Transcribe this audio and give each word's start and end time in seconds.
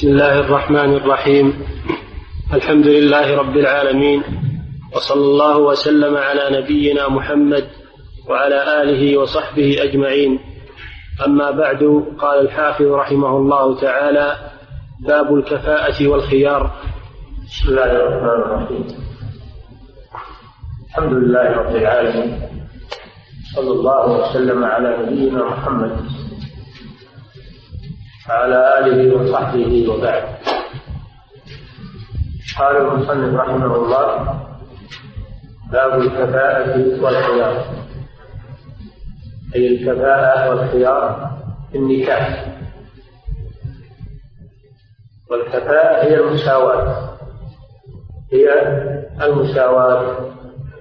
بسم 0.00 0.08
الله 0.08 0.40
الرحمن 0.40 0.96
الرحيم. 0.96 1.46
الحمد 2.54 2.86
لله 2.86 3.36
رب 3.36 3.56
العالمين 3.56 4.22
وصلى 4.96 5.20
الله 5.20 5.58
وسلم 5.58 6.16
على 6.16 6.62
نبينا 6.62 7.08
محمد 7.08 7.64
وعلى 8.28 8.82
آله 8.82 9.18
وصحبه 9.18 9.76
أجمعين. 9.82 10.40
أما 11.26 11.50
بعد 11.50 12.04
قال 12.18 12.40
الحافظ 12.40 12.86
رحمه 12.86 13.36
الله 13.36 13.80
تعالى 13.80 14.36
باب 15.00 15.34
الكفاءة 15.34 16.08
والخيار. 16.08 16.70
بسم 17.44 17.68
الله 17.68 17.92
الرحمن 17.92 18.40
الرحيم. 18.44 18.84
الحمد 20.88 21.12
لله 21.12 21.46
رب 21.52 21.76
العالمين 21.76 22.30
صلى 23.54 23.72
الله 23.72 24.04
وسلم 24.20 24.64
على 24.64 24.96
نبينا 25.02 25.44
محمد 25.44 25.92
وعلى 28.28 28.78
آله 28.78 29.16
وصحبه 29.16 29.88
وبعد. 29.88 30.24
قال 32.58 32.76
المصنف 32.76 33.34
رحمه 33.34 33.76
الله 33.76 34.40
باب 35.72 36.00
الكفاءة 36.00 37.02
والخيار. 37.02 37.64
أي 39.54 39.66
الكفاءة 39.66 40.50
والخيار 40.50 41.30
في 41.72 41.78
النكاح. 41.78 42.46
والكفاءة 45.30 46.04
هي 46.04 46.20
المساواة. 46.20 47.18
هي 48.32 48.46
المساواة 49.22 50.30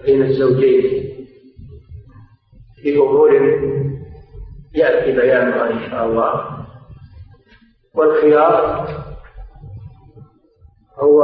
بين 0.05 0.21
الزوجين. 0.21 1.09
في 2.81 2.97
أمور 2.97 3.31
يأتي 4.75 5.11
بيانها 5.11 5.71
إن 5.71 5.89
شاء 5.89 6.05
الله. 6.05 6.58
والخيار 7.95 8.87
هو 11.03 11.23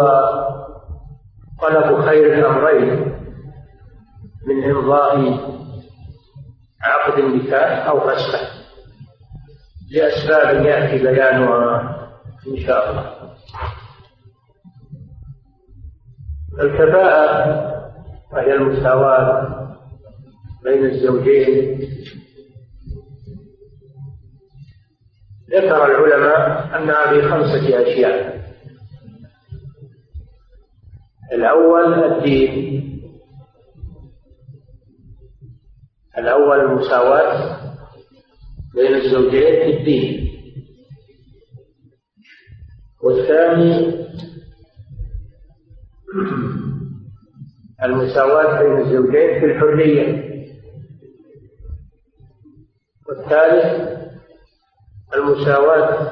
طلب 1.62 2.02
خير 2.02 2.34
الأمرين 2.34 3.16
من 4.48 4.64
إمضاء 4.72 5.18
عقد 6.82 7.20
النكاح 7.20 7.88
أو 7.88 8.00
فسخه 8.00 8.48
لأسباب 9.92 10.66
يأتي 10.66 11.04
بيانها 11.04 11.96
إن 12.48 12.58
شاء 12.68 12.90
الله. 12.92 13.16
الكفاءة 16.62 17.56
وهي 18.34 18.54
المساواة 18.54 19.48
بين 20.64 20.86
الزوجين 20.86 21.80
ذكر 25.52 25.86
العلماء 25.86 26.78
أنها 26.78 27.14
بخمسة 27.14 27.82
أشياء. 27.82 28.46
الأول 31.34 31.94
الدين. 32.04 32.76
الأول 36.18 36.60
المساواة 36.60 37.58
بين 38.76 38.96
الزوجين 38.96 39.56
في 39.56 39.78
الدين. 39.78 40.32
والثاني 43.04 43.96
المساواة 47.84 48.64
بين 48.64 48.78
الزوجين 48.78 49.40
في 49.40 49.46
الحرية. 49.46 50.26
والثالث 53.10 53.95
المساواة 55.14 56.12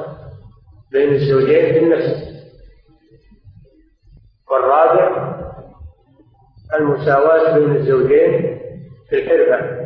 بين 0.92 1.14
الزوجين 1.14 1.74
في 1.74 1.80
النسب 1.80 2.34
والرابع 4.52 5.34
المساواة 6.80 7.58
بين 7.60 7.76
الزوجين 7.76 8.60
في 9.10 9.16
الحرفة. 9.16 9.84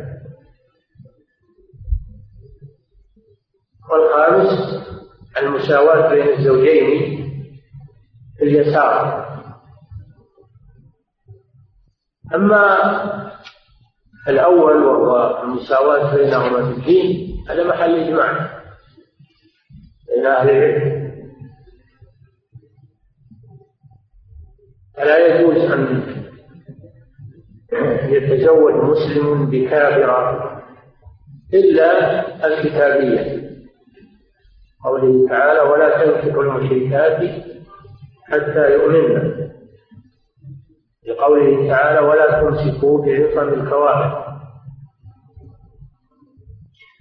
والخامس 3.90 4.78
المساواة 5.42 6.08
بين 6.08 6.28
الزوجين 6.28 7.18
في 8.38 8.44
اليسار. 8.44 9.28
أما 12.34 12.78
الأول 14.28 14.76
وهو 14.84 15.42
المساواة 15.42 16.16
بينهما 16.16 16.72
في 16.72 16.78
الدين 16.80 17.36
هذا 17.48 17.68
محل 17.68 17.94
إجماع. 17.94 18.57
أهل 20.26 20.50
العلم 20.50 21.08
فلا 24.96 25.26
يجوز 25.26 25.56
أن 25.72 26.02
يتزوج 28.08 28.74
مسلم 28.74 29.46
بكافرة 29.50 30.62
إلا 31.54 32.46
الكتابية؟ 32.46 33.48
قوله 34.84 35.28
تعالى 35.28 35.60
ولا 35.60 36.04
تنكحوا 36.04 36.42
المشركات 36.42 37.44
حتى 38.24 38.72
يؤمنن 38.74 39.48
لقوله 41.08 41.68
تعالى 41.68 42.00
ولا 42.06 42.40
تمسكوا 42.40 43.04
بعصم 43.06 43.48
الكواكب 43.48 44.28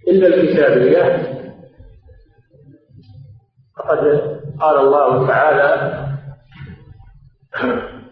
إلا 0.07 0.27
الكتابية 0.27 1.36
فقد 3.87 4.39
قال 4.59 4.79
الله 4.79 5.27
تعالى 5.27 6.03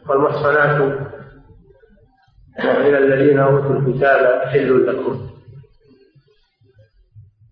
والمحصنات 0.09 0.81
من 2.59 2.95
الذين 2.95 3.39
أوتوا 3.39 3.75
الكتاب 3.75 4.47
حل 4.47 4.87
لكم. 4.87 5.29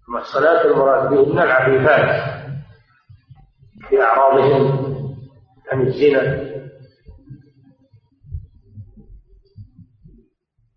المحصنات 0.08 0.66
المراد 0.66 1.10
بهن 1.10 1.40
العفيفات 1.40 2.44
في 3.90 4.02
أعراضهم 4.02 4.94
عن 5.72 5.82
الزنا. 5.82 6.54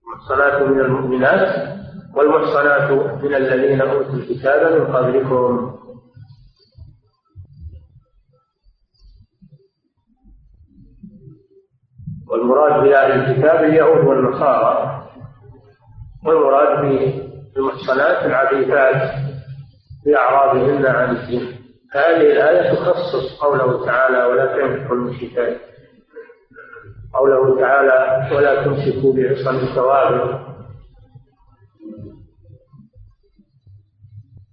المحصنات 0.06 0.62
من 0.62 0.80
المؤمنات 0.80 1.76
والمحصنات 2.14 2.90
من 3.22 3.34
الذين 3.34 3.80
أوتوا 3.80 4.14
الكتاب 4.14 4.72
من 4.72 4.96
قبلكم. 4.96 5.75
والمراد 12.36 12.82
بأهل 12.82 13.12
الكتاب 13.12 13.64
اليهود 13.64 14.04
والنصارى 14.04 15.02
والمراد 16.26 16.80
بالمحصنات 17.54 18.26
العفيفات 18.26 19.10
بأعراضهن 20.06 20.86
عن 20.86 21.16
الدين. 21.16 21.56
هذه 21.92 22.32
الآية 22.32 22.74
تخصص 22.74 23.40
قوله 23.40 23.86
تعالى 23.86 24.24
ولا 24.24 24.46
تنكحوا 24.46 24.96
المشركات 24.96 25.56
قوله 27.14 27.60
تعالى 27.60 28.28
ولا 28.36 28.64
تمسكوا 28.64 29.12
بعصم 29.12 29.56
الثوابت 29.56 30.46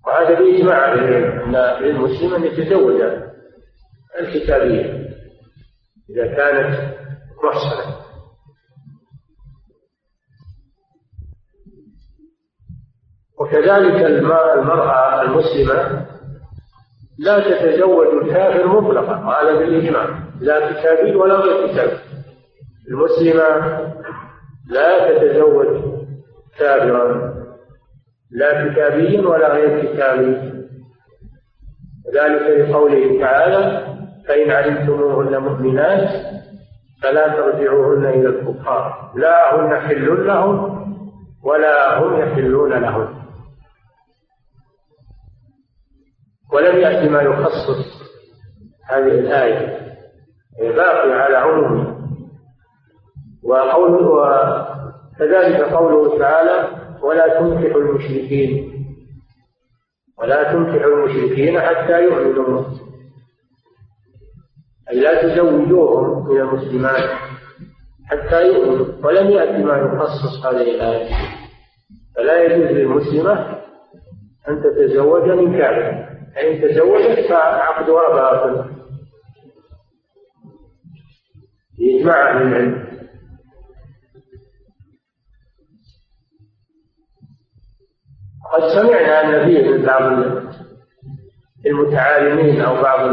وهذا 0.08 0.40
بإجماع 0.40 0.94
أن 0.94 1.56
للمسلم 1.82 2.34
أن 2.34 2.44
يتزوج 2.44 3.02
الكتابية. 4.20 5.10
إذا 6.10 6.36
كانت 6.36 6.93
محسنة 7.44 7.96
وكذلك 13.40 14.06
المرأة 14.06 15.22
المسلمة 15.22 16.06
لا 17.20 17.40
تتزوج 17.40 18.08
الكافر 18.08 18.68
مطلقا 18.68 19.26
وهذا 19.26 19.56
بالإجماع 19.60 20.06
لا 20.42 20.72
كتابي 20.72 21.16
ولا 21.16 21.36
غير 21.36 21.68
كتابي 21.68 21.98
المسلمة 22.90 23.80
لا 24.70 25.14
تتزوج 25.18 25.68
كافرا 26.60 27.34
لا 28.32 28.68
كتابي 28.74 29.20
ولا 29.20 29.54
غير 29.54 29.86
كتابي 29.94 30.54
ذلك 32.16 32.70
لقوله 32.70 33.20
تعالى 33.20 33.88
فإن 34.28 34.52
علمتموهن 34.52 35.38
مؤمنات 35.38 36.10
فلا 37.04 37.28
ترجعوهن 37.28 38.06
إلى 38.06 38.30
الكفار. 38.30 39.12
لا 39.16 39.56
هن 39.56 39.80
حل 39.80 40.28
لهم 40.28 40.84
ولا 41.44 42.00
هم 42.00 42.20
يحلون 42.20 42.74
لهن 42.74 43.08
ولم 46.54 46.78
يأتي 46.80 47.10
ما 47.10 47.22
يخصص 47.22 48.04
هذه 48.90 49.20
الآية. 49.20 49.84
باقي 50.60 51.12
على 51.12 51.38
عمومه. 51.38 51.94
وقوله 53.44 54.08
وكذلك 54.08 55.62
قوله 55.62 56.20
تعالى 56.20 56.70
ولا 57.02 57.40
تنكحوا 57.40 57.82
المشركين. 57.82 58.74
ولا 60.20 60.54
تنكحوا 60.54 60.94
المشركين 60.94 61.62
حتى 61.62 62.04
يؤمنوا. 62.04 62.64
أي 64.94 65.00
لا 65.00 65.22
تزوجوهم 65.22 66.30
من 66.30 66.42
المسلمات 66.42 67.10
حتى 68.06 68.48
يؤمنوا 68.48 68.86
ولم 69.04 69.30
يأتي 69.32 69.64
ما 69.64 69.78
يخصص 69.78 70.46
هذه 70.46 70.76
الآية. 70.76 71.10
فلا 72.16 72.44
يجوز 72.44 72.68
للمسلمة 72.68 73.62
أن 74.50 74.64
تتزوج 74.64 75.30
من 75.30 75.58
كافر. 75.58 76.14
فإن 76.36 76.62
تزوجت 76.62 77.30
فعقدها 77.30 78.10
باطل 78.14 78.66
بإجماع 81.80 82.30
أهل 82.30 82.42
العلم. 82.42 82.84
قد 88.54 88.68
سمعنا 88.68 89.22
أن 89.22 89.46
فيه 89.46 89.72
من 89.72 89.86
بعض 89.86 90.34
المتعالمين 91.66 92.62
أو 92.62 92.82
بعض 92.82 93.10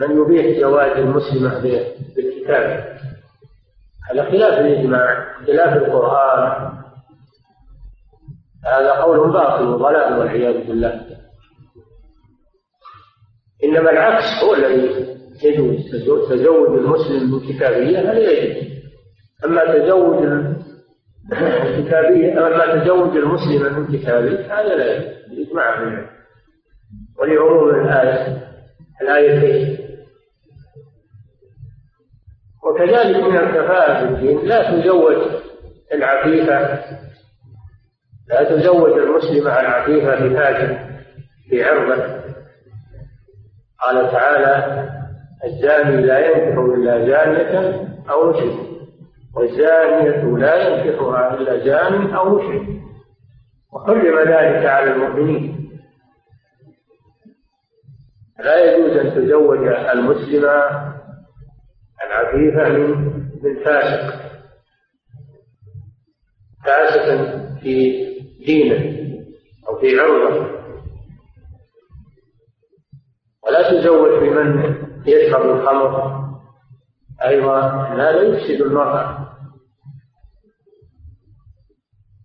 من 0.00 0.22
يبيح 0.22 0.60
زواج 0.60 0.90
المسلمة 0.90 1.60
بالكتاب. 2.16 2.96
هذا 4.10 4.30
خلاف 4.30 4.60
الإجماع 4.60 5.26
خلاف 5.46 5.76
القرآن. 5.76 6.72
هذا 8.66 8.92
قول 8.92 9.32
باطل 9.32 9.64
وضلال 9.66 10.18
والعياذ 10.18 10.66
بالله. 10.66 11.06
إنما 13.64 13.90
العكس 13.90 14.44
هو 14.44 14.54
الذي 14.54 15.06
يجوز. 15.44 15.90
تزوج 16.30 16.78
المسلم 16.78 17.32
من 17.32 17.40
كتابية 17.40 17.98
هذا 17.98 18.18
يجوز. 18.18 18.72
أما 19.44 19.64
تزوج 19.64 20.24
الكتابية 21.32 22.46
أما 22.46 22.84
تزوج 22.84 23.16
المسلم 23.16 23.76
من 23.76 23.96
هذا 24.50 24.74
لا 24.74 24.96
يجوز. 24.96 25.16
بإجماع 25.30 26.06
ولعموم 27.18 27.70
الآية 27.70 28.46
الآيتين 29.02 29.75
وكذلك 32.66 33.16
من 33.24 33.36
الكفاءة 33.36 33.98
في 33.98 34.04
الدين 34.12 34.38
لا 34.48 34.70
تزوج 34.70 35.16
العفيفة 35.94 36.78
لا 38.28 38.44
تزوج 38.44 38.92
المسلمة 38.92 39.60
العفيفة 39.60 40.28
بفاجر 40.28 40.78
في 41.50 41.64
عرضه 41.64 42.16
قال 43.80 44.10
تعالى 44.10 44.86
الزاني 45.44 46.02
لا 46.02 46.18
ينكح 46.18 46.58
إلا 46.58 47.06
زانية 47.06 47.88
أو 48.10 48.30
مشرك 48.30 48.66
والزانية 49.36 50.36
لا 50.38 50.56
ينكحها 50.68 51.34
إلا 51.34 51.64
زان 51.64 52.14
أو 52.14 52.34
مشرك 52.34 52.66
وحرم 53.72 54.18
ذلك 54.18 54.66
على 54.66 54.92
المؤمنين. 54.92 55.70
لا 58.38 58.64
يجوز 58.64 58.96
أن 58.96 59.14
تزوج 59.14 59.66
المسلمة 59.68 60.62
العفيفة 62.04 62.68
من 63.42 63.64
فاسق 63.64 64.26
فاسق 66.64 67.26
في 67.60 68.06
دينه 68.46 68.96
أو 69.68 69.80
في 69.80 70.00
عرضه 70.00 70.56
ولا 73.46 73.70
تزوج 73.70 74.20
بمن 74.20 74.76
يشرب 75.06 75.56
الخمر. 75.56 76.26
أيضا 77.24 77.60
هذا 77.82 78.22
يفسد 78.22 78.60
المرأة 78.60 79.28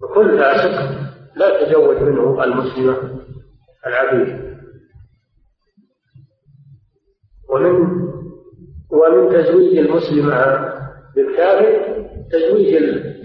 وكل 0.02 0.38
فاسق 0.40 1.02
لا 1.36 1.66
تزوج 1.66 1.98
منه 1.98 2.44
المسلمة 2.44 3.22
العفيفة 3.88 4.52
ومن 7.50 8.12
ومن 8.92 9.30
تزويج 9.30 9.78
المسلمة 9.78 10.70
بالكافر 11.16 11.96
تزويج 12.32 12.76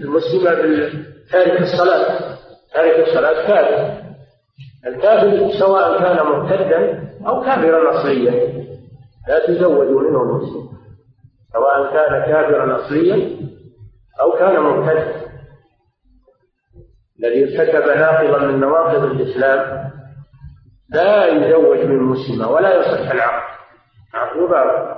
المسلمة 0.01 0.51
بتارك 0.53 1.61
الصلاة 1.61 2.37
تارك 2.73 3.07
الصلاة 3.07 3.47
كافر. 3.47 4.03
الكافر 4.87 5.51
سواء 5.59 5.99
كان 5.99 6.25
مرتدا 6.25 7.09
أو 7.27 7.41
كافرا 7.41 7.99
أصليا 7.99 8.31
لا 9.27 9.47
تزوج 9.47 9.87
منه 9.87 10.21
المسلم. 10.21 10.69
سواء 11.53 11.93
كان 11.93 12.31
كافرا 12.31 12.75
أصليا 12.85 13.37
أو 14.21 14.31
كان 14.31 14.59
مرتدا 14.59 15.27
الذي 17.19 17.43
ارتكب 17.59 17.87
ناقضا 17.97 18.37
من 18.45 18.59
نواقض 18.59 19.03
الإسلام 19.03 19.87
لا 20.89 21.25
يزوج 21.25 21.77
من 21.79 21.97
مسلمة 22.03 22.51
ولا 22.51 22.75
يصح 22.79 23.11
العقد. 23.11 23.57
عقد 24.13 24.39
باطل 24.39 24.96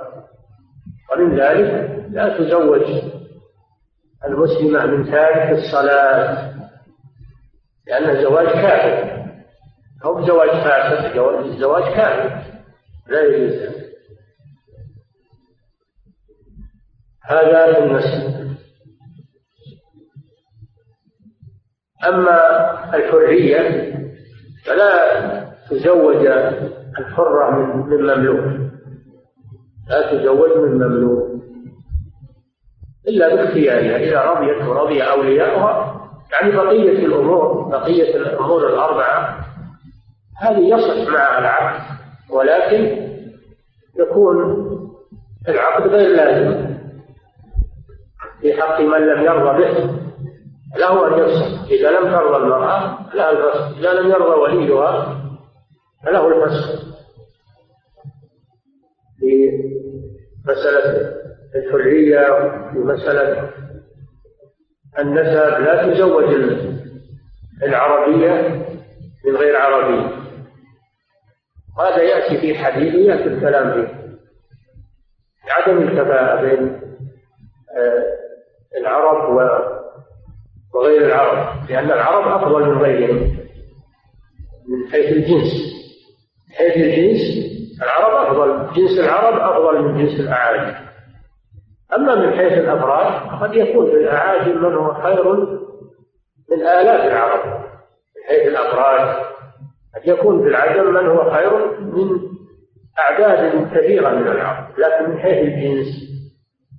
ومن 1.12 1.40
ذلك 1.40 2.00
لا 2.10 2.38
تزوج 2.38 2.82
المسلمة 4.24 4.86
من 4.86 5.10
تارك 5.10 5.50
الصلاة 5.50 6.50
لأن 7.86 8.10
الزواج 8.10 8.46
كافر. 8.46 9.20
أو 10.04 10.26
زواج 10.26 10.50
فاسد 10.50 11.18
الزواج 11.18 11.82
كافر. 11.82 12.42
لا 13.08 13.22
يجوز. 13.22 13.70
هذا 17.24 17.72
في 17.72 17.78
النسل 17.78 18.40
أما 22.08 22.94
الحرية 22.94 23.94
فلا 24.64 25.50
تزوج 25.70 26.26
الحرة 26.98 27.50
من 27.50 28.02
مملوك. 28.02 28.69
لا 29.90 30.12
تزوج 30.12 30.58
من 30.58 30.74
مملوك 30.74 31.30
إلا 33.08 33.34
باختيارها 33.34 33.96
إذا 33.96 34.22
رضيت 34.22 34.68
ورضي 34.68 35.02
أولياؤها. 35.02 36.00
يعني 36.32 36.56
بقية 36.56 37.06
الأمور 37.06 37.68
بقية 37.68 38.16
الأمور 38.16 38.68
الأربعة 38.68 39.46
هذه 40.40 40.58
يصح 40.58 41.12
معها 41.12 41.38
العقد 41.38 41.80
ولكن 42.30 43.10
يكون 43.98 44.36
العقد 45.48 45.86
غير 45.86 46.16
لازم. 46.16 46.76
في 48.40 48.62
حق 48.62 48.80
من 48.80 48.98
لم 48.98 49.22
يرضى 49.22 49.58
به 49.58 50.00
له 50.76 51.08
أن 51.08 51.18
يفسخ 51.18 51.70
إذا 51.70 51.90
لم 51.90 52.10
ترضى 52.10 52.36
المرأة 52.36 52.98
لها 53.14 53.30
الفسخ 53.30 53.78
إذا 53.78 53.92
لم 53.92 54.10
يرضى 54.10 54.40
وليها 54.40 55.16
فله 56.04 56.28
الفسخ 56.28 56.90
مسألة 60.48 61.12
الحرية 61.54 62.26
في 62.72 62.78
مسألة 62.78 63.50
النسب 64.98 65.62
لا 65.62 65.92
تزوج 65.92 66.24
العربية 67.62 68.32
من 69.24 69.36
غير 69.36 69.56
عربي. 69.56 70.20
هذا 71.78 72.02
يأتي 72.02 72.40
في 72.40 72.54
حديث 72.54 72.94
يأتي 72.94 73.24
الكلام 73.24 73.72
فيه. 73.72 74.00
عدم 75.50 75.78
الكفاءة 75.82 76.42
بين 76.42 76.80
آه، 77.76 78.20
العرب 78.80 79.36
وغير 80.74 81.06
العرب 81.06 81.70
لأن 81.70 81.90
العرب 81.90 82.42
أفضل 82.42 82.68
من 82.68 82.78
غيرهم 82.82 83.36
من 84.68 84.90
حيث 84.92 85.12
الجنس. 85.12 85.52
من 86.48 86.54
حيث 86.54 86.76
الجنس 86.76 87.49
العرب 87.82 88.26
أفضل 88.26 88.74
جنس 88.74 88.98
العرب 88.98 89.38
أفضل 89.40 89.82
من 89.82 89.98
جنس 89.98 90.20
الأعاجم. 90.20 90.74
أما 91.96 92.14
من 92.14 92.32
حيث 92.32 92.52
الأفراد 92.52 93.40
قد 93.42 93.54
يكون 93.54 93.90
في 93.90 93.96
الأعاجم 93.96 94.62
من 94.62 94.74
هو 94.74 94.94
خير 94.94 95.34
من 96.50 96.60
آلاف 96.62 97.04
العرب. 97.12 97.60
من 98.16 98.22
حيث 98.28 98.48
الأفراد 98.48 99.16
قد 99.94 100.08
يكون 100.08 100.42
في 100.42 100.48
العجم 100.48 100.94
من 100.94 101.06
هو 101.06 101.30
خير 101.30 101.80
من 101.80 102.20
أعداد 102.98 103.70
كثيرة 103.74 104.08
من 104.10 104.26
العرب. 104.26 104.78
لكن 104.78 105.10
من 105.10 105.18
حيث 105.18 105.38
الجنس 105.38 105.86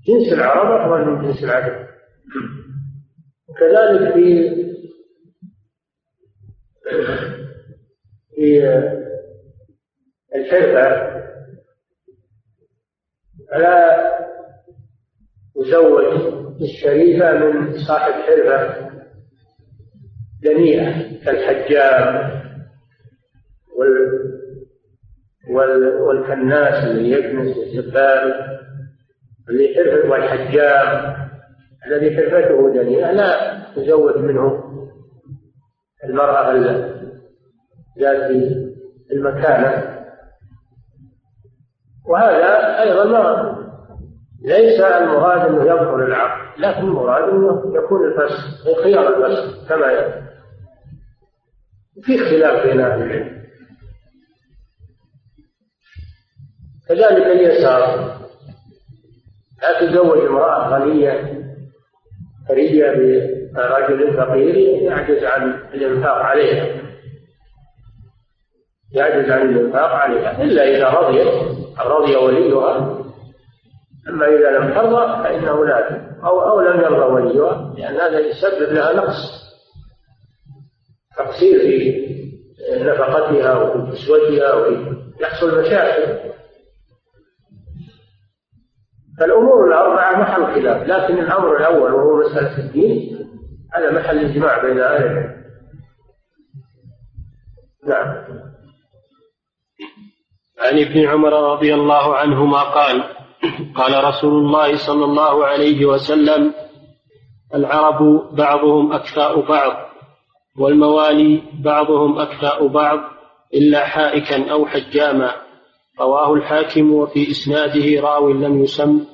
جنس 0.08 0.34
العرب 0.34 0.82
أفضل 0.82 1.06
من 1.12 1.22
جنس 1.22 1.44
العجم. 1.44 1.86
كذلك 3.60 4.14
في 4.14 4.52
في 8.36 8.62
الحرفة 10.36 11.12
فلا 13.52 14.12
يزوج 15.58 16.32
الشريفة 16.62 17.32
من 17.32 17.78
صاحب 17.88 18.12
حرفة 18.14 18.90
دنيئة 20.44 20.92
كالحجام 21.26 22.32
وال 23.78 24.22
وال 25.50 26.02
والكناس 26.02 26.84
اللي 26.88 27.12
يكنس 27.12 27.58
الزبال 27.58 28.34
اللي 29.50 29.76
حرفة 29.76 30.10
والحجام 30.10 31.16
الذي 31.88 32.18
حرفته 32.18 32.74
دنيئة 32.74 33.12
لا 33.12 33.62
تزوج 33.76 34.18
منه 34.18 34.64
المرأة 36.04 36.54
ذات 38.00 38.32
المكانة. 39.12 40.01
وهذا 42.12 42.82
أيضا 42.82 43.06
ما 43.06 43.58
ليس 44.42 44.80
المراد 44.82 45.48
أنه 45.48 45.64
يبطل 45.64 46.04
العقد 46.04 46.60
لكن 46.60 46.80
المراد 46.80 47.30
أنه 47.30 47.74
يكون 47.76 48.06
الفسخ 48.06 48.82
خيار 48.84 49.08
الفسخ 49.08 49.70
كما 49.70 49.92
يقول. 49.92 50.22
في 52.04 52.16
اختلاف 52.16 52.68
بين 52.68 52.82
أهل 52.82 53.02
العلم. 53.02 53.42
كذلك 56.90 57.26
اليسار 57.26 58.18
لا 59.62 59.80
تزوج 59.80 60.26
امرأة 60.26 60.70
غنية 60.70 61.42
ثرية 62.48 62.92
برجل 63.56 64.18
فقير 64.18 64.56
يعجز 64.56 65.24
عن 65.24 65.54
الإنفاق 65.74 66.16
عليها. 66.16 66.82
يعجز 68.94 69.30
عن 69.30 69.50
الإنفاق 69.50 69.90
عليها 69.92 70.44
إلا 70.44 70.64
إذا 70.64 70.90
رضيت. 70.90 71.51
رضي 71.80 72.16
وليها. 72.16 73.02
أما 74.10 74.26
إذا 74.26 74.60
لم 74.60 74.74
ترضى 74.74 75.24
فإنه 75.24 75.66
لا 75.66 76.12
أو 76.24 76.42
أو 76.42 76.62
لم 76.62 76.82
يرضى 76.82 77.14
وليها 77.14 77.74
لأن 77.78 77.96
هذا 77.96 78.20
يسبب 78.20 78.74
لها 78.74 78.94
نقص. 78.94 79.42
تقصير 81.18 81.60
في 81.60 82.02
نفقتها 82.72 83.58
وفي 83.58 83.92
كسوتها 83.92 84.54
وفي 84.54 84.96
يحصل 85.22 85.60
مشاكل. 85.60 86.32
فالأمور 89.20 89.68
الأربعة 89.68 90.20
محل 90.20 90.46
خلاف 90.46 90.88
لكن 90.88 91.20
الأمر 91.20 91.58
الأول 91.58 91.94
وهو 91.94 92.20
مسألة 92.20 92.60
الدين 92.60 93.18
هذا 93.74 93.92
محل 93.92 94.26
إجماع 94.26 94.62
بين 94.62 94.80
أهل 94.80 95.04
العلم. 95.04 95.42
نعم. 97.88 98.41
عن 100.62 100.80
ابن 100.80 101.08
عمر 101.08 101.54
رضي 101.54 101.74
الله 101.74 102.16
عنهما 102.16 102.62
قال 102.62 103.04
قال 103.76 104.04
رسول 104.04 104.34
الله 104.34 104.76
صلى 104.78 105.06
الله 105.06 105.46
عليه 105.46 105.86
وسلم 105.86 106.54
العرب 107.56 108.30
بعضهم 108.36 108.94
أكفاء 108.94 109.42
بعض 109.42 109.74
والموالي 110.60 111.44
بعضهم 111.64 112.20
أكفاء 112.20 112.68
بعض 112.68 113.00
إلا 113.54 113.86
حائكا 113.86 114.52
أو 114.52 114.66
حجاما. 114.66 115.32
رواه 116.00 116.34
الحاكم 116.34 116.94
وفي 116.94 117.32
إسناده 117.32 118.02
راو 118.02 118.30
لم 118.30 118.64
يسم 118.64 119.06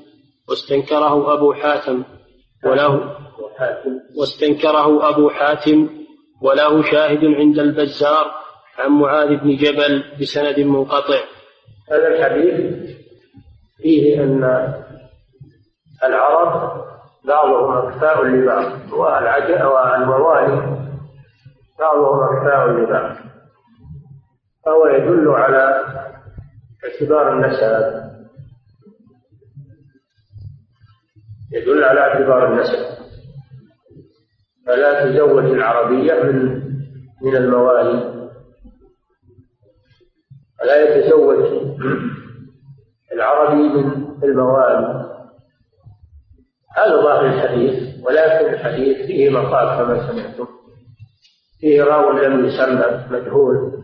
واستنكره 0.50 1.34
أبو 1.34 1.54
حاتم 1.54 2.04
وله 2.66 3.18
واستنكره 4.18 5.10
أبو 5.10 5.30
حاتم 5.30 5.90
وله 6.42 6.84
شاهد 6.92 7.26
عند 7.26 7.60
البزار 7.60 8.32
عن 8.78 8.92
معاذ 8.92 9.36
بن 9.36 9.56
جبل 9.56 10.04
بسند 10.22 10.60
منقطع. 10.60 11.20
هذا 11.92 12.08
الحديث 12.08 12.88
فيه 13.78 14.24
أن 14.24 14.44
العرب 16.04 16.82
بعضهم 17.28 17.88
أكفاء 17.88 18.26
لبعض 18.26 18.94
والموالي 18.94 20.78
بعضهم 21.80 22.20
أكفاء 22.24 22.68
لبعض 22.68 23.16
فهو 24.66 24.88
يدل 24.88 25.30
على 25.30 25.86
اعتبار 26.86 27.34
النسب. 27.34 28.08
يدل 31.54 31.84
على 31.84 32.00
اعتبار 32.00 32.54
النسب. 32.54 32.98
فلا 34.66 35.06
تزوج 35.06 35.46
العربية 35.46 36.24
من 36.24 36.62
من 37.22 37.36
الموالي. 37.36 38.17
ولا 40.62 40.98
يتزوج 40.98 41.38
العربي 43.14 43.56
من 43.56 44.24
الموالي. 44.24 45.08
هذا 46.78 47.02
ظاهر 47.02 47.26
الحديث 47.26 48.06
ولكن 48.06 48.54
الحديث 48.54 48.98
فيه 48.98 49.30
مقال 49.30 49.68
كما 49.78 50.12
سمعتم. 50.12 50.48
فيه 51.60 51.84
راو 51.84 52.12
لم 52.12 52.46
يسمى 52.46 53.06
مجهول. 53.12 53.84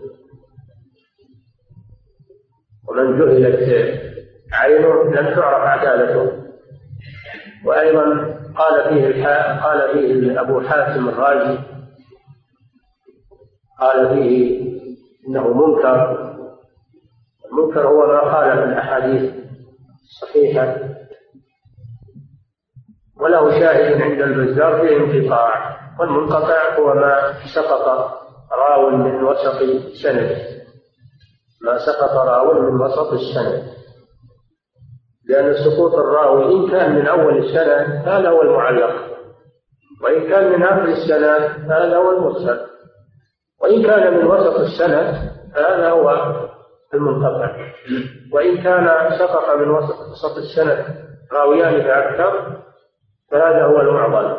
ومن 2.90 3.20
جهلت 3.20 4.00
عينه 4.54 5.04
لم 5.04 5.36
تعرف 5.36 5.68
عدالته. 5.68 6.44
وأيضا 7.66 8.04
قال 8.56 8.90
فيه 8.90 9.08
الحا... 9.08 9.60
قال 9.64 9.94
فيه 9.94 10.42
أبو 10.42 10.62
حاتم 10.62 11.10
الرازي 11.10 11.60
قال 13.80 14.10
فيه 14.10 14.64
إنه 15.28 15.54
منكر. 15.54 16.33
المنكر 17.54 17.88
هو 17.88 18.08
ما 18.08 18.32
خالف 18.32 18.64
الأحاديث 18.64 19.34
الصحيحة 20.04 20.78
وله 23.22 23.60
شاهد 23.60 24.02
عند 24.02 24.22
البزار 24.22 24.82
فيه 24.82 24.98
انقطاع 24.98 25.78
والمنقطع 26.00 26.78
هو 26.80 26.94
ما 26.94 27.34
سقط 27.56 28.14
راو 28.52 28.90
من 28.90 29.24
وسط 29.24 29.60
سند 30.04 30.38
ما 31.62 31.78
سقط 31.78 32.18
راو 32.28 32.62
من 32.62 32.82
وسط 32.82 33.14
السند. 33.14 33.74
لأن 35.30 35.54
سقوط 35.54 35.94
الراوي 35.94 36.56
إن 36.56 36.72
كان 36.72 36.96
من 36.96 37.08
أول 37.08 37.38
السند 37.38 38.08
هذا 38.08 38.30
هو 38.30 38.42
المعلق. 38.42 38.94
وإن 40.04 40.30
كان 40.30 40.52
من 40.52 40.64
آخر 40.64 40.86
السند 40.86 41.72
هذا 41.72 41.98
هو 41.98 42.12
المرسل. 42.12 42.60
وإن 43.62 43.84
كان 43.84 44.14
من 44.14 44.26
وسط 44.26 44.60
السند 44.60 45.32
فهذا 45.56 45.90
هو 45.90 46.10
المنقطع 46.94 47.56
وإن 48.32 48.64
كان 48.64 48.88
سقط 49.20 49.56
من 49.60 49.70
وسط 49.70 50.38
السند 50.38 50.86
راويان 51.32 51.84
فأكثر 51.84 52.62
فهذا 53.32 53.66
هو 53.66 53.82
المعضل. 53.82 54.38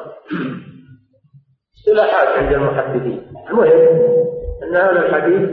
اصطلاحات 1.76 2.28
عند 2.28 2.52
المحدثين. 2.52 3.26
المهم 3.50 4.14
أن 4.62 4.76
هذا 4.76 5.06
الحديث 5.06 5.50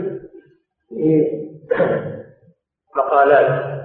مقالات 2.96 3.82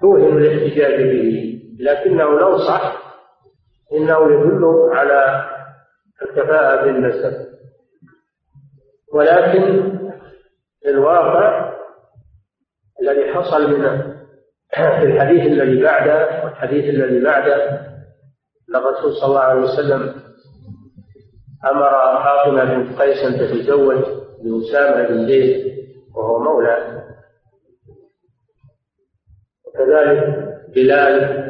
توهم 0.00 0.38
الاحتجاج 0.38 1.02
به 1.02 1.60
لكنه 1.80 2.40
لو 2.40 2.58
صح 2.58 3.04
إنه 3.92 4.32
يدل 4.32 4.90
على 4.92 5.50
الكفاءة 6.22 6.84
بالنسب. 6.84 7.54
ولكن 9.12 9.94
الواقع 10.86 11.73
الذي 13.04 13.34
حصل 13.34 13.70
من 13.70 14.14
في 14.74 15.02
الحديث 15.02 15.46
الذي 15.46 15.82
بعده 15.82 16.44
والحديث 16.44 16.84
الذي 16.84 17.24
بعده 17.24 17.70
أن 18.68 18.76
الرسول 18.76 19.12
صلى 19.12 19.26
الله 19.28 19.40
عليه 19.40 19.60
وسلم 19.60 20.14
أمر 21.70 21.90
فاطمة 22.24 22.64
بنت 22.64 23.00
قيس 23.00 23.24
أن 23.24 23.38
تتزوج 23.38 24.04
بأسامة 24.42 25.08
بن 25.08 25.26
زيد 25.26 25.74
وهو 26.16 26.38
مولى. 26.38 27.04
وكذلك 29.66 30.48
بلال 30.74 31.44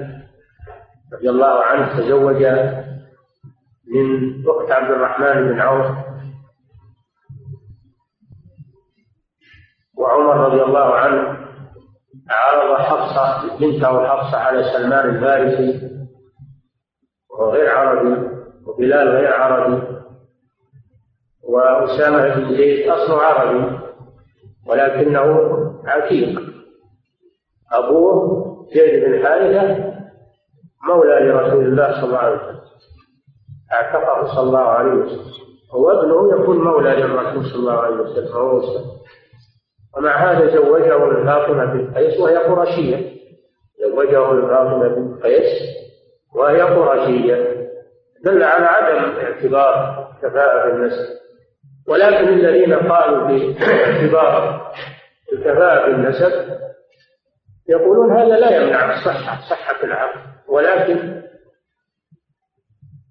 رضي 1.12 1.30
الله 1.30 1.64
عنه 1.64 1.98
تزوج 1.98 2.44
من 3.86 4.32
أخت 4.48 4.70
عبد 4.70 4.90
الرحمن 4.90 5.48
بن 5.48 5.60
عوف. 5.60 5.96
وعمر 9.98 10.36
رضي 10.36 10.62
الله 10.62 10.94
عنه 10.94 11.43
عرض 12.30 12.76
حفصة 12.76 13.56
بنته 13.58 14.06
حفصة 14.06 14.38
على 14.38 14.64
سلمان 14.64 15.08
الفارسي 15.08 15.90
وهو 17.30 17.50
غير 17.50 17.70
عربي 17.70 18.28
وبلال 18.66 19.08
غير 19.08 19.34
عربي 19.34 19.82
وأسامة 21.48 22.34
بن 22.34 22.56
زيد 22.56 22.88
أصله 22.88 23.22
عربي 23.22 23.78
ولكنه 24.66 25.24
عتيق. 25.84 26.40
أبوه 27.72 28.44
زيد 28.74 29.04
بن 29.04 29.26
حارثة 29.26 29.94
مولى 30.88 31.20
لرسول 31.20 31.64
الله 31.64 31.92
صلى 31.92 32.04
الله 32.04 32.18
عليه 32.18 32.36
وسلم. 32.36 32.60
اعتقه 33.72 34.34
صلى 34.34 34.42
الله 34.42 34.58
عليه 34.58 34.92
وسلم. 34.92 35.44
وابنه 35.74 36.42
يكون 36.42 36.64
مولى 36.64 36.90
للرسول 36.90 37.44
صلى 37.44 37.58
الله 37.58 37.78
عليه 37.78 37.96
وسلم. 37.96 38.36
وهو 38.36 38.60
ومع 39.96 40.16
هذا 40.30 40.54
زوجه 40.54 40.98
من 40.98 41.26
فاطمة 41.26 41.64
بنت 41.64 41.96
قيس 41.98 42.20
وهي 42.20 42.36
قرشية. 42.36 43.14
زوجه 43.80 44.32
من 44.32 44.48
فاطمة 44.48 44.88
بنت 44.88 45.22
قيس 45.22 45.62
وهي 46.34 46.60
قرشية. 46.62 47.64
دل 48.24 48.42
على 48.42 48.66
عدم 48.66 49.18
اعتبار 49.20 50.04
كفاءة 50.22 50.70
النسب 50.74 51.14
ولكن 51.88 52.28
الذين 52.28 52.74
قالوا 52.74 53.28
باعتبار 53.28 54.72
الكفاءة 55.32 55.86
بالنسب 55.90 56.32
يقولون 57.68 58.12
هذا 58.16 58.36
لا 58.38 58.56
يمنع 58.56 58.94
الصحة 58.94 59.40
صحة 59.50 59.84
العقد 59.84 60.20
ولكن 60.48 61.22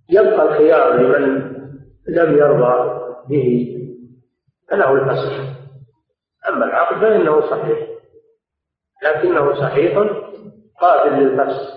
يبقى 0.09 0.43
الخيار 0.43 0.93
لمن 0.93 1.53
لم 2.07 2.37
يرضى 2.37 2.99
به 3.29 3.77
فله 4.69 4.93
الفسخ 4.93 5.52
أما 6.53 6.65
العقد 6.65 7.01
فإنه 7.01 7.41
صحيح. 7.49 7.79
لكنه 9.03 9.55
صحيح 9.59 9.97
قابل 10.81 11.13
للفسخ 11.23 11.73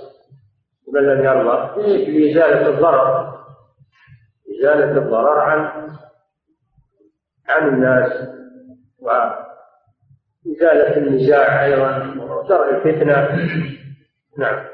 من 0.93 1.01
لم 1.01 1.25
يرضى. 1.25 1.83
لإزالة 1.83 2.69
الضرر. 2.69 3.37
إزالة 4.59 4.99
الضرر 4.99 5.39
عن 5.39 5.89
عن 7.49 7.69
الناس. 7.69 8.29
وإزالة 8.99 10.97
النزاع 10.97 11.65
أيضا 11.65 12.15
ودرء 12.25 12.75
الفتنة. 12.75 13.29
نعم. 14.39 14.67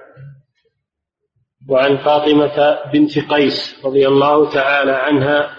وعن 1.70 1.96
فاطمة 1.96 2.78
بنت 2.92 3.18
قيس 3.32 3.86
رضي 3.86 4.08
الله 4.08 4.54
تعالى 4.54 4.92
عنها 4.92 5.50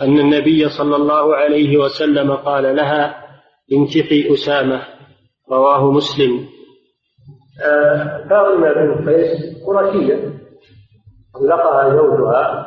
أن 0.00 0.18
النبي 0.18 0.68
صلى 0.68 0.96
الله 0.96 1.36
عليه 1.36 1.76
وسلم 1.78 2.36
قال 2.36 2.76
لها 2.76 3.29
انكحي 3.72 4.34
أسامة 4.34 4.82
رواه 5.52 5.90
مسلم. 5.90 6.46
فاطمة 8.30 8.72
بنت 8.72 9.08
قيس 9.08 9.64
قرشية 9.66 10.32
طلقها 11.34 11.96
زوجها 11.96 12.66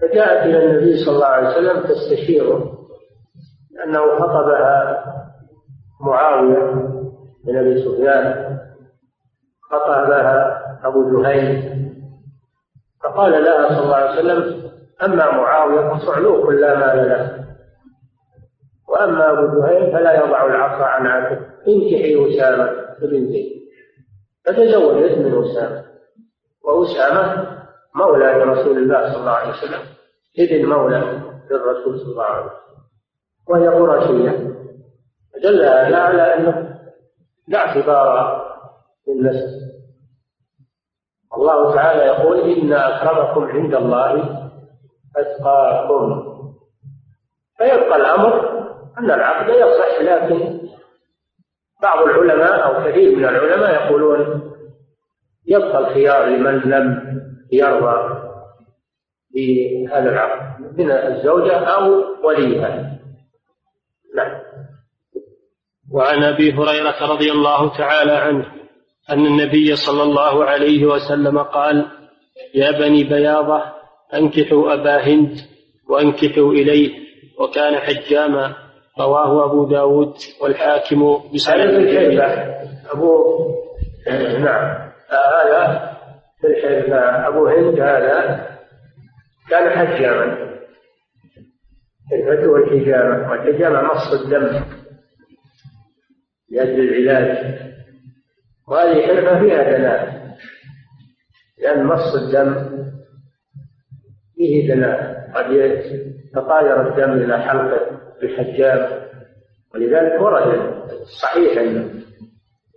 فجاءت 0.00 0.46
إلى 0.46 0.64
النبي 0.66 0.96
صلى 1.04 1.14
الله 1.14 1.26
عليه 1.26 1.48
وسلم 1.48 1.82
تستشيره 1.82 2.72
لأنه 3.70 4.18
خطبها 4.18 5.04
معاوية 6.00 6.72
بن 7.44 7.56
أبي 7.56 7.84
سفيان 7.84 8.58
خطبها 9.70 10.62
أبو 10.84 11.22
جهيم. 11.22 11.76
فقال 13.04 13.32
لها 13.32 13.68
صلى 13.68 13.84
الله 13.84 13.96
عليه 13.96 14.20
وسلم 14.20 14.70
أما 15.02 15.30
معاوية 15.30 15.94
فصعلوك 15.98 16.48
لا 16.50 16.78
مال 16.78 17.08
له 17.08 17.45
وأما 18.96 19.32
أبو 19.32 19.60
جهيم 19.60 19.92
فلا 19.92 20.24
يضع 20.24 20.46
العصا 20.46 20.84
عن 20.84 21.06
عاتق. 21.06 21.38
انكحي 21.68 22.28
أسامة 22.28 22.70
ببنتي 23.00 23.62
فتزوجت 24.44 25.18
من 25.18 25.44
أسامة. 25.44 25.84
وأسامة 26.64 27.56
مولى 27.94 28.24
لرسول 28.24 28.78
الله 28.78 29.12
صلى 29.12 29.20
الله 29.20 29.30
عليه 29.30 29.50
وسلم. 29.50 29.80
ابن 30.38 30.68
مولى 30.68 31.22
للرسول 31.50 31.98
صلى 31.98 32.12
الله 32.12 32.24
عليه 32.24 32.46
وسلم. 32.46 32.56
وهي 33.48 33.68
قرشية. 33.68 34.56
دل 35.42 35.62
هذا 35.64 35.96
على 35.96 36.22
أنه 36.34 36.78
لا 37.48 37.58
اعتبار 37.58 38.42
للنسب 39.08 39.66
الله 41.36 41.74
تعالى 41.74 42.02
يقول 42.02 42.40
إن 42.40 42.72
أكرمكم 42.72 43.44
عند 43.44 43.74
الله 43.74 44.12
أتقاكم. 45.16 46.22
فيبقى 47.58 47.96
الأمر 47.96 48.55
أن 48.98 49.10
العقد 49.10 49.48
يصح 49.48 50.00
لكن 50.00 50.60
بعض 51.82 51.98
العلماء 52.08 52.66
أو 52.66 52.84
كثير 52.90 53.16
من 53.16 53.24
العلماء 53.24 53.84
يقولون 53.84 54.52
يبقى 55.46 55.78
الخيار 55.78 56.24
لمن 56.26 56.58
لم 56.58 57.02
يرضى 57.52 58.22
بهذا 59.34 60.10
العقد 60.10 60.60
من 60.78 60.90
الزوجة 60.90 61.56
أو 61.56 62.04
وليها. 62.24 62.98
نعم. 64.16 64.42
وعن 65.92 66.22
أبي 66.24 66.52
هريرة 66.52 67.12
رضي 67.12 67.32
الله 67.32 67.78
تعالى 67.78 68.12
عنه 68.12 68.46
أن 69.10 69.26
النبي 69.26 69.76
صلى 69.76 70.02
الله 70.02 70.44
عليه 70.44 70.86
وسلم 70.86 71.38
قال 71.38 71.86
يا 72.54 72.70
بني 72.70 73.04
بياضة 73.04 73.62
أنكحوا 74.14 74.74
أبا 74.74 74.96
هند 75.06 75.38
وأنكحوا 75.88 76.52
إليه 76.52 76.94
وكان 77.38 77.76
حجاما 77.76 78.65
رواه 79.00 79.50
أبو 79.50 79.64
داود 79.64 80.14
والحاكم 80.42 81.18
بسند 81.34 81.88
أبو 82.92 83.36
نعم. 84.38 84.90
هذا 85.10 85.92
في 86.40 86.46
الحلفة 86.46 87.28
أبو 87.28 87.46
هند 87.46 87.80
هذا 87.80 88.46
كان 89.50 89.70
حجاما. 89.70 90.46
الحلفة 92.12 92.48
والحجامة. 92.48 93.30
والحجامة 93.30 93.82
مص 93.82 94.12
الدم. 94.22 94.64
لأجل 96.50 96.80
العلاج. 96.80 97.56
وهذه 98.68 99.06
حلفة 99.06 99.38
فيها 99.40 99.78
دناء. 99.78 100.26
لأن 101.62 101.86
مص 101.86 102.14
الدم 102.14 102.54
فيه 104.36 104.74
دناء. 104.74 105.30
قد 105.34 105.52
يتطاير 105.52 106.88
الدم 106.88 107.12
إلى 107.12 107.42
حلقة. 107.42 108.05
الحجام 108.22 109.06
ولذلك 109.74 110.20
ورد 110.20 110.74
صحيح 111.22 111.58
أن 111.58 112.02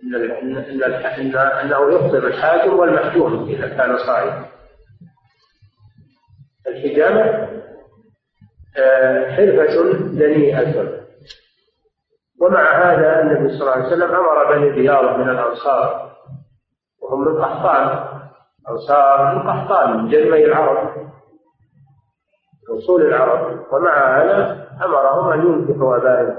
إن 0.02 0.56
إن 0.56 1.36
أنه 1.36 1.94
يفطر 1.94 2.26
الحاكم 2.26 2.78
والمحجوم 2.78 3.48
إذا 3.48 3.68
كان 3.68 3.98
صائما 3.98 4.46
الحجامة 6.66 7.50
آه، 8.76 9.30
حرفة 9.30 9.92
دنيئة. 9.92 11.00
ومع 12.40 12.92
هذا 12.92 13.20
النبي 13.20 13.48
صلى 13.48 13.60
الله 13.60 13.72
عليه 13.72 13.86
وسلم 13.86 14.14
أمر 14.14 14.54
بني 14.54 14.70
ديار 14.70 15.16
من 15.16 15.28
الأنصار. 15.28 16.12
وهم 17.02 17.24
من 17.24 17.42
قحطان. 17.42 18.08
أنصار 18.68 19.34
من 19.34 19.42
قحطان 19.42 19.96
من 19.96 20.08
جنمي 20.08 20.44
العرب 20.44 21.10
أصول 22.78 23.02
العرب. 23.02 23.66
ومع 23.72 24.22
هذا 24.22 24.69
أمرهم 24.84 25.32
أن 25.32 25.46
ينكحوا 25.46 25.96
أبائهم 25.96 26.38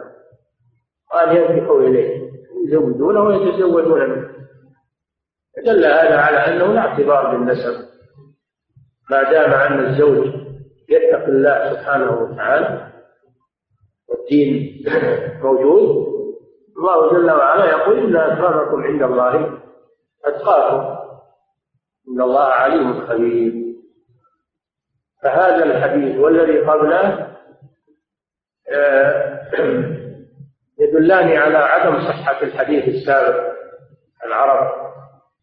وأن 1.14 1.36
ينكحوا 1.36 1.80
إليه. 1.82 2.32
يزوجونه 2.68 3.22
ويتزوجون 3.22 4.10
منه. 4.10 4.30
دل 5.66 5.86
هذا 5.86 6.18
على 6.18 6.38
أنه 6.38 6.74
لا 6.74 6.80
اعتبار 6.80 7.32
بالنسب. 7.32 7.86
ما 9.12 9.24
دام 9.24 9.52
أن 9.52 9.86
الزوج 9.86 10.28
يتقي 10.90 11.26
الله 11.28 11.74
سبحانه 11.74 12.12
وتعالى 12.22 12.92
والدين 14.10 14.84
موجود 15.44 16.12
الله 16.78 17.14
جل 17.14 17.32
وعلا 17.32 17.66
يقول 17.66 17.98
إن 17.98 18.16
أكرمكم 18.16 18.84
عند 18.84 19.04
الله 19.04 19.60
أتقاكم. 20.26 21.02
إن 22.10 22.22
الله 22.22 22.44
عليم 22.44 23.08
خبير. 23.08 23.62
فهذا 25.24 25.64
الحديث 25.64 26.18
والذي 26.20 26.60
قبله 26.60 27.31
يدلان 30.82 31.38
على 31.38 31.58
عدم 31.58 32.00
صحة 32.08 32.42
الحديث 32.42 32.88
السابق 32.88 33.52
العرب 34.26 34.72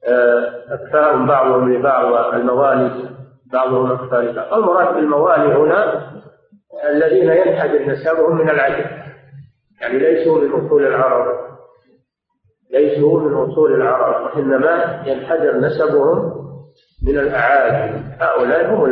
آه، 0.04 0.74
أكفاء 0.74 1.26
بعضهم 1.26 1.72
لبعض 1.72 2.34
الموالي 2.34 3.10
بعضهم 3.52 3.92
أكفاء 3.92 4.20
لبعض 4.20 4.52
المراد 4.52 4.94
بالموالي 4.94 5.54
هنا 5.54 6.12
الذين 6.90 7.30
ينحدر 7.30 7.86
نسبهم 7.86 8.36
من 8.36 8.50
العجم 8.50 8.98
يعني 9.80 9.98
ليسوا 9.98 10.40
من 10.40 10.52
أصول 10.52 10.86
العرب. 10.86 11.48
ليسوا 12.70 13.20
من 13.20 13.34
أصول 13.34 13.74
العرب 13.74 14.24
وإنما 14.24 15.02
ينحدر 15.06 15.56
نسبهم 15.56 16.32
من 17.02 17.18
الأعاجم. 17.18 18.02
هؤلاء 18.20 18.74
هم 18.74 18.84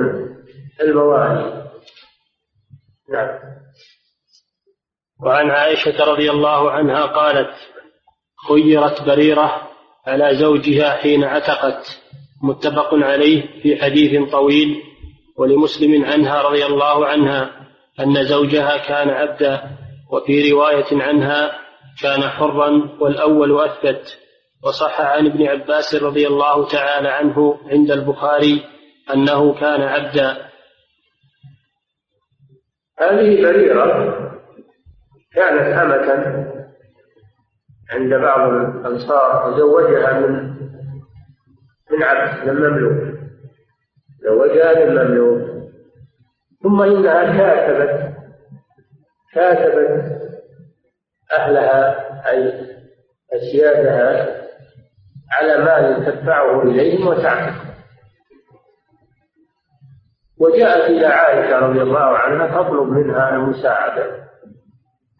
الموالي. 0.80 1.66
نعم. 3.12 3.35
وعن 5.22 5.50
عائشة 5.50 6.04
رضي 6.04 6.30
الله 6.30 6.70
عنها 6.70 7.06
قالت 7.06 7.54
خيرت 8.48 9.02
بريرة 9.02 9.62
على 10.06 10.36
زوجها 10.36 10.90
حين 10.90 11.24
عتقت. 11.24 12.02
متفق 12.42 12.94
عليه 12.94 13.62
في 13.62 13.82
حديث 13.82 14.30
طويل 14.30 14.82
ولمسلم 15.38 16.04
عنها 16.04 16.42
رضي 16.42 16.66
الله 16.66 17.06
عنها 17.06 17.50
أن 18.00 18.24
زوجها 18.24 18.76
كان 18.76 19.10
عبدا 19.10 19.62
وفي 20.12 20.52
رواية 20.52 21.02
عنها 21.02 21.60
كان 22.02 22.22
حرا 22.22 22.96
والأول 23.00 23.60
أثبت. 23.60 24.18
وصح 24.64 25.00
عن 25.00 25.26
ابن 25.26 25.46
عباس 25.46 25.94
رضي 25.94 26.26
الله 26.26 26.68
تعالى 26.68 27.08
عنه 27.08 27.58
عند 27.70 27.90
البخاري 27.90 28.64
أنه 29.14 29.54
كان 29.54 29.82
عبدا. 29.82 30.46
هذه 32.98 33.42
بريرة 33.42 34.25
كانت 35.34 35.78
أمة 35.78 36.46
عند 37.90 38.14
بعض 38.14 38.48
الأنصار 38.50 39.48
وزوجها 39.48 40.20
من 40.20 40.56
من 41.90 42.02
عبد 42.02 42.48
من 42.48 42.70
مملوك. 42.70 43.18
زوجها 44.22 44.84
من 44.84 44.94
مملوك. 44.94 45.56
ثم 46.62 46.82
إنها 46.82 47.36
كاتبت 47.38 48.16
كاتبت 49.34 50.22
أهلها 51.32 52.30
أي 52.30 52.66
أسيادها 53.32 54.36
على 55.32 55.58
مال 55.64 56.06
تدفعه 56.06 56.62
إليهم 56.62 57.06
وتعتق 57.06 57.54
وجاءت 60.40 60.90
إلى 60.90 61.06
عائشة 61.06 61.58
رضي 61.58 61.82
الله 61.82 62.18
عنها 62.18 62.62
تطلب 62.62 62.88
منها 62.88 63.30
المساعدة. 63.36 64.25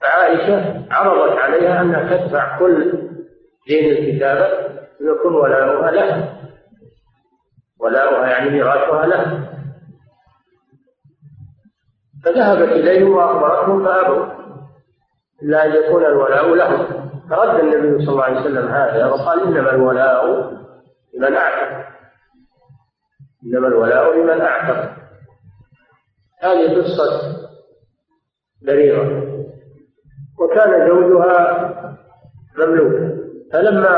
فعائشة 0.00 0.86
عرضت 0.90 1.38
عليها 1.38 1.80
أنها 1.82 2.16
تدفع 2.16 2.58
كل 2.58 2.92
دين 3.68 3.90
الكتابة 3.90 4.46
يكون 5.00 5.34
ولاؤها 5.34 5.90
له. 5.90 6.38
ولاؤها 7.80 8.28
يعني 8.28 8.50
ميراثها 8.50 9.06
له. 9.06 9.50
فذهبت 12.24 12.72
إليهم 12.72 13.12
وأخبرتهم 13.12 13.84
فأبوا 13.84 14.26
إلا 15.42 15.64
أن 15.64 15.72
يكون 15.72 16.04
الولاء 16.04 16.54
لهم 16.54 16.86
فرد 17.30 17.60
النبي 17.60 18.04
صلى 18.04 18.12
الله 18.12 18.24
عليه 18.24 18.40
وسلم 18.40 18.68
هذا 18.68 19.06
وقال 19.06 19.42
إنما 19.42 19.70
الولاء 19.70 20.26
لمن 21.14 21.36
أعتق. 21.36 21.86
إنما 23.44 23.68
الولاء 23.68 24.18
لمن 24.18 24.40
أعتق. 24.40 24.96
هذه 26.42 26.82
قصة 26.82 27.36
بريرة. 28.66 29.25
وكان 30.46 30.88
زوجها 30.88 31.72
مملوكا 32.58 33.16
فلما 33.52 33.88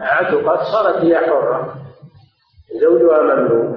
عتقت 0.00 0.60
صارت 0.60 0.96
هي 1.04 1.18
حرة. 1.18 1.74
زوجها 2.80 3.22
مملوك. 3.22 3.76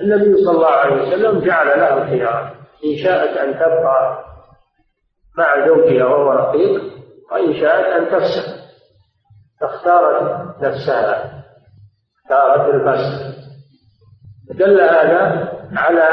النبي 0.00 0.44
صلى 0.44 0.56
الله 0.56 0.70
عليه 0.70 1.02
وسلم 1.02 1.40
جعل 1.40 1.66
له 1.66 2.02
الخيار 2.02 2.56
إن 2.84 2.96
شاءت 3.04 3.36
أن 3.36 3.54
تبقى 3.54 4.24
مع 5.38 5.66
زوجها 5.66 6.04
وهو 6.04 6.32
رقيق 6.32 6.82
وإن 7.32 7.60
شاءت 7.60 7.84
أن 7.84 8.10
تفسخ. 8.10 8.56
فاختارت 9.60 10.62
نفسها. 10.62 11.44
اختارت 12.24 12.74
الفسخ. 12.74 13.36
دل 14.50 14.80
هذا 14.80 15.52
على 15.76 16.08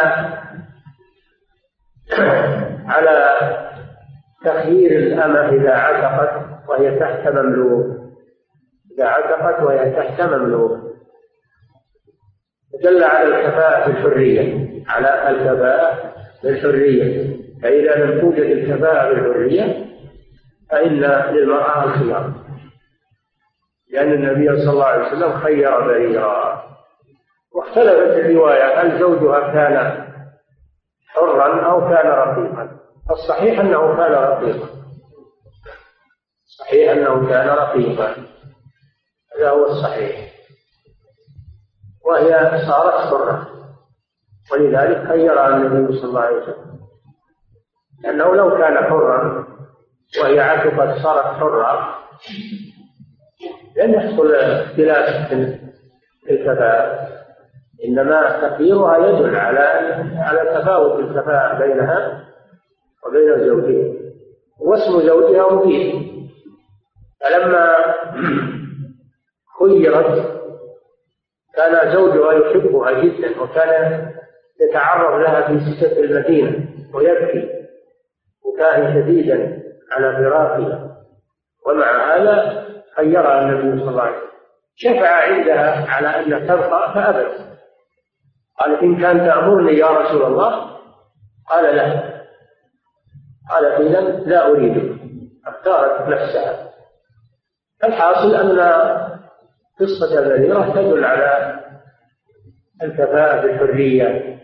على 2.93 3.62
تخيير 4.43 4.91
الأمة 4.91 5.49
إذا 5.49 5.71
عتقت 5.73 6.45
وهي 6.69 6.99
تحت 6.99 7.27
مملوك. 7.27 7.85
إذا 8.91 9.05
عتقت 9.05 9.63
وهي 9.63 9.91
تحت 9.91 10.21
مملوك. 10.21 10.79
دل 12.83 13.03
على 13.03 13.27
الكفاءة 13.27 13.87
بالحرية 13.87 14.69
على 14.87 15.29
الكفاءة 15.29 16.13
بالحرية 16.43 17.37
فإذا 17.61 17.95
لم 17.95 18.21
توجد 18.21 18.39
الكفاءة 18.39 19.09
بالحرية 19.09 19.85
فإن 20.71 20.99
للمرأة 21.33 21.83
الخيار. 21.83 22.33
لأن 23.91 24.13
النبي 24.13 24.57
صلى 24.57 24.73
الله 24.73 24.85
عليه 24.85 25.07
وسلم 25.07 25.39
خير 25.39 25.81
بريرا. 25.81 26.63
واختلفت 27.55 28.17
الرواية 28.17 28.81
هل 28.81 28.99
زوجها 28.99 29.39
كان 29.39 30.05
حرا 31.07 31.61
أو 31.61 31.89
كان 31.89 32.07
رقيقا؟ 32.07 32.82
الصحيح 33.13 33.59
أنه 33.59 33.95
كان 33.97 34.11
رقيقا. 34.11 34.67
صحيح 36.45 36.91
أنه 36.91 37.29
كان 37.29 37.47
رقيقا. 37.47 38.15
هذا 39.37 39.49
هو 39.49 39.65
الصحيح. 39.65 40.33
وهي 42.05 42.61
صارت 42.67 42.93
حرة. 42.93 43.47
ولذلك 44.51 45.07
خيرها 45.07 45.47
النبي 45.47 45.97
صلى 45.97 46.09
الله 46.09 46.21
عليه 46.21 46.37
وسلم. 46.37 46.79
لأنه 48.03 48.35
لو 48.35 48.57
كان 48.57 48.77
حرا 48.77 49.47
وهي 50.21 50.39
عتقت 50.39 51.03
صارت 51.03 51.25
حرة 51.25 51.97
لن 53.77 53.93
يحصل 53.93 54.35
اختلاف 54.35 55.27
في 55.29 56.33
الكفاءة. 56.33 57.13
إنما 57.85 58.47
تخييرها 58.49 58.97
يدل 58.97 59.35
على 59.35 59.59
على 60.17 60.61
تفاوت 60.61 60.99
الكفاءة 60.99 61.57
بينها 61.59 62.23
وبين 63.07 63.45
زوجها. 63.45 63.93
واسم 64.59 65.07
زوجها 65.07 65.53
مفيد 65.53 66.13
فلما 67.21 67.73
خيرت 69.59 70.39
كان 71.55 71.93
زوجها 71.93 72.33
يحبها 72.33 72.91
جدا 72.91 73.41
وكان 73.41 74.11
يتعرض 74.61 75.21
لها 75.21 75.41
في 75.41 75.99
المدينة 75.99 76.67
ويبكي. 76.93 77.49
بكاء 78.45 78.93
شديدا 78.93 79.63
على 79.91 80.13
فراقها 80.17 80.97
ومع 81.65 82.15
هذا 82.15 82.65
خيرها 82.95 83.41
النبي 83.41 83.79
صلى 83.81 83.89
الله 83.89 84.01
عليه 84.01 84.17
وسلم. 84.17 84.29
شفع 84.75 85.09
عندها 85.09 85.89
على 85.89 86.07
أن 86.07 86.47
تبقى 86.47 86.93
فأبت. 86.93 87.59
قالت 88.59 88.81
إن 88.83 89.01
كان 89.01 89.17
تأمرني 89.17 89.77
يا 89.77 89.87
رسول 89.87 90.23
الله 90.23 90.77
قال 91.49 91.75
لا. 91.75 92.02
قالت 93.49 93.81
إذا 93.81 94.01
لا 94.01 94.47
أريد. 94.47 94.97
اختارت 95.47 96.09
نفسها. 96.09 96.69
الحاصل 97.83 98.35
أن 98.35 98.59
قصة 99.79 100.19
البريرة 100.19 100.73
تدل 100.73 101.03
على 101.05 101.59
الكفاءة 102.83 103.41
بالحرية 103.41 104.39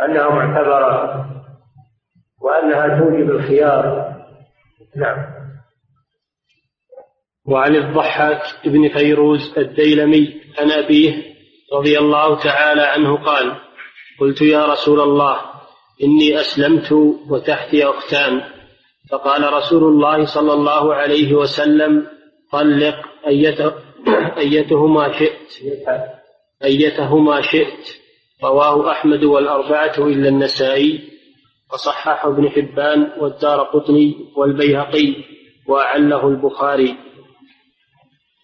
أنها 0.00 0.28
معتبرة 0.28 1.26
وأنها 2.42 2.98
توجب 2.98 3.30
الخيار. 3.30 4.16
نعم. 4.96 5.36
وعن 7.48 7.76
الضحاك 7.76 8.42
بن 8.64 8.88
فيروز 8.88 9.58
الديلمي 9.58 10.40
عن 10.58 10.70
أبيه 10.70 11.24
رضي 11.72 11.98
الله 11.98 12.42
تعالى 12.42 12.82
عنه 12.82 13.24
قال 13.24 13.56
قلت 14.20 14.42
يا 14.42 14.66
رسول 14.66 15.00
الله 15.00 15.55
إني 16.02 16.40
أسلمت 16.40 16.92
وتحتي 17.30 17.84
أختان 17.84 18.42
فقال 19.10 19.52
رسول 19.52 19.84
الله 19.84 20.24
صلى 20.24 20.52
الله 20.52 20.94
عليه 20.94 21.34
وسلم 21.34 22.06
طلق 22.52 22.94
أيتهما 24.38 25.12
شئت. 25.12 25.58
أيتهما 26.64 27.40
شئت. 27.40 28.00
رواه 28.44 28.90
أحمد 28.92 29.24
والأربعة 29.24 29.98
إلا 29.98 30.28
النسائي. 30.28 31.00
وصححه 31.72 32.28
ابن 32.28 32.48
حبان 32.48 33.12
والدار 33.20 33.62
قطني 33.62 34.14
والبيهقي 34.36 35.14
وأعله 35.68 36.28
البخاري. 36.28 36.96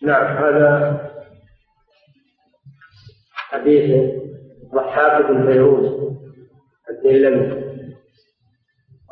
نعم 0.02 0.36
هذا 0.36 1.00
حديث 3.34 4.10
ضحاك 4.74 5.26
بن 5.26 5.52
فيروز 5.52 6.12
الديلمي. 6.90 7.72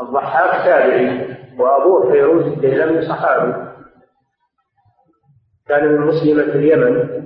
الضحاك 0.01 0.65
تابعي 0.65 1.37
وأبوه 1.59 2.13
فيروز 2.13 2.43
الديلمي 2.43 3.09
صحابي. 3.09 3.71
كان 5.69 5.89
من 5.89 6.01
مسلمة 6.01 6.43
اليمن. 6.43 7.21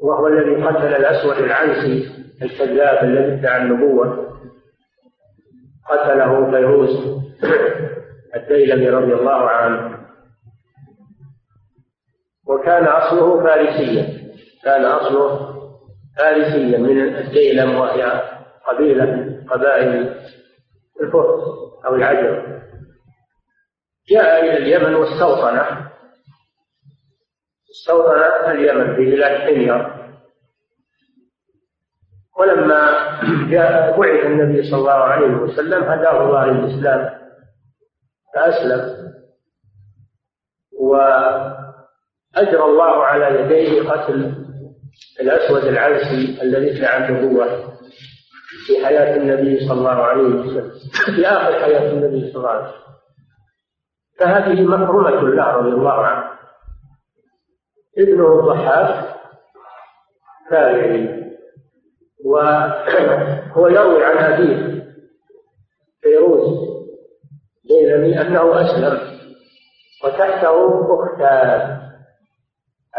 وهو 0.00 0.26
الذي 0.26 0.64
قتل 0.64 0.94
الأسود 0.94 1.36
العنسي 1.36 2.08
الكذاب 2.42 3.04
الذي 3.04 3.32
ادعى 3.32 3.62
النبوة. 3.62 4.38
قتله 5.90 6.50
فيروز 6.50 7.22
الديلمي 8.36 8.88
رضي 8.88 9.14
الله 9.14 9.50
عنه. 9.50 9.98
وكان 12.46 12.84
أصله 12.84 13.42
فارسيا. 13.44 14.22
كان 14.64 14.84
أصله 14.84 15.51
فارسيا 16.18 16.78
من 16.78 17.16
الديلم 17.16 17.74
وهي 17.74 18.22
قبيلة 18.66 19.38
قبائل 19.50 20.16
الفرس 21.00 21.40
أو 21.86 21.94
العجم 21.94 22.62
جاء 24.08 24.44
إلى 24.44 24.56
اليمن 24.56 24.94
واستوطن. 24.94 25.60
استوطن 27.70 28.50
اليمن 28.50 28.96
في 28.96 29.10
بلاد 29.10 29.40
حمير. 29.40 30.02
ولما 32.38 32.80
جاء 33.50 34.00
بعث 34.00 34.26
النبي 34.26 34.70
صلى 34.70 34.78
الله 34.78 34.92
عليه 34.92 35.26
وسلم 35.26 35.84
هداه 35.84 36.24
الله 36.26 36.46
للإسلام 36.46 37.18
فأسلم. 38.34 39.12
وأجرى 40.80 42.64
الله 42.64 43.04
على 43.04 43.40
يديه 43.40 43.90
قتل 43.90 44.42
الأسود 45.20 45.64
العنسي 45.64 46.42
الذي 46.42 46.78
ادعى 46.78 47.08
النبوة 47.08 47.46
في 48.66 48.86
حياة 48.86 49.16
النبي 49.16 49.68
صلى 49.68 49.78
الله 49.78 49.90
عليه 49.90 50.22
وسلم. 50.22 50.70
في 51.16 51.26
آخر 51.26 51.52
حياة 51.52 51.92
النبي 51.92 52.32
صلى 52.32 52.36
الله 52.36 52.48
عليه 52.48 52.68
وسلم. 52.68 52.82
فهذه 54.18 54.62
مكرمة 54.62 55.10
له 55.10 55.52
رضي 55.52 55.68
الله 55.68 55.92
عنه. 55.92 56.32
ابنه 57.98 58.40
الضحاك 58.40 59.14
تابعي 60.50 61.22
وهو 62.24 63.68
يروي 63.68 64.04
عن 64.04 64.32
أبيه 64.32 64.84
فيروز 66.02 66.58
ديلمي 67.64 68.20
أنه 68.20 68.60
أسلم 68.60 69.12
وتحته 70.04 70.80
أختان. 70.94 71.81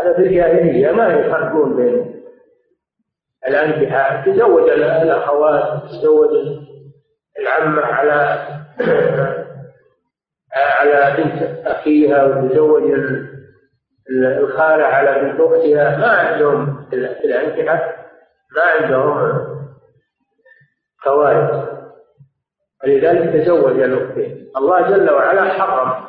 هذا 0.03 0.13
في 0.13 0.21
الجاهلية 0.21 0.91
ما 0.91 1.07
يفرقون 1.07 1.75
بين 1.75 2.23
الأنكحة 3.47 4.25
تزوج 4.25 4.69
الأخوات 4.69 5.83
تزوج 5.83 6.29
العمة 7.39 7.81
على 7.81 8.39
على 10.79 11.15
بنت 11.17 11.67
أخيها 11.67 12.25
وتزوج 12.25 12.83
الخالة 14.09 14.83
على 14.83 15.21
بنت 15.21 15.41
أختها. 15.41 15.97
ما 15.97 16.07
عندهم 16.07 16.85
في 16.89 17.25
الأنكحة 17.25 17.95
ما 18.55 18.61
عندهم 18.61 19.39
فوائد. 21.03 21.63
ولذلك 22.83 23.43
تزوج 23.43 23.79
الأختين. 23.79 24.51
الله 24.57 24.89
جل 24.89 25.09
وعلا 25.09 25.53
حرم 25.53 26.05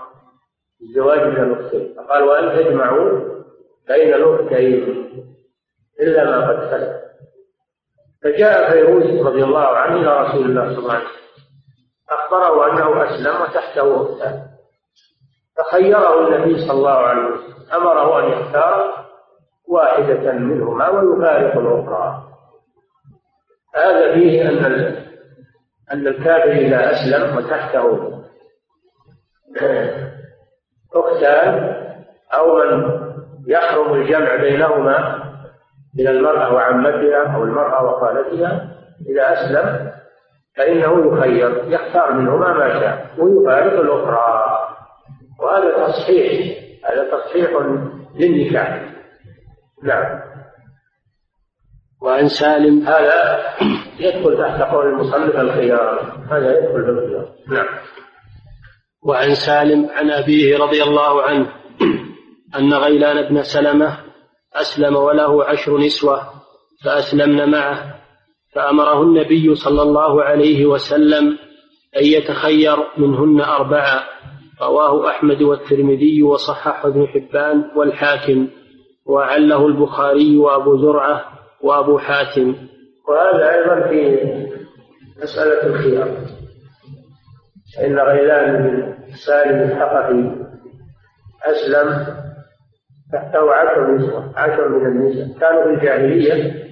الزواج 0.82 1.20
من 1.20 1.36
الأختين. 1.36 1.94
فقال 1.96 2.22
وأن 2.22 2.58
تجمعوا 2.58 3.33
بين 3.88 4.14
الأختين 4.14 5.04
إلا 6.00 6.24
ما 6.24 6.48
قد 6.48 6.70
سلف 6.70 7.04
فجاء 8.22 8.70
فيروز 8.70 9.26
رضي 9.26 9.44
الله 9.44 9.66
عنه 9.66 9.96
إلى 9.96 10.22
رسول 10.22 10.44
الله 10.44 10.64
صلى 10.64 10.78
الله 10.78 10.92
عليه 10.92 11.04
وسلم. 11.04 11.24
أخبره 12.10 12.72
أنه 12.72 13.04
أسلم 13.04 13.42
وتحته 13.42 14.02
أختان. 14.02 14.46
فخيره 15.56 16.28
النبي 16.28 16.58
صلى 16.58 16.72
الله 16.72 16.90
عليه 16.90 17.22
وسلم. 17.22 17.54
أمره 17.72 18.20
أن 18.20 18.32
يختار 18.32 19.04
واحدة 19.68 20.32
منهما 20.32 20.88
ويفارق 20.88 21.56
الأخرى. 21.56 22.24
هذا 23.74 24.14
فيه 24.14 24.48
أن 24.48 24.64
أن 25.92 26.06
الكافر 26.06 26.52
إذا 26.52 26.90
أسلم 26.90 27.36
وتحته 27.36 28.10
أختان 30.94 31.74
أو 32.34 32.54
من 32.54 33.03
يحرم 33.48 33.94
الجمع 33.94 34.36
بينهما 34.36 35.24
من 35.98 36.08
المرأة 36.08 36.54
وعمتها 36.54 37.34
أو 37.34 37.44
المرأة 37.44 37.84
وخالتها 37.84 38.74
إذا 39.08 39.32
أسلم 39.32 39.92
فإنه 40.56 41.12
يخير 41.12 41.64
يختار 41.66 42.12
منهما 42.12 42.52
ما 42.52 42.80
شاء 42.80 43.06
ويفارق 43.18 43.80
الأخرى. 43.80 44.58
وهذا 45.40 45.86
تصحيح 45.86 46.56
هذا 46.84 47.10
تصحيح 47.10 47.50
للنكاح. 48.14 48.82
نعم. 49.82 50.20
وعن 52.02 52.28
سالم 52.28 52.88
هذا 52.88 53.42
يدخل 53.98 54.38
تحت 54.38 54.62
قول 54.62 54.86
المصنف 54.86 55.36
الخيار. 55.36 56.18
هذا 56.30 56.58
يدخل 56.58 56.82
بالخيار 56.82 57.28
نعم. 57.48 57.66
وعن 59.02 59.34
سالم 59.34 59.90
عن 59.90 60.10
أبيه 60.10 60.58
رضي 60.58 60.82
الله 60.82 61.22
عنه 61.22 61.46
أن 62.58 62.74
غيلان 62.74 63.28
بن 63.28 63.42
سلمة 63.42 63.98
أسلم 64.54 64.96
وله 64.96 65.44
عشر 65.44 65.78
نسوة 65.78 66.20
فأسلمن 66.84 67.50
معه 67.50 67.94
فأمره 68.54 69.02
النبي 69.02 69.54
صلى 69.54 69.82
الله 69.82 70.22
عليه 70.22 70.66
وسلم 70.66 71.38
أن 71.96 72.04
يتخير 72.04 72.76
منهن 72.98 73.40
أربعة 73.40 74.04
رواه 74.62 75.08
أحمد 75.10 75.42
والترمذي 75.42 76.22
وصححه 76.22 76.88
ابن 76.88 77.06
حبان 77.06 77.70
والحاكم 77.76 78.48
وعله 79.06 79.66
البخاري 79.66 80.36
وأبو 80.36 80.76
زرعة 80.76 81.24
وأبو 81.62 81.98
حاتم. 81.98 82.54
وهذا 83.08 83.50
أيضا 83.54 83.88
في 83.88 84.18
مسألة 85.22 85.66
الخيار. 85.66 86.08
فإن 87.76 87.98
غيلان 87.98 88.62
بن 88.62 88.94
سالم 89.26 89.70
الثقفي 89.70 90.44
أسلم 91.44 92.23
تحته 93.14 93.54
عشر 93.54 93.90
نسوة 93.90 94.38
عشر 94.38 94.68
من 94.68 94.86
النساء 94.86 95.38
كانوا 95.40 95.62
في 95.62 95.70
الجاهلية 95.70 96.64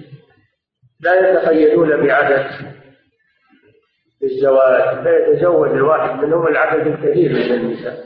لا 0.99 1.29
يتقيدون 1.29 2.07
بعدد 2.07 2.45
في 4.19 4.25
الزواج 4.25 5.03
فيتزوج 5.03 5.69
الواحد 5.69 6.23
منهم 6.23 6.47
العدد 6.47 6.87
الكثير 6.87 7.31
من 7.31 7.53
النساء. 7.53 7.97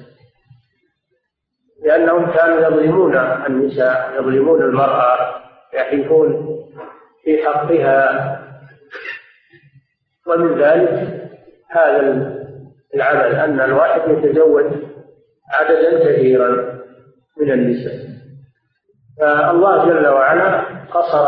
لأنهم 1.84 2.32
كانوا 2.32 2.68
يظلمون 2.68 3.18
النساء 3.18 4.14
يظلمون 4.20 4.62
المرأة 4.62 5.42
يحيفون 5.74 6.58
في 7.24 7.44
حقها. 7.44 8.34
ومن 10.28 10.62
ذلك 10.62 11.22
هذا 11.70 12.02
العمل 12.96 13.36
أن 13.36 13.60
الواحد 13.60 14.02
يتزوج 14.10 14.66
عددا 15.54 16.00
كثيرا 16.00 16.80
من 17.38 17.52
النساء. 17.52 18.07
فالله 19.20 19.86
جل 19.86 20.08
وعلا 20.08 20.64
قصر 20.94 21.28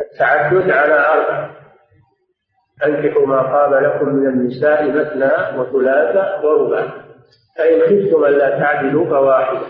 التعدد 0.00 0.70
على 0.70 0.94
أربع 0.94 1.50
أنكحوا 2.86 3.26
ما 3.26 3.42
طاب 3.42 3.74
لكم 3.74 4.08
من 4.08 4.26
النساء 4.26 4.84
مثنى 4.88 5.58
وثلاثة 5.60 6.46
ورباع 6.46 6.86
فإن 7.58 7.80
خفتم 7.80 8.24
ألا 8.24 8.58
تعدلوا 8.58 9.06
فواحدة 9.06 9.66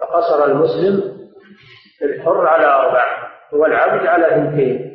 فقصر 0.00 0.44
المسلم 0.44 1.20
الحر 2.02 2.46
على 2.46 2.66
أربع. 2.66 3.04
والعبد 3.52 4.06
على 4.06 4.26
اثنتين. 4.26 4.90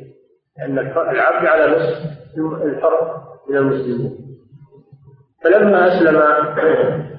لأن 0.58 0.80
العبد 0.98 1.46
على 1.48 1.76
نصف 1.76 1.98
الحر 2.64 3.22
من 3.50 3.58
المسلمين. 3.58 4.18
فلما 5.44 5.88
أسلم 5.88 6.22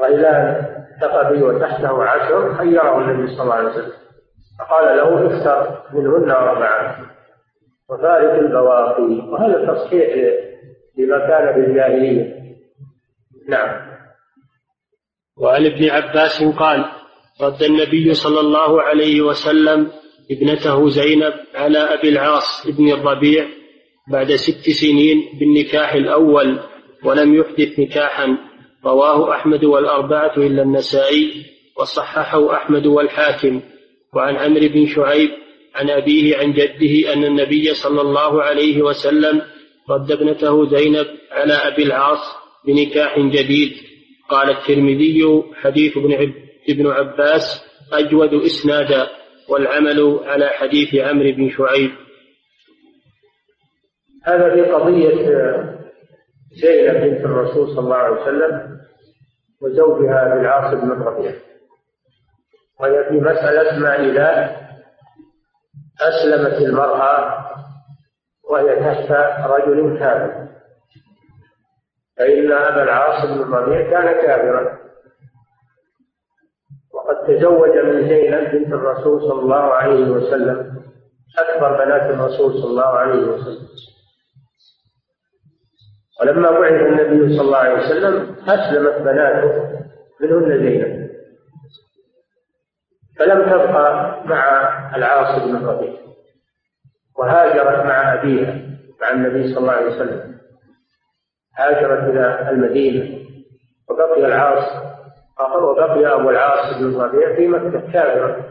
غيلان 0.00 0.63
ثقفي 1.00 1.42
وتحته 1.42 2.04
عشر 2.04 2.54
خيره 2.54 2.98
النبي 2.98 3.34
صلى 3.34 3.42
الله 3.42 3.54
عليه 3.54 3.68
وسلم. 3.68 3.92
فقال 4.58 4.96
له 4.96 5.26
اختر 5.26 5.82
منهن 5.92 6.30
أربعة. 6.30 6.96
وفارق 7.90 8.34
البواقي. 8.34 9.30
وهذا 9.30 9.74
تصحيح 9.74 10.08
لما 10.98 11.18
كان 11.18 11.54
بالجاهلية 11.54 12.34
نعم. 13.48 13.94
وعن 15.38 15.66
ابن 15.66 15.90
عباس 15.90 16.42
قال 16.58 16.84
رد 17.40 17.62
النبي 17.62 18.14
صلى 18.14 18.40
الله 18.40 18.82
عليه 18.82 19.22
وسلم 19.22 19.90
ابنته 20.30 20.88
زينب 20.88 21.32
على 21.54 21.78
أبي 21.78 22.08
العاص 22.08 22.66
بن 22.78 22.92
الربيع 22.92 23.46
بعد 24.10 24.34
ست 24.34 24.70
سنين 24.70 25.16
بالنكاح 25.40 25.94
الأول 25.94 26.60
ولم 27.04 27.34
يحدث 27.34 27.78
نكاحا. 27.78 28.38
رواه 28.84 29.32
أحمد 29.32 29.64
والأربعة 29.64 30.36
إلا 30.36 30.62
النسائي 30.62 31.44
وصححه 31.78 32.54
أحمد 32.54 32.86
والحاكم. 32.86 33.60
وعن 34.14 34.36
عمرو 34.36 34.68
بن 34.68 34.86
شعيب 34.86 35.30
عن 35.74 35.90
أبيه 35.90 36.36
عن 36.36 36.52
جده 36.52 37.12
أن 37.12 37.24
النبي 37.24 37.74
صلى 37.74 38.00
الله 38.00 38.42
عليه 38.42 38.82
وسلم 38.82 39.42
رد 39.90 40.12
ابنته 40.12 40.66
زينب 40.66 41.06
على 41.32 41.52
أبي 41.52 41.82
العاص 41.82 42.36
بنكاح 42.66 43.18
جديد. 43.18 43.72
قال 44.28 44.50
الترمذي 44.50 45.42
حديث 45.54 45.98
ابن 46.68 46.86
عباس 46.86 47.64
أجود 47.92 48.34
إسنادا 48.34 49.08
والعمل 49.48 50.20
على 50.24 50.48
حديث 50.48 50.94
عمرو 50.94 51.32
بن 51.32 51.50
شعيب. 51.50 51.90
هذا 54.24 54.54
في 54.54 54.60
قضية 54.60 55.14
زينب 56.54 57.00
بنت 57.00 57.24
الرسول 57.24 57.68
صلى 57.68 57.78
الله 57.78 57.96
عليه 57.96 58.22
وسلم 58.22 58.73
وزوجها 59.64 60.34
بالعاص 60.34 60.74
بن 60.74 60.92
الربيع 60.92 61.32
وهي 62.80 63.04
في 63.08 63.20
مسألة 63.20 63.78
ما 63.78 63.94
إذا 63.94 64.56
أسلمت 66.00 66.62
المرأة 66.62 67.44
وهي 68.50 68.76
تحت 68.76 69.12
رجل 69.50 69.98
كافر 69.98 70.48
فإن 72.16 72.52
أبا 72.52 72.82
العاص 72.82 73.26
بن 73.26 73.42
الربيع 73.42 73.90
كان 73.90 74.22
كافرا. 74.22 74.78
وقد 76.94 77.26
تزوج 77.26 77.78
من 77.78 78.08
زينب 78.08 78.50
بنت 78.52 78.72
الرسول 78.72 79.20
صلى 79.20 79.40
الله 79.40 79.74
عليه 79.74 80.10
وسلم 80.10 80.82
أكبر 81.38 81.84
بنات 81.84 82.10
الرسول 82.10 82.52
صلى 82.52 82.70
الله 82.70 82.86
عليه 82.88 83.22
وسلم. 83.22 83.68
ولما 86.20 86.50
بعث 86.50 86.72
النبي 86.72 87.36
صلى 87.36 87.46
الله 87.46 87.58
عليه 87.58 87.84
وسلم 87.84 88.36
أسلمت 88.48 89.02
بناته 89.02 89.80
منهن 90.20 90.58
زينب. 90.58 91.10
فلم 93.18 93.42
تبقى 93.42 94.22
مع 94.24 94.70
العاص 94.96 95.42
بن 95.42 95.56
الربيع. 95.56 95.94
وهاجرت 97.18 97.86
مع 97.86 98.14
أبيها 98.14 98.60
مع 99.00 99.10
النبي 99.10 99.48
صلى 99.48 99.58
الله 99.58 99.72
عليه 99.72 99.94
وسلم. 99.94 100.38
هاجرت 101.56 102.10
إلى 102.10 102.50
المدينة. 102.50 103.24
وبقي 103.90 104.26
العاص 104.26 104.64
وبقي 105.62 106.14
أبو 106.14 106.30
العاص 106.30 106.78
بن 106.78 106.94
الربيع 106.94 107.36
في 107.36 107.48
مكة 107.48 107.92
كافرا. 107.92 108.42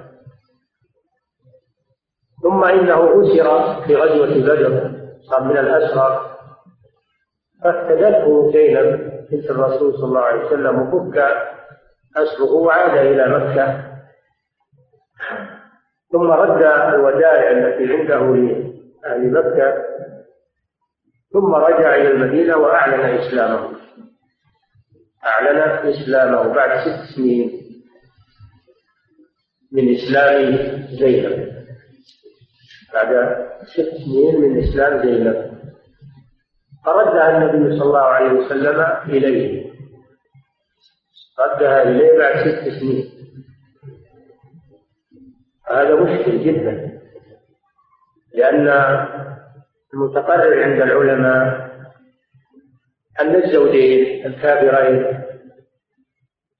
ثم 2.43 2.63
إنه 2.63 3.21
أسر 3.21 3.81
في 3.87 3.95
غزوة 3.95 4.27
بدر 4.27 4.91
صار 5.29 5.43
من 5.43 5.57
الأسرى. 5.57 6.32
فافتدته 7.63 8.51
زينب 8.51 9.13
بنت 9.31 9.49
الرسول 9.49 9.93
صلى 9.93 10.05
الله 10.05 10.21
عليه 10.21 10.45
وسلم 10.45 10.79
وفك 10.79 11.17
أسره 12.17 12.51
وعاد 12.51 12.97
إلى 12.97 13.27
مكة. 13.27 13.93
ثم 16.11 16.31
رد 16.31 16.63
الودائع 16.93 17.51
التي 17.51 17.93
عنده 17.93 18.35
لأهل 18.35 19.31
مكة. 19.31 19.83
ثم 21.33 21.55
رجع 21.55 21.95
إلى 21.95 22.11
المدينة 22.11 22.57
وأعلن 22.57 23.17
إسلامه. 23.17 23.69
أعلن 25.25 25.59
إسلامه 25.89 26.53
بعد 26.53 26.79
ست 26.79 27.15
سنين 27.15 27.51
من 29.71 29.95
إسلام 29.95 30.57
زينب. 30.99 31.53
بعد 32.93 33.37
ست 33.63 33.89
سنين 34.05 34.41
من 34.41 34.59
إسلام 34.63 35.01
زينب. 35.03 35.53
فردها 36.85 37.37
النبي 37.37 37.77
صلى 37.79 37.87
الله 37.87 37.99
عليه 38.01 38.31
وسلم 38.31 38.81
إليه. 39.05 39.73
ردها 41.39 41.83
إليه 41.83 42.17
بعد 42.17 42.35
ست 42.35 42.79
سنين. 42.79 43.09
هذا 45.69 45.95
مشكل 45.95 46.43
جدا. 46.43 46.99
لأن 48.33 48.67
المتقرر 49.93 50.63
عند 50.63 50.81
العلماء 50.81 51.69
أن 53.21 53.35
الزوجين 53.35 54.25
الكافرين 54.25 55.23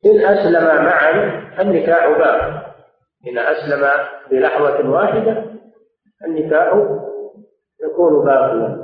إن 0.05 0.19
أسلما 0.25 0.81
معا 0.81 1.43
النكاح 1.61 2.07
باق. 2.17 2.63
إن 3.27 3.37
أسلم 3.37 3.89
بلحظة 4.31 4.89
واحدة 4.89 5.45
النكاح 6.25 6.73
يكون 7.83 8.25
باقيا. 8.25 8.82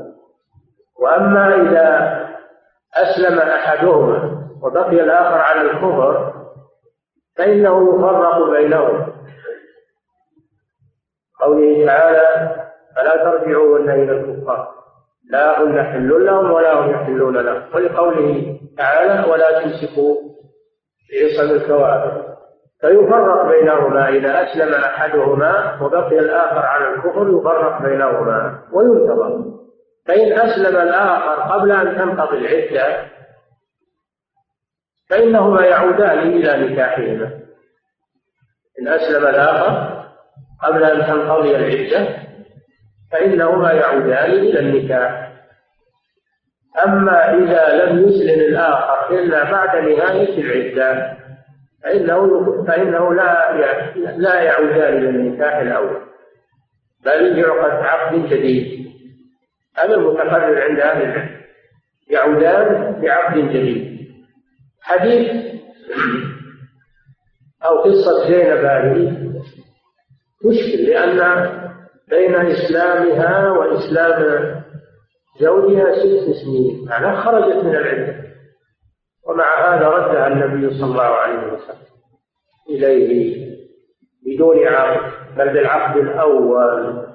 وأما 1.01 1.55
إذا 1.55 2.19
أسلم 2.95 3.39
أحدهما 3.39 4.39
وبقي 4.61 5.03
الآخر 5.03 5.37
على 5.37 5.61
الكفر 5.61 6.33
فإنه 7.37 7.95
يفرق 7.95 8.49
بينهم. 8.49 9.13
قوله 11.41 11.85
تعالى 11.85 12.55
فلا 12.95 13.15
ترجعوهن 13.23 13.89
إلى 13.89 14.11
الكفار؟ 14.11 14.67
لا 15.31 15.61
هن 15.63 15.83
حل 15.83 16.25
لهم 16.25 16.51
ولا 16.51 16.73
هم 16.73 16.89
يحلون 16.89 17.37
لهم. 17.37 17.61
ولقوله 17.75 18.59
تعالى 18.77 19.31
ولا 19.31 19.61
تمسكوا 19.61 20.15
بعصم 21.11 21.55
الكوافر. 21.55 22.29
فيفرق 22.81 23.47
بينهما 23.47 24.09
إذا 24.09 24.43
أسلم 24.43 24.73
أحدهما 24.73 25.81
وبقي 25.81 26.19
الآخر 26.19 26.65
على 26.65 26.93
الكفر 26.93 27.29
يفرق 27.29 27.81
بينهما 27.81 28.59
وينتظر. 28.73 29.58
فإن 30.09 30.39
أسلم 30.39 30.77
الآخر 30.77 31.41
قبل 31.41 31.71
أن 31.71 31.97
تنقضي 31.97 32.37
العدة 32.37 33.05
فإنهما 35.09 35.65
يعودان 35.65 36.19
إلى 36.19 36.67
نكاحهما. 36.67 37.39
إن 38.81 38.87
أسلم 38.87 39.27
الآخر 39.27 40.05
قبل 40.63 40.83
أن 40.83 41.05
تنقضي 41.05 41.55
العدة 41.55 42.15
فإنهما 43.11 43.71
يعودان 43.71 44.31
إلى 44.31 44.59
النكاح. 44.59 45.31
أما 46.85 47.33
إذا 47.33 47.85
لم 47.85 48.07
يسلم 48.07 48.39
الآخر 48.39 49.19
إلا 49.19 49.51
بعد 49.51 49.77
نهاية 49.77 50.41
العدة 50.41 51.17
فإنه 51.83 52.43
فإنه 52.67 53.13
لا 53.13 53.53
لا 54.17 54.41
يعودان 54.41 54.97
إلى 54.97 55.09
النكاح 55.09 55.55
الأول. 55.55 56.01
بل 57.05 57.39
يعقد 57.39 57.85
عقد 57.85 58.29
جديد. 58.29 58.88
هذا 59.83 59.95
المتقرر 59.95 60.61
عند 60.61 60.79
أهل 60.79 61.01
العلم. 61.01 61.39
يعودان 62.09 63.01
بعقد 63.01 63.37
جديد. 63.37 63.99
حديث 64.81 65.31
أو 67.65 67.77
قصة 67.77 68.27
زينب 68.27 68.65
هذه. 68.65 69.29
مشكل 70.45 70.83
لأن 70.83 71.49
بين 72.09 72.35
إسلامها 72.35 73.51
وإسلام 73.51 74.55
زوجها 75.39 75.93
ست 75.93 76.43
سنين. 76.43 76.85
معناها 76.89 77.21
خرجت 77.21 77.63
من 77.63 77.75
العدة 77.75 78.15
ومع 79.27 79.75
هذا 79.75 79.87
ردها 79.87 80.27
النبي 80.27 80.69
صلى 80.79 80.91
الله 80.91 81.01
عليه 81.01 81.53
وسلم. 81.53 81.89
إليه 82.69 83.49
بدون 84.25 84.67
عقد 84.67 85.11
بل 85.37 85.53
بالعقد 85.53 85.97
الأول. 85.97 87.05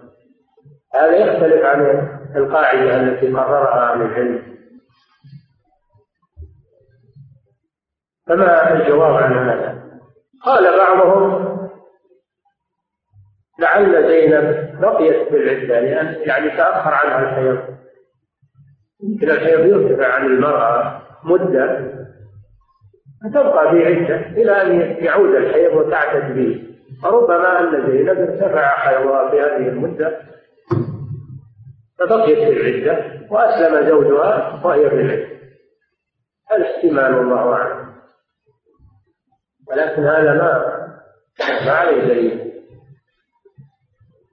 هذا 0.94 1.16
يختلف 1.16 1.64
عن 1.64 2.08
القاعدة 2.36 3.00
التي 3.00 3.26
قررها 3.26 3.92
أهل 3.92 4.02
العلم. 4.02 4.42
فما 8.26 8.72
الجواب 8.72 9.14
عن 9.14 9.32
هذا؟ 9.48 9.84
قال 10.44 10.78
بعضهم 10.78 11.54
لعل 13.60 14.08
زينب 14.08 14.80
بقيت 14.80 15.32
بالعدة 15.32 15.80
لأن 15.80 16.14
يعني 16.20 16.50
تأخر 16.50 16.94
عنها 16.94 17.30
الحيض. 17.30 17.58
يمكن 19.02 19.30
الحيض 19.30 19.60
يرتفع 19.60 20.14
عن 20.14 20.26
المرأة 20.26 21.02
مدة 21.24 21.94
فتبقى 23.24 23.70
في 23.70 23.86
عدة 23.86 24.16
إلى 24.16 24.62
أن 24.62 25.04
يعود 25.04 25.34
الحيض 25.34 25.72
وتعتد 25.72 26.34
به. 26.34 26.64
فربما 27.02 27.60
أن 27.60 27.86
زينب 27.86 28.18
ارتفع 28.18 28.68
حيضها 28.76 29.30
في 29.30 29.40
هذه 29.40 29.68
المدة 29.68 30.20
فبقيت 32.06 32.38
في 32.38 32.48
العدة 32.48 33.26
وأسلم 33.30 33.88
زوجها 33.88 34.60
وهي 34.64 34.90
في 34.90 34.94
العدة 34.94 35.28
هذا 36.50 36.64
احتمال 36.64 37.14
والله 37.14 37.52
أعلم. 37.52 37.94
ولكن 39.68 40.02
هذا 40.04 40.32
ما 40.32 40.74
ما 41.66 41.72
عليه 41.72 42.00
دليل. 42.00 42.52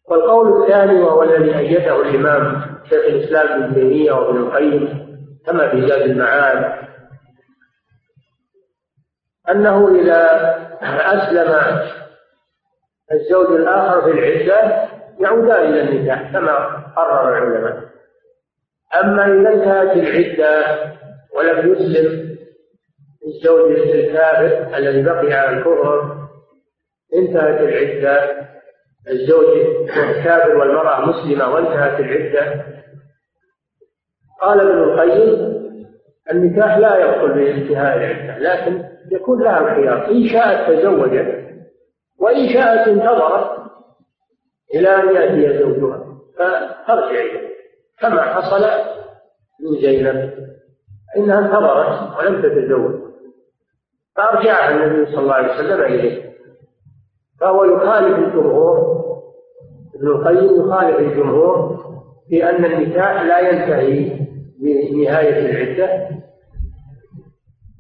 والقول 0.08 0.64
الثاني 0.64 1.00
وهو 1.00 1.24
الذي 1.24 1.58
أيده 1.58 2.02
الإمام 2.02 2.62
شيخ 2.90 3.06
الإسلام 3.06 3.64
ابن 3.64 3.74
تيمية 3.74 4.12
وابن 4.12 4.38
القيم 4.38 5.12
كما 5.46 5.70
في 5.70 5.88
زاد 5.88 6.02
المعاد 6.02 6.82
أنه 9.50 10.02
إذا 10.02 10.26
أسلم 10.82 11.80
الزوج 13.12 13.60
الآخر 13.60 14.02
في 14.02 14.12
العدة 14.12 14.88
يعودان 15.20 15.74
إلى 15.74 15.82
النكاح 15.82 16.32
كما 16.32 16.81
قرر 16.96 17.38
العلماء. 17.38 17.92
أما 19.04 19.26
إذا 19.26 19.54
انتهت 19.54 19.98
العدة 19.98 20.78
ولم 21.36 21.72
يسلم 21.74 22.38
الزوج 23.28 23.72
الكافر 23.72 24.78
الذي 24.78 25.04
بقي 25.04 25.34
على 25.34 25.58
الكفر 25.58 26.18
انتهت 27.16 27.62
العدة 27.62 28.42
الزوج 29.10 29.58
الكافر 29.98 30.58
والمرأة 30.58 31.06
مسلمة 31.06 31.54
وانتهت 31.54 32.00
العدة 32.00 32.66
قال 34.42 34.60
ابن 34.60 34.84
القيم 34.84 35.52
النكاح 36.32 36.78
لا 36.78 36.98
يدخل 36.98 37.34
بانتهاء 37.34 37.98
العدة 37.98 38.38
لكن 38.38 38.84
يكون 39.12 39.44
لها 39.44 39.60
الخيار. 39.60 40.08
إن 40.12 40.28
شاءت 40.28 40.70
تزوجت 40.72 41.42
وإن 42.20 42.50
شاءت 42.50 42.88
انتظرت 42.88 43.62
إلى 44.76 44.96
أن 44.96 45.16
يأتي 45.16 45.60
زوجها. 45.60 46.11
فترجع 46.36 47.10
إليه 47.22 47.50
كما 48.00 48.22
حصل 48.22 48.66
من 49.62 49.82
زينب 49.82 50.34
إنها 51.18 51.40
انتظرت 51.40 52.18
ولم 52.20 52.42
تتزوج. 52.42 53.02
فأرجعها 54.16 54.70
النبي 54.86 55.12
صلى 55.12 55.20
الله 55.20 55.34
عليه 55.34 55.54
وسلم 55.54 55.82
إليه. 55.82 56.32
فهو 57.40 57.64
يخالف 57.64 58.18
الجمهور 58.18 59.02
ابن 59.96 60.08
القيم 60.08 60.62
يخالف 60.68 60.98
الجمهور 61.00 61.78
في 62.30 62.50
أن 62.50 62.66
النكاح 62.66 63.22
لا 63.22 63.40
ينتهي 63.40 64.20
بنهاية 64.62 65.40
العدة 65.46 66.10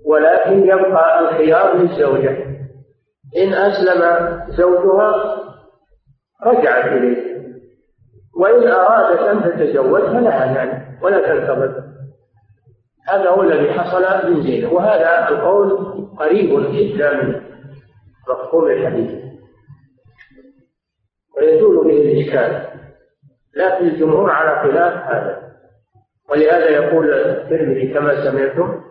ولكن 0.05 0.63
يبقى 0.67 1.19
الخيار 1.19 1.77
للزوجة. 1.77 2.37
إن 3.37 3.53
أسلم 3.53 4.01
زوجها 4.49 5.37
رجعت 6.45 6.85
إليه. 6.85 7.30
وإن 8.41 8.67
أرادت 8.67 9.19
أن 9.19 9.43
تتزوج 9.43 10.01
فلها 10.01 10.53
ذلك 10.53 11.03
ولا 11.03 11.17
تنتظر. 11.17 11.83
هذا 13.09 13.29
هو 13.29 13.41
الذي 13.41 13.73
حصل 13.73 14.29
من 14.29 14.41
زينب 14.41 14.71
وهذا 14.71 15.29
القول 15.29 15.69
قريب 16.19 16.71
جدا 16.71 17.23
من 17.23 17.41
مفهوم 18.29 18.67
الحديث. 18.71 19.11
ويزول 21.37 21.87
به 21.87 22.01
الإشكال. 22.01 22.67
لكن 23.55 23.87
الجمهور 23.87 24.31
على 24.31 24.71
خلاف 24.71 24.93
هذا. 24.93 25.51
ولهذا 26.29 26.69
يقول 26.69 27.13
الترمذي 27.13 27.93
كما 27.93 28.31
سمعتم 28.31 28.81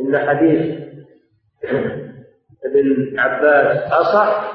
إن 0.00 0.18
حديث 0.28 0.80
ابن 2.64 3.20
عباس 3.20 3.92
أصح 3.92 4.52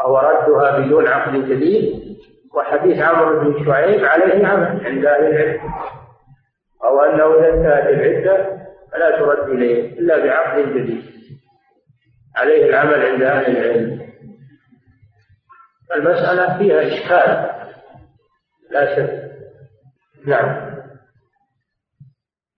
أو 0.00 0.18
ردها 0.18 0.78
بدون 0.78 1.06
عقد 1.06 1.34
جديد. 1.34 2.10
وحديث 2.54 2.98
عمرو 2.98 3.40
بن 3.40 3.64
شعيب 3.64 4.04
عليه 4.04 4.46
عمل 4.46 4.86
عند 4.86 5.06
أهل 5.06 5.26
العلم. 5.26 5.60
أو 6.84 7.00
أنه 7.00 7.38
إذا 7.38 7.54
انتهت 7.54 7.86
العدة 7.86 8.60
فلا 8.92 9.18
ترد 9.18 9.48
إليه 9.48 9.98
إلا 9.98 10.24
بعقد 10.24 10.74
جديد. 10.74 11.04
عليه 12.36 12.64
العمل 12.66 13.06
عند 13.06 13.22
أهل 13.22 13.56
العلم. 13.56 14.00
المسألة 15.94 16.58
فيها 16.58 16.82
إشكال. 16.82 17.50
لا 18.70 18.96
شك. 18.96 19.30
نعم. 20.26 20.70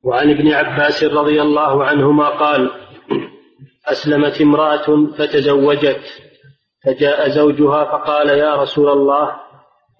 وعن 0.04 0.30
ابن 0.30 0.52
عباس 0.52 1.04
رضي 1.04 1.42
الله 1.42 1.84
عنهما 1.84 2.28
قال 2.28 2.70
أسلمت 3.88 4.40
امرأة 4.40 5.06
فتزوجت 5.18 6.00
فجاء 6.84 7.28
زوجها 7.28 7.84
فقال 7.84 8.28
يا 8.28 8.54
رسول 8.54 8.88
الله 8.88 9.40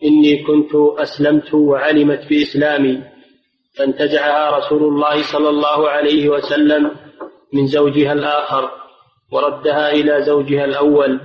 إني 0.05 0.45
كنت 0.47 0.75
أسلمت 0.99 1.55
وعلمت 1.55 2.29
بإسلامي 2.29 3.03
فانتزعها 3.79 4.59
رسول 4.59 4.83
الله 4.83 5.23
صلى 5.33 5.49
الله 5.49 5.89
عليه 5.89 6.29
وسلم 6.29 6.91
من 7.55 7.67
زوجها 7.67 8.13
الآخر 8.13 8.71
وردها 9.33 9.91
إلى 9.91 10.23
زوجها 10.23 10.65
الأول 10.65 11.21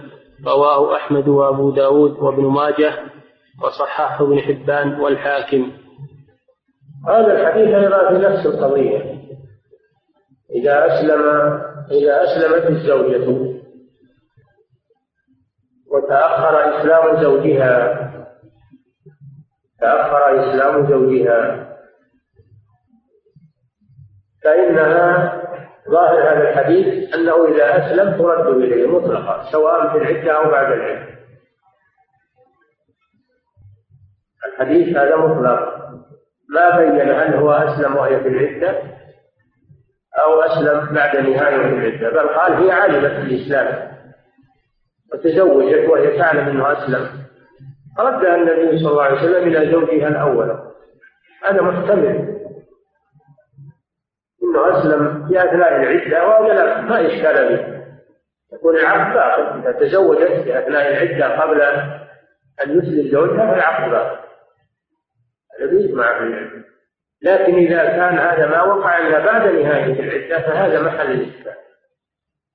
رواه 0.47 0.95
أحمد 0.95 1.27
وأبو 1.27 1.71
داود 1.71 2.11
وابن 2.11 2.43
ماجه 2.43 2.93
وصححه 3.63 4.25
ابن 4.25 4.39
حبان 4.39 4.99
والحاكم. 4.99 5.71
هذا 7.07 7.41
الحديث 7.41 7.73
أيضا 7.73 8.09
في 8.09 8.17
نفس 8.17 8.45
القضية. 8.45 9.17
إذا 10.55 10.85
أسلم 10.85 11.21
إذا 11.91 12.23
أسلمت 12.23 12.69
الزوجة 12.69 13.57
وتأخر 15.91 16.79
إسلام 16.79 17.21
زوجها 17.23 18.07
تأخر 19.81 20.39
إسلام 20.39 20.87
زوجها. 20.87 21.67
فإنها 24.43 25.33
ظاهر 25.89 26.19
هذا 26.19 26.49
الحديث 26.49 27.15
أنه 27.15 27.47
إذا 27.47 27.77
أسلم 27.77 28.17
ترد 28.17 28.47
إليه 28.47 28.87
مطلقا 28.87 29.51
سواء 29.51 29.89
في 29.89 29.97
العدة 29.97 30.31
أو 30.31 30.51
بعد 30.51 30.71
العدة. 30.71 31.17
الحديث 34.45 34.97
هذا 34.97 35.15
مطلق. 35.15 35.77
ما 36.49 36.77
بين 36.77 37.09
هل 37.09 37.33
هو 37.33 37.51
أسلم 37.51 37.95
وهي 37.95 38.19
في 38.19 38.27
العدة 38.27 38.81
أو 40.19 40.41
أسلم 40.41 40.95
بعد 40.95 41.17
نهاية 41.17 41.55
العدة 41.55 42.09
بل 42.09 42.29
قال 42.29 42.53
هي 42.53 42.71
علمت 42.71 43.11
بالإسلام 43.11 43.97
وتزوجت 45.13 45.89
وهي 45.89 46.17
تعلم 46.17 46.49
أنه 46.49 46.71
أسلم. 46.71 47.26
ردها 47.99 48.35
النبي 48.35 48.79
صلى 48.79 48.91
الله 48.91 49.03
عليه 49.03 49.15
وسلم 49.15 49.47
إلى 49.47 49.71
زوجها 49.71 50.07
الأول. 50.07 50.59
هذا 51.43 51.61
محتمل 51.61 52.37
إنه 54.43 54.79
أسلم 54.79 55.27
في 55.27 55.39
أثناء 55.39 55.75
العدة 55.75 56.27
وهذا 56.27 56.53
لا 56.53 56.81
ما 56.81 57.07
إشكال 57.07 57.57
به. 57.57 57.77
يكون 58.53 58.75
العقد 58.75 59.13
باطل 59.13 59.59
إذا 59.59 59.71
تزوجت 59.71 60.43
في 60.43 60.59
أثناء 60.59 60.87
العدة 60.87 61.41
قبل 61.41 61.61
أن 62.63 62.77
يسلم 62.77 63.11
زوجها 63.11 63.51
فالعقد 63.51 63.91
باطل. 63.91 64.17
هذا 65.59 65.69
بيجمع 65.69 66.19
في 66.19 66.47
لكن 67.21 67.55
إذا 67.55 67.85
كان 67.85 68.19
هذا 68.19 68.47
ما 68.47 68.63
وقع 68.63 68.97
إلا 68.97 69.25
بعد 69.25 69.47
نهاية 69.47 69.99
العدة 69.99 70.47
فهذا 70.47 70.81
محل 70.81 71.11
الاشكال 71.11 71.53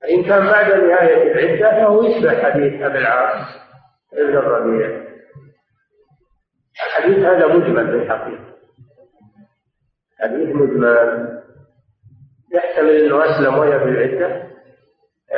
فإن 0.02 0.24
كان 0.24 0.46
بعد 0.46 0.72
نهاية 0.72 1.32
العدة 1.32 1.70
فهو 1.70 2.02
يشبه 2.02 2.42
حديث 2.42 2.82
أبي 2.82 2.98
العاص 2.98 3.46
ابن 4.12 4.36
الربيع. 4.36 5.11
الحديث 6.86 7.18
هذا 7.18 7.46
مجمل 7.46 7.86
في 7.86 7.96
الحقيقة. 7.96 8.44
حديث 10.20 10.48
مجمل. 10.48 11.28
يحتمل 12.54 12.90
انه 12.90 13.24
اسلم 13.24 13.58
وهي 13.58 13.78
في 13.78 13.84
العدة. 13.84 14.42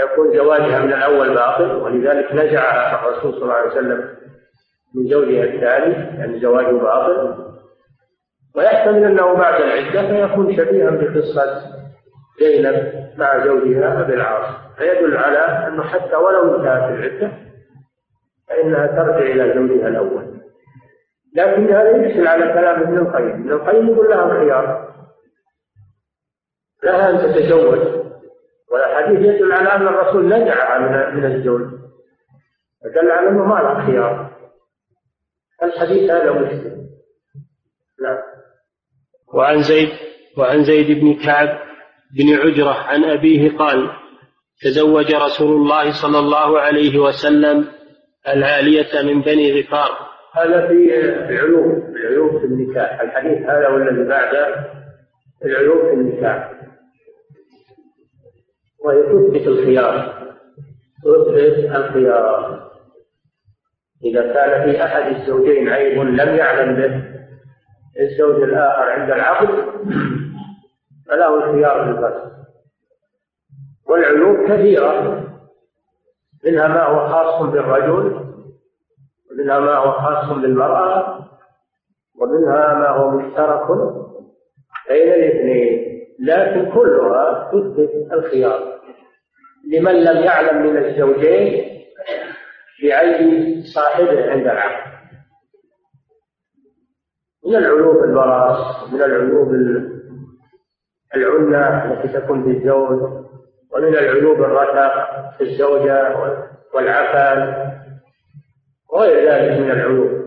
يكون 0.03 0.37
زواجها 0.37 0.79
من 0.79 0.93
الأول 0.93 1.35
باطل 1.35 1.73
ولذلك 1.73 2.33
نزعها 2.33 3.09
الرسول 3.09 3.33
صلى 3.33 3.43
الله 3.43 3.55
عليه 3.55 3.71
وسلم 3.71 4.09
من 4.95 5.09
زوجها 5.09 5.45
الثاني 5.45 6.19
يعني 6.19 6.41
زواجه 6.41 6.73
باطل. 6.73 7.45
ويحتمل 8.57 9.05
أنه 9.05 9.35
بعد 9.35 9.61
العدة 9.63 10.27
فيكون 10.27 10.57
شبيها 10.57 10.91
بقصة 10.91 11.63
زينب 12.41 13.11
مع 13.19 13.45
زوجها 13.45 14.01
ابي 14.01 14.15
العاص 14.15 14.55
فيدل 14.79 15.17
على 15.17 15.69
أنه 15.69 15.83
حتى 15.83 16.17
ولو 16.17 16.57
انتهت 16.57 16.91
العدة 16.91 17.33
فإنها 18.49 18.87
ترجع 18.87 19.19
إلى 19.19 19.55
زوجها 19.55 19.89
الأول. 19.89 20.34
لكن 21.35 21.75
هذا 21.75 21.97
يدخل 21.97 22.27
على 22.27 22.53
كلام 22.53 22.83
ابن 22.83 22.99
القيم. 22.99 23.31
ابن 23.31 23.53
القيم 23.53 23.89
يقول 23.89 24.11
لها 24.11 24.25
الخيار. 24.25 24.95
لها 26.85 27.11
أن 27.11 27.19
تتزوج. 27.19 28.05
والحديث 28.73 29.19
يدل 29.19 29.53
على 29.53 29.73
أن 29.73 29.89
الرسول 29.89 30.27
نزعها 30.27 30.79
من 30.79 31.17
من 31.17 31.35
الزوج. 31.35 31.63
فدل 32.85 33.11
على 33.11 33.29
أنه 33.29 33.45
ما 33.45 33.55
له 33.55 33.87
خيار. 33.87 34.31
الحديث 35.63 36.11
هذا 36.11 36.33
مسلم 36.33 36.89
نعم. 38.03 38.19
وعن 39.35 39.63
زيد 39.63 39.89
وعن 40.39 40.65
زيد 40.65 41.01
بن 41.01 41.15
كعب 41.15 41.59
بن 42.17 42.35
عجرة 42.35 42.73
عن 42.73 43.05
أبيه 43.05 43.57
قال 43.57 43.91
تزوج 44.63 45.15
رسول 45.15 45.57
الله 45.57 46.03
صلى 46.03 46.19
الله 46.19 46.61
عليه 46.61 46.99
وسلم 46.99 47.69
العالية 48.29 49.03
من 49.03 49.23
بني 49.23 49.61
غفار 49.61 50.14
هذا 50.35 50.67
في 50.67 50.99
العلوم 51.31 51.95
العلوم 51.97 52.39
في 52.39 52.47
النكاح. 52.47 53.01
الحديث 53.01 53.39
هذا 53.43 53.69
والذي 53.69 54.09
بعده؟ 54.09 54.65
العلوم 55.45 55.79
في 55.79 55.93
النكاح. 55.93 56.51
وهي 58.85 59.03
تثبت 59.03 59.47
الخيار. 59.47 60.25
تثبت 61.05 61.77
الخيار. 61.77 62.71
إذا 64.05 64.33
كان 64.33 64.63
في 64.63 64.85
أحد 64.85 65.17
الزوجين 65.17 65.69
عيب 65.69 65.99
لم 65.99 66.37
يعلم 66.37 66.75
به 66.75 67.15
الزوج 68.01 68.43
الآخر 68.43 68.83
عند 68.83 69.11
العقد 69.11 69.49
فله 71.09 71.37
الخيار 71.37 71.85
في 71.85 71.91
الفصل 71.91 72.31
والعيوب 73.87 74.49
كثيرة 74.49 75.25
منها 76.45 76.69
ما 76.69 76.83
هو 76.83 77.09
خاص 77.09 77.43
بالرجل 77.43 78.24
ومنها 79.35 79.61
ما 79.61 79.77
هو 79.77 79.93
خاص 79.93 80.39
بالمرأة 80.39 81.25
ومنها 82.21 82.75
ما 82.75 82.89
هو 82.89 83.11
مشترك 83.11 83.67
بين 84.89 85.13
الاثنين. 85.13 85.95
لكن 86.21 86.73
كلها 86.75 87.51
تثبت 87.53 88.13
الخيار. 88.13 88.81
لمن 89.73 89.93
لم 89.93 90.25
يعلم 90.25 90.63
من 90.63 90.77
الزوجين 90.85 91.71
بعيب 92.83 93.63
صاحبه 93.75 94.31
عند 94.31 94.47
العقد. 94.47 94.95
من 97.47 97.57
العيوب 97.57 98.05
البراس 98.05 98.93
من 98.93 99.03
العيوب 99.03 99.55
العنة 101.15 101.93
التي 101.93 102.21
تكون 102.21 102.45
في 102.45 102.51
الزوج 102.51 103.01
ومن 103.73 103.89
العيوب 103.89 104.43
الرتق 104.43 104.93
في 105.39 105.45
الزوجة 105.45 106.17
العيوب 109.75 110.25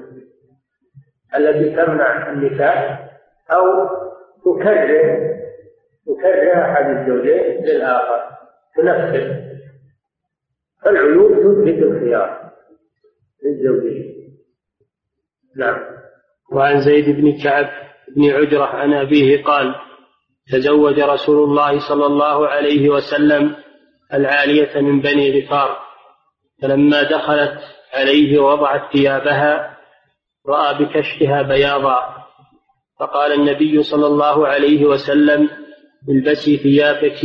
التي 1.36 1.76
تمنع 1.76 2.32
النكاح 2.32 3.10
أو 3.52 3.64
تكرر 4.46 5.28
تكرر 6.08 6.62
أحد 6.62 6.86
الزوجين 6.86 7.66
للآخر 7.66 8.22
تنفذ. 8.78 9.48
فالعيوب 10.84 11.32
تثبت 11.32 11.84
الخيار 11.84 12.52
للزوجين. 13.44 14.38
نعم. 15.58 15.80
وعن 16.52 16.82
زيد 16.82 17.16
بن 17.16 17.44
كعب 17.44 17.70
بن 18.16 18.30
عجرة 18.30 18.66
عن 18.66 18.94
أبيه 18.94 19.44
قال 19.44 19.76
تزوج 20.52 21.00
رسول 21.00 21.44
الله 21.44 21.90
صلى 21.90 22.06
الله 22.06 22.48
عليه 22.48 22.90
وسلم 22.90 23.56
العالية 24.14 24.82
من 24.82 25.02
بني 25.02 25.42
غفار. 25.42 25.78
فلما 26.62 27.04
دخلت 27.04 27.60
عليه 27.98 28.40
ووضعت 28.40 28.82
ثيابها 28.94 29.78
رأى 30.48 30.86
بكشفها 30.86 31.42
بياضا. 31.42 32.00
فقال 33.00 33.32
النبي 33.32 33.84
صلى 33.84 34.08
الله 34.08 34.48
عليه 34.48 34.86
وسلم 34.86 35.50
البسي 36.10 36.58
ثيابك 36.58 37.22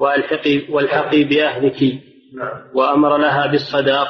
والحقي 0.00 0.62
والحقي 0.70 1.24
بأهلك. 1.24 1.80
وأمر 2.74 3.16
لها 3.16 3.46
بالصداق. 3.46 4.08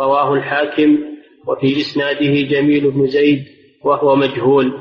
رواه 0.00 0.34
الحاكم. 0.34 0.98
وفي 1.46 1.66
إسناده 1.66 2.48
جميل 2.50 2.90
بن 2.90 3.06
زيد 3.06 3.44
وهو 3.84 4.16
مجهول. 4.16 4.72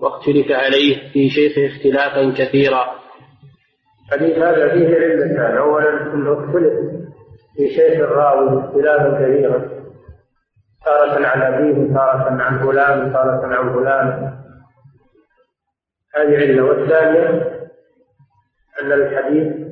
واختلف 0.00 0.50
عليه 0.50 1.12
في 1.12 1.30
شيخه 1.30 1.66
اختلافا 1.66 2.34
كثيرا. 2.38 2.98
حديث 4.10 4.38
هذا 4.38 4.68
فيه 4.68 4.88
علتان 4.88 5.56
أولا 5.56 6.14
أنه 6.14 6.32
اختلف 6.32 6.72
في 7.56 7.68
شيخ 7.68 8.00
الراوي 8.00 8.64
اختلافا 8.64 9.10
كثيرا 9.20 9.77
تارة 10.84 11.26
عن 11.26 11.42
أبيه 11.42 11.94
تارة 11.94 12.42
عن 12.42 12.58
فلان 12.58 13.12
تارة 13.12 13.46
عن 13.46 13.74
فلان. 13.74 14.38
هذه 16.14 16.36
علة 16.36 16.62
والثانية 16.62 17.28
أن 18.82 18.92
الحديث 18.92 19.68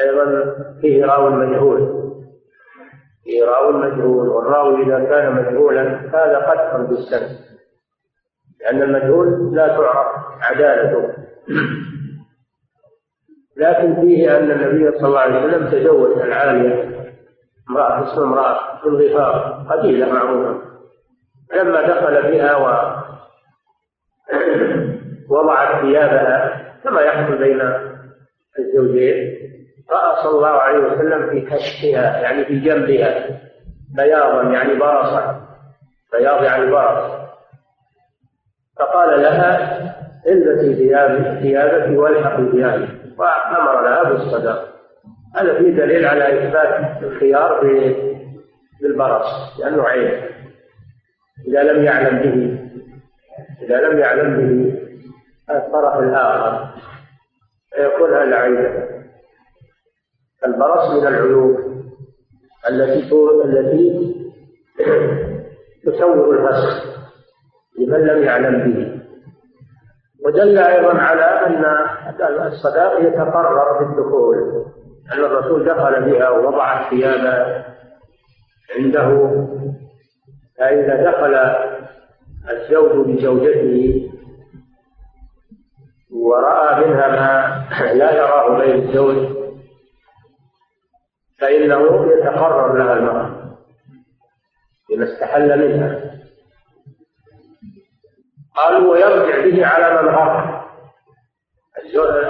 أيضا 0.00 0.54
فيه 0.80 1.04
راوي 1.04 1.30
مجهول. 1.30 2.04
فيه 3.24 3.44
راوي 3.44 3.72
مجهول 3.72 4.28
والراوي 4.28 4.82
إذا 4.82 5.04
كان 5.04 5.32
مجهولا 5.32 5.82
هذا 6.00 6.38
قدح 6.38 6.76
بالسند 6.76 7.38
لأن 8.60 8.82
المجهول 8.82 9.56
لا 9.56 9.68
تعرف 9.68 10.24
عدالته. 10.42 11.14
لكن 13.56 13.94
فيه 13.94 14.38
أن 14.38 14.50
النبي 14.50 14.98
صلى 14.98 15.08
الله 15.08 15.20
عليه 15.20 15.44
وسلم 15.44 15.68
تزوج 15.68 16.22
العالية. 16.22 16.93
امرأة 17.70 18.12
اسمها 18.12 18.24
امرأة 18.24 18.58
من 18.86 18.96
غفار 18.96 19.66
قبيلة 19.70 20.12
معروفة. 20.12 20.60
لما 21.54 21.82
دخل 21.82 22.22
بها 22.22 22.56
و 22.56 22.94
وضعت 25.30 25.80
ثيابها 25.82 26.64
كما 26.84 27.00
يحصل 27.00 27.38
بين 27.38 27.60
الزوجين 28.58 29.34
رأى 29.90 30.22
صلى 30.22 30.36
الله 30.36 30.48
عليه 30.48 30.78
وسلم 30.78 31.30
في 31.30 31.40
كشفها 31.40 32.20
يعني 32.20 32.44
في 32.44 32.60
جنبها 32.60 33.40
بياضا 33.96 34.42
يعني 34.42 34.74
برصا 34.74 35.40
بياض 36.12 36.42
يعني 36.42 36.70
برص 36.70 37.12
فقال 38.78 39.22
لها 39.22 39.80
البسي 40.26 40.74
ثيابك 40.74 41.40
ثيابك 41.40 41.98
والحقي 41.98 42.50
ثيابك 42.52 42.88
وأمر 43.18 43.82
لها 43.82 44.02
بالصدقه 44.02 44.73
هذا 45.36 45.58
فيه 45.58 45.70
دليل 45.70 46.06
على 46.06 46.48
إثبات 46.48 47.02
الخيار 47.02 47.60
بالبرص 48.82 49.60
لأنه 49.60 49.82
عيب 49.82 50.22
إذا 51.48 51.62
لم 51.62 51.84
يعلم 51.84 52.18
به 52.18 52.58
إذا 53.62 53.80
لم 53.80 53.98
يعلم 53.98 54.36
به 54.36 54.80
الطرف 55.56 55.98
الآخر 55.98 56.68
فيكون 57.74 58.14
هذا 58.14 58.36
عيبا 58.36 58.94
البرص 60.46 60.90
من 60.90 61.06
العيوب 61.06 61.74
التي 62.68 63.12
التي 63.44 64.14
تسوغ 65.86 66.30
الفسخ 66.30 66.94
لمن 67.78 68.06
لم 68.06 68.22
يعلم 68.22 68.72
به. 68.72 69.00
ودل 70.24 70.58
أيضا 70.58 70.98
على 70.98 71.24
أن 71.24 71.64
الصداق 72.46 73.00
يتقرر 73.00 73.78
بالدخول. 73.78 74.64
أن 75.12 75.18
الرسول 75.18 75.64
دخل 75.64 76.10
بها 76.10 76.28
ووضع 76.28 76.80
الثياب 76.80 77.64
عنده 78.76 79.30
فإذا 80.58 81.10
دخل 81.10 81.34
الزوج 82.50 83.06
بزوجته 83.06 84.10
ورأى 86.10 86.86
منها 86.86 87.08
ما 87.08 87.64
لا 87.92 88.12
يراه 88.16 88.58
بين 88.58 88.88
الزوج 88.88 89.34
فإنه 91.38 92.06
يتقرر 92.12 92.78
لها 92.78 92.92
المرأة 92.92 93.44
بما 94.90 95.04
استحل 95.04 95.58
منها. 95.58 96.00
قالوا 98.56 98.92
ويرجع 98.92 99.44
به 99.44 99.66
على 99.66 100.02
من 100.02 100.08
غر 100.08 100.64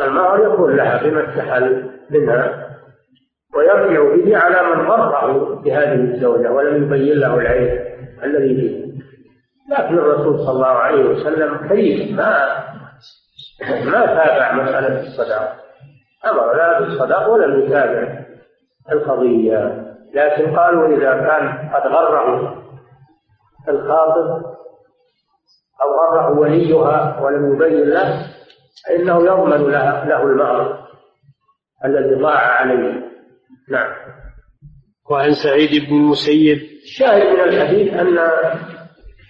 المهر 0.04 0.52
يكون 0.52 0.76
لها 0.76 1.02
بما 1.02 1.30
استحل 1.30 1.90
منها. 2.10 2.63
ويرجع 3.56 4.14
به 4.14 4.36
على 4.36 4.62
من 4.62 4.90
غره 4.90 5.54
بهذه 5.64 5.94
الزوجة 5.94 6.52
ولم 6.52 6.84
يبين 6.84 7.18
له 7.18 7.34
العيب 7.34 7.80
الذي 8.24 8.54
فيه. 8.54 8.84
لكن 9.70 9.98
الرسول 9.98 10.38
صلى 10.38 10.50
الله 10.50 10.66
عليه 10.66 11.04
وسلم 11.04 11.68
كريم 11.68 12.16
ما 12.16 12.64
ما 13.84 14.06
تابع 14.06 14.52
مسألة 14.52 15.00
الصداق. 15.00 15.56
أمر 16.26 16.56
لا 16.56 16.80
بالصداق 16.80 17.30
ولم 17.30 17.60
يتابع 17.60 18.24
القضية. 18.92 19.84
لكن 20.14 20.56
قالوا 20.56 20.96
إذا 20.96 21.12
كان 21.12 21.70
قد 21.74 21.86
غره 21.86 22.56
الخاطب 23.68 24.42
أو 25.82 25.88
غره 26.00 26.38
وليها 26.38 27.20
ولم 27.20 27.54
يبين 27.54 27.90
له 27.90 28.26
فإنه 28.86 29.24
يضمن 29.24 29.70
له, 29.70 30.04
له 30.04 30.22
المهر 30.22 30.78
الذي 31.84 32.14
ضاع 32.14 32.38
عليه. 32.38 33.03
نعم. 33.70 33.92
وعن 35.10 35.32
سعيد 35.32 35.88
بن 35.88 35.96
المسيب. 35.96 36.58
الشاهد 36.84 37.22
من 37.22 37.40
الحديث 37.40 37.92
أن 37.92 38.18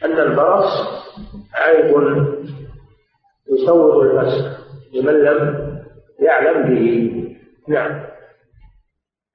أن 0.04 0.18
البرص 0.20 0.72
عيب 1.54 1.94
يسوغ 3.52 4.02
الفسق 4.02 4.64
لمن 4.94 5.24
لم 5.24 5.68
يعلم 6.20 6.74
به. 6.74 7.12
نعم. 7.68 8.06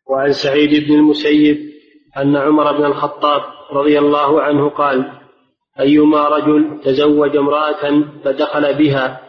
وعن 0.09 0.31
سعيد 0.31 0.87
بن 0.87 0.93
المسيب 0.95 1.69
أن 2.17 2.35
عمر 2.35 2.77
بن 2.77 2.85
الخطاب 2.85 3.41
رضي 3.71 3.99
الله 3.99 4.41
عنه 4.41 4.69
قال 4.69 5.11
أيما 5.79 6.27
رجل 6.27 6.81
تزوج 6.83 7.37
امرأة 7.37 8.03
فدخل 8.23 8.77
بها 8.77 9.21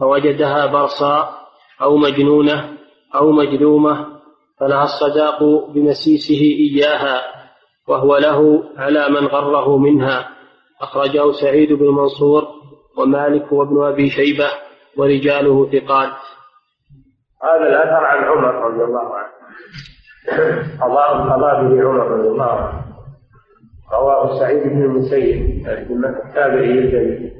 فوجدها 0.00 0.66
برصاء 0.66 1.34
أو 1.82 1.96
مجنونة 1.96 2.72
أو 3.14 3.32
مجذومة 3.32 4.15
فلها 4.60 4.84
الصداق 4.84 5.70
بمسيسه 5.74 6.40
إياها 6.40 7.22
وهو 7.88 8.16
له 8.16 8.64
على 8.76 9.08
من 9.08 9.26
غره 9.26 9.78
منها. 9.78 10.28
أخرجه 10.80 11.32
سعيد 11.32 11.72
بن 11.72 11.86
منصور 11.86 12.42
ومالك 12.98 13.52
وابن 13.52 13.84
أبي 13.84 14.10
شيبة 14.10 14.48
ورجاله 14.96 15.70
ثقات. 15.70 16.12
هذا 17.42 17.68
الأثر 17.68 18.04
عن 18.04 18.24
عمر 18.24 18.54
رضي 18.54 18.84
الله 18.84 19.14
عنه. 19.16 19.32
قضاء 20.80 21.08
قضى 21.14 21.68
به 21.68 21.88
عمر 21.88 22.06
رضي 22.06 22.28
الله 22.28 22.50
عنه. 22.50 22.84
رواه 23.92 24.38
سعيد 24.38 24.62
بن 24.62 24.82
المسيب 24.82 25.66
التابعي 25.66 26.78
الجليل. 26.78 27.32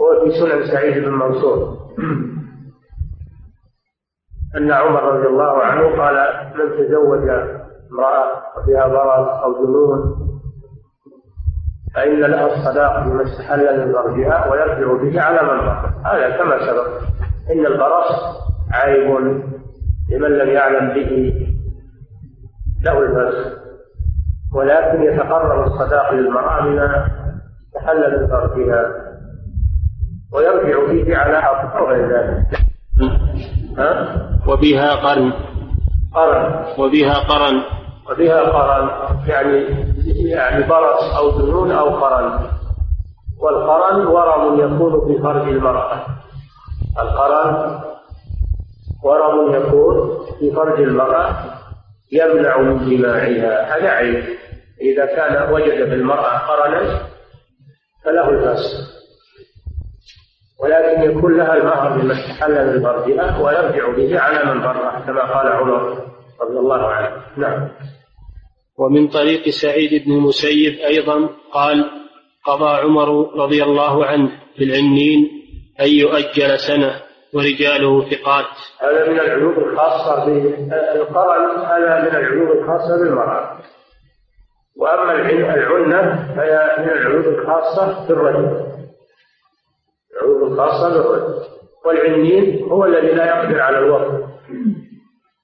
هو 0.00 0.24
في 0.24 0.38
سنن 0.38 0.66
سعيد 0.66 1.04
بن 1.04 1.10
منصور. 1.10 1.76
أن 4.56 4.72
عمر 4.72 5.02
رضي 5.02 5.26
الله 5.26 5.62
عنه 5.62 6.02
قال 6.02 6.14
من 6.54 6.70
تزوج 6.78 7.28
امرأة 7.92 8.26
وفيها 8.58 8.86
برص 8.88 9.28
أو 9.28 9.64
جنون 9.66 10.18
فإن 11.94 12.20
لها 12.20 12.46
الصداق 12.46 13.04
بما 13.04 13.22
استحل 13.22 13.86
من 13.86 13.92
فرجها 13.92 14.50
ويرجع 14.52 15.02
به 15.02 15.20
على 15.22 15.42
من 15.42 15.64
بقى 15.66 15.90
هذا 16.04 16.36
كما 16.36 16.58
سبق. 16.58 16.86
إن 17.52 17.66
البرص 17.66 18.38
عيب 18.72 19.10
لمن 20.10 20.30
لم 20.38 20.48
يعلم 20.48 20.88
به 20.94 21.32
له 22.84 22.98
الفسق 22.98 23.58
ولكن 24.54 25.02
يتقرر 25.02 25.64
الصداق 25.66 26.12
للمرأة 26.14 26.64
بما 26.64 27.08
تحل 27.74 28.20
من 28.20 28.26
فرجها 28.26 28.86
ويرجع 30.32 30.86
فيه 30.86 31.16
على 31.16 31.42
حق 31.42 31.82
غير 31.82 32.08
ذلك. 32.12 32.46
ها؟ 33.78 34.31
وبها 34.46 34.94
قرن. 34.94 35.32
قرن. 36.14 36.64
وبها 36.78 37.14
قرن. 37.14 37.62
وبها 38.10 38.40
قرن. 38.40 38.90
يعني 39.28 39.66
يعني 40.30 40.64
برص 40.66 41.16
أو 41.16 41.30
جنون 41.30 41.72
أو 41.72 41.88
قرن. 41.88 42.38
والقرن 43.42 44.06
ورم 44.06 44.60
يكون 44.60 45.06
في 45.06 45.22
فرج 45.22 45.48
المرأة. 45.48 46.06
القرن 46.98 47.80
ورم 49.04 49.54
يكون 49.54 50.26
في 50.38 50.50
فرج 50.50 50.80
المرأة 50.80 51.34
يمنع 52.12 52.58
من 52.58 52.90
جماعها. 52.90 53.76
هذا 53.76 53.88
عيب. 53.88 54.24
إذا 54.80 55.06
كان 55.06 55.52
وجد 55.52 55.74
في 55.88 55.94
المرأة 55.94 56.38
قرنا 56.38 57.00
فله 58.04 58.28
الفسق. 58.28 59.01
ولكن 60.62 61.02
يكون 61.10 61.36
لها 61.36 61.56
المهر 61.56 61.98
بما 61.98 62.12
استحل 62.12 62.66
من 62.66 62.82
فرجها 62.82 63.38
ويرجع 63.42 63.88
به 63.96 64.20
على 64.20 64.54
من 64.54 64.60
بره 64.60 65.02
كما 65.06 65.34
قال 65.34 65.52
عمر 65.52 65.98
رضي 66.40 66.58
الله 66.58 66.86
عنه. 66.86 67.22
نعم. 67.36 67.68
ومن 68.78 69.08
طريق 69.08 69.48
سعيد 69.48 70.04
بن 70.04 70.12
المسيب 70.12 70.72
أيضا 70.72 71.28
قال 71.52 71.90
قضى 72.46 72.80
عمر 72.80 73.36
رضي 73.36 73.62
الله 73.62 74.06
عنه 74.06 74.30
في 74.56 74.64
العنين 74.64 75.28
أن 75.80 75.88
يؤجل 75.88 76.58
سنة 76.58 76.92
ورجاله 77.34 78.10
ثقات. 78.10 78.46
هذا 78.80 79.08
من 79.08 79.20
العيوب 79.20 79.58
الخاصة 79.58 80.24
بالقرن 80.24 81.64
هذا 81.64 82.00
من 82.00 82.16
العيوب 82.16 82.50
الخاصة 82.50 82.98
بالمرأة. 82.98 83.58
وأما 84.76 85.12
العنة 85.12 86.34
فهي 86.36 86.76
من 86.78 86.90
العيوب 86.90 87.24
الخاصة 87.24 88.08
بالرجل. 88.08 88.71
العيوب 90.12 90.42
الخاصة 90.42 90.88
بالرجل 90.88 91.42
والعنين 91.84 92.62
هو 92.64 92.84
الذي 92.84 93.12
لا 93.12 93.24
يقدر 93.26 93.60
على 93.60 93.78
الوقت. 93.78 94.24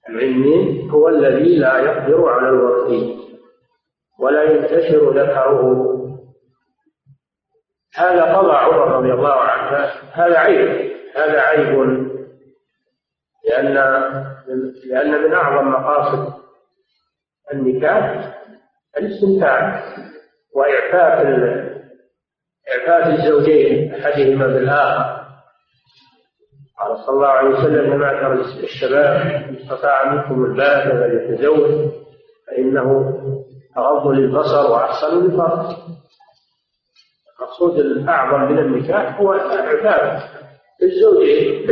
العنين 0.09 0.91
هو 0.91 1.09
الذي 1.09 1.57
لا 1.57 1.79
يقدر 1.79 2.29
على 2.29 2.49
الوقت. 2.49 2.91
ولا 4.21 4.43
ينتشر 4.43 5.11
ذكره 5.11 5.89
هذا 7.95 8.37
قضى 8.37 8.53
عمر 8.53 8.97
رضي 8.97 9.13
الله 9.13 9.35
عنه. 9.35 9.91
هذا 10.13 10.39
عيب. 10.39 10.93
هذا 11.15 11.41
عيب. 11.41 12.09
لأن 13.49 13.75
لأن 14.85 15.23
من 15.23 15.33
أعظم 15.33 15.69
مقاصد 15.69 16.33
النكاح 17.53 18.35
الاستمتاع. 18.99 19.83
وإعفاف 20.55 21.27
إعفاف 22.73 23.07
الزوجين 23.21 23.95
أحدهما 23.95 24.47
بالآخر. 24.47 25.19
قال 26.79 26.99
صلى 26.99 27.15
الله 27.15 27.29
عليه 27.29 27.49
وسلم 27.49 27.93
يا 27.93 27.97
معشر 27.97 28.33
الشباب 28.63 29.17
إن 29.27 29.57
استطاع 29.57 30.15
منكم 30.15 30.45
الباءة 30.45 30.89
فليتزوج 30.89 31.91
فإنه 32.47 33.15
أغض 33.77 34.07
للبصر 34.07 34.71
وأحسن 34.71 35.21
للفرج. 35.21 35.77
المقصود 37.39 37.79
الأعظم 37.79 38.53
من 38.53 38.59
النكاح 38.59 39.21
هو 39.21 39.35
العفاف 39.35 40.23
الزوجين 40.83 41.71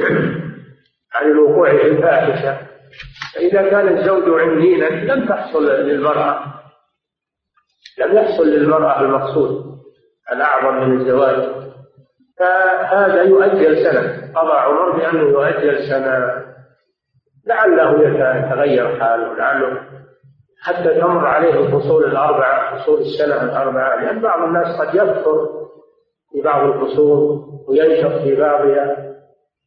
عن 1.15 1.31
الوقوع 1.31 1.71
في 1.71 1.87
الفاحشة. 1.87 2.59
فإذا 3.35 3.71
كان 3.71 3.99
الزوج 3.99 4.41
عنينا 4.41 4.85
لم 4.85 5.29
تحصل 5.29 5.67
للمرأة 5.67 6.55
لم 7.99 8.17
يحصل 8.17 8.47
للمرأة 8.47 9.01
المقصود. 9.01 9.76
الأعظم 10.33 10.89
من 10.89 11.01
الزواج. 11.01 11.49
فهذا 12.39 13.23
يؤجل 13.23 13.77
سنة. 13.77 14.33
قضى 14.35 14.53
عمر 14.53 14.91
بأنه 14.91 15.23
يؤجل 15.23 15.89
سنة. 15.89 16.47
لعله 17.47 18.03
يتغير 18.03 19.01
حاله 19.01 19.35
لعله 19.35 19.81
حتى 20.63 21.01
تمر 21.01 21.27
عليه 21.27 21.55
الفصول 21.55 22.05
الأربعة 22.05 22.77
فصول 22.77 23.01
السنة 23.01 23.43
الأربعة 23.45 24.03
لأن 24.03 24.21
بعض 24.21 24.43
الناس 24.43 24.81
قد 24.81 24.95
يكثر 24.95 25.49
في 26.33 26.43
بعض 26.43 26.71
الفصول 26.71 27.43
وينشط 27.69 28.23
في 28.23 28.35
بعضها. 28.35 28.97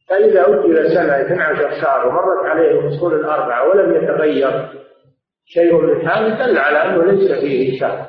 فإذا 0.08 0.40
أجل 0.48 0.90
سنة 0.94 1.20
12 1.20 1.70
شهر 1.82 2.08
ومرت 2.08 2.46
عليه 2.46 2.70
الفصول 2.70 3.14
الأربعة 3.14 3.68
ولم 3.68 3.94
يتغير 3.94 4.68
شيء 5.46 5.80
من 5.80 6.08
حاله 6.08 6.46
دل 6.46 6.58
على 6.58 6.78
أنه 6.84 7.04
ليس 7.04 7.32
فيه 7.40 7.80
شهر. 7.80 8.06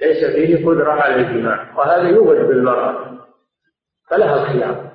ليس 0.00 0.24
فيه 0.24 0.66
قدرة 0.66 0.92
على 0.92 1.14
الجماع 1.14 1.78
وهذا 1.78 2.08
يوجد 2.08 2.48
بالمرأة 2.48 3.18
فلها 4.10 4.34
الخيار. 4.42 4.92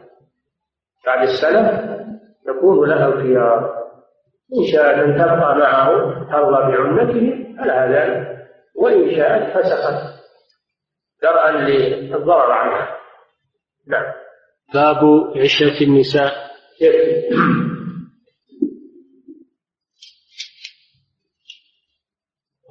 بعد 1.05 1.27
السنة 1.27 1.97
يكون 2.47 2.89
لها 2.89 3.07
الخيار 3.07 3.81
إن 4.59 4.71
شاءت 4.71 4.97
أن 4.97 5.13
تبقى 5.15 5.57
معه 5.57 5.89
ترضى 6.31 6.77
بعنته 6.77 7.45
فلها 7.57 7.87
ذلك. 7.87 8.47
وإن 8.75 9.15
شاءت 9.15 9.57
فسخت. 9.57 10.21
درءا 11.23 11.51
للضرر 11.51 12.51
عنها. 12.51 12.97
نعم. 13.87 14.13
باب 14.73 14.97
عشرة 15.37 15.83
النساء. 15.83 16.33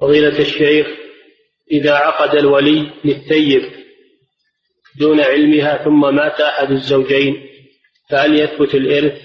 فضيلة 0.01 0.39
الشيخ 0.39 1.00
إذا 1.71 1.93
عقد 1.93 2.35
الولي 2.35 2.91
للثيب 3.05 3.61
دون 4.99 5.21
علمها 5.21 5.83
ثم 5.83 6.15
مات 6.15 6.41
أحد 6.41 6.71
الزوجين 6.71 7.35
فهل 8.09 8.39
يثبت 8.39 8.75
الإرث؟ 8.75 9.21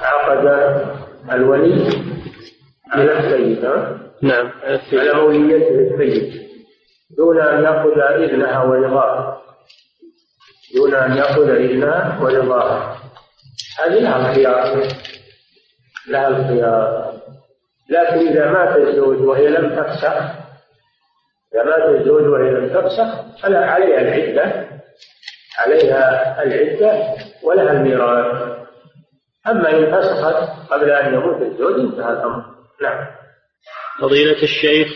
عقد 0.00 0.46
الولي 1.32 1.90
على 2.92 3.18
الثيب 3.18 3.64
نعم. 4.22 4.50
على 4.92 5.12
موليته 5.14 5.78
الثيب 5.78 6.48
دون 7.16 7.40
أن 7.40 7.64
يأخذ 7.64 8.22
إذنها 8.22 8.62
ورضاها 8.62 9.42
دون 10.74 10.94
أن 10.94 11.16
يأخذ 11.16 11.48
إذنها 11.48 12.18
ورضاها 12.22 12.98
هذه 13.78 14.00
لها 14.00 14.30
الخيار. 14.30 14.88
لها 16.08 16.28
الخيار. 16.28 17.12
لكن 17.90 18.28
إذا 18.28 18.52
مات 18.52 18.76
الزوج 18.76 19.20
وهي 19.20 19.48
لم 19.48 19.76
تفسخ 19.76 20.47
إذا 21.54 21.64
مات 21.64 22.00
الزوج 22.00 22.22
وهي 22.22 22.50
لم 22.50 22.68
تفسخ 22.68 23.40
فلا 23.42 23.58
عليها 23.58 24.00
العدة 24.00 24.68
عليها 25.58 26.42
العدة 26.42 27.14
ولها 27.42 27.72
الميراث. 27.72 28.58
أما 29.46 29.70
إن 29.70 29.92
فسخت 29.92 30.70
قبل 30.70 30.90
أن 30.90 31.14
يموت 31.14 31.42
الزوج 31.42 31.80
انتهى 31.80 32.12
الأمر. 32.12 32.44
نعم. 32.82 33.06
فضيلة 34.00 34.42
الشيخ 34.42 34.88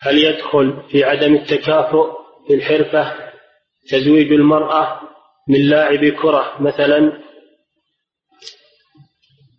هل 0.00 0.18
يدخل 0.18 0.82
في 0.90 1.04
عدم 1.04 1.34
التكافؤ 1.34 2.06
في 2.46 2.54
الحرفة 2.54 3.12
تزويج 3.90 4.32
المرأة 4.32 5.00
من 5.48 5.68
لاعب 5.70 6.04
كرة 6.04 6.62
مثلا؟ 6.62 7.12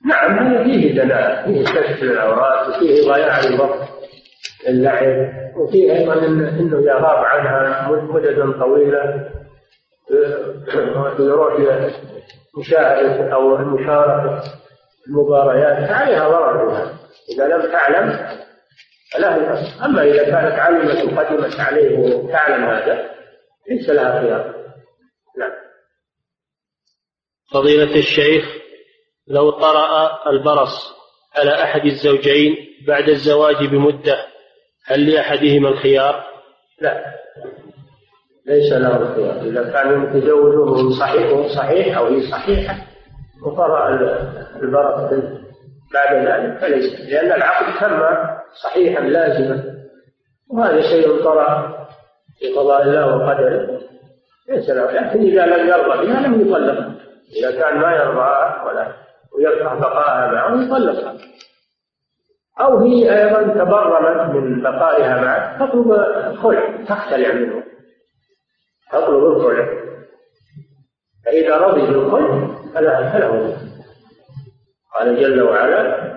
نعم 0.06 0.40
هذا 0.40 0.64
فيه 0.64 0.94
دلاء 0.94 1.46
فيه 1.46 1.64
كشف 1.64 2.04
العورات 2.04 2.70
وفيه 2.70 3.02
ضياع 3.02 3.40
الوقت. 3.40 3.99
اللعب. 4.68 5.40
وفيه 5.58 5.94
أيضا 5.94 6.14
إنه 6.24 6.82
يغاب 6.82 7.26
عنها 7.26 7.92
مددا 7.92 8.60
طويلة 8.60 9.30
يروح 11.20 11.54
مشاهده 12.58 13.34
أو 13.34 13.58
مشاركه 13.58 14.44
المباريات 15.08 15.92
عليها 15.92 16.30
ضرر 16.30 16.92
إذا 17.30 17.48
لم 17.48 17.72
تعلم 17.72 18.38
فلا 19.14 19.86
أما 19.86 20.04
إذا 20.04 20.24
كانت 20.24 20.60
علمت 20.60 21.14
وقدمت 21.14 21.60
عليه 21.60 22.00
وتعلم 22.00 22.64
هذا 22.64 23.10
ليس 23.70 23.90
لها 23.90 24.22
خيار. 24.22 24.56
نعم. 25.38 25.52
فضيلة 27.54 27.96
الشيخ 27.96 28.46
لو 29.28 29.50
طرأ 29.50 30.30
البرص 30.30 30.96
على 31.36 31.64
أحد 31.64 31.86
الزوجين 31.86 32.56
بعد 32.88 33.10
الزواج 33.10 33.66
بمدة 33.66 34.29
هل 34.90 35.12
لأحدهما 35.12 35.70
الخيار؟ 35.70 36.24
لا. 36.82 37.06
ليس 38.46 38.74
له 38.74 38.98
الخيار. 38.98 39.42
إذا 39.42 39.72
كان 39.72 39.90
المتزوج 39.90 40.56
وهو 40.56 40.90
صحيح 40.90 41.32
وهو 41.32 41.48
صحيح 41.48 41.98
أو 41.98 42.06
هي 42.06 42.32
صحيحة 42.32 42.76
وطرأ 43.46 43.90
البرص 44.62 45.14
بعد 45.94 46.28
ذلك 46.28 46.58
فليس. 46.60 47.10
لأن 47.10 47.32
العقد 47.32 47.80
تم 47.80 48.02
صحيحا 48.64 49.02
لازما. 49.02 49.64
وهذا 50.50 50.82
شيء 50.82 51.24
طرأ 51.24 51.78
في 52.40 52.54
قضاء 52.54 52.82
الله 52.82 53.16
وقدره. 53.16 53.80
ليس 54.50 54.70
له. 54.70 54.92
لكن 54.92 55.20
إذا 55.20 55.46
لم 55.46 55.68
يرضى 55.68 56.08
بها 56.08 56.28
لم 56.28 56.42
يطلقها. 56.42 56.96
إذا 57.40 57.52
كان 57.52 57.78
ما 57.78 57.96
يرضاها 57.96 58.64
ولا 58.66 58.94
ويكره 59.38 59.80
بقاءها 59.80 60.32
معه 60.32 60.64
يطلقها. 60.64 61.18
أو 62.62 62.78
هي 62.78 63.24
أيضا 63.24 63.42
تبرمت 63.42 64.36
من 64.36 64.62
بقائها 64.62 65.22
معه 65.22 65.66
تطلب 65.66 65.92
الخلع 66.32 66.84
تختلع 66.90 67.34
منه 67.34 67.64
تطلب 68.92 69.24
الخلع 69.26 69.68
فإذا 71.26 71.58
رضي 71.58 71.82
بالخلع 71.82 72.48
فلا 72.74 73.12
فله 73.12 73.58
قال 74.96 75.20
جل 75.20 75.42
وعلا 75.42 76.10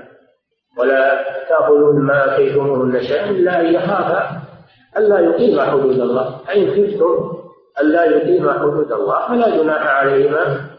ولا 0.78 1.24
تأخذوا 1.48 1.92
مما 1.92 2.34
آتيتموهن 2.34 3.00
شيئا 3.02 3.30
إلا 3.30 3.60
أن 3.60 3.74
يخافا 3.74 4.42
ألا 4.96 5.20
يقيم 5.20 5.60
حدود 5.60 6.00
الله. 6.00 6.38
فإن 6.46 6.70
خفتم 6.70 7.32
ألا 7.80 8.04
يقيم 8.04 8.50
حدود 8.50 8.92
الله 8.92 9.28
فلا 9.28 9.62
جناح 9.62 9.86
عليهما 9.86 10.70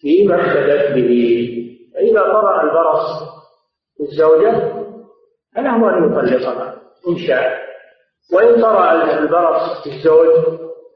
فيما 0.00 0.40
افتدت 0.40 0.92
به. 0.94 1.50
فإذا 1.94 2.22
طرأ 2.22 2.62
البرص 2.62 3.30
الزوجة 4.00 4.69
فله 5.56 5.98
أن 5.98 6.04
يطلقها 6.04 6.80
إن 7.08 7.18
شاء. 7.26 7.70
وإن 8.32 8.62
طرأ 8.62 9.18
البرص 9.18 9.86
الزوج 9.86 10.28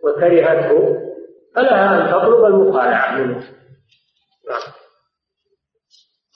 وكرهته 0.04 0.96
فلها 1.56 2.00
أن 2.00 2.10
تطلب 2.10 2.44
المخالعة 2.44 3.18
منه. 3.18 3.44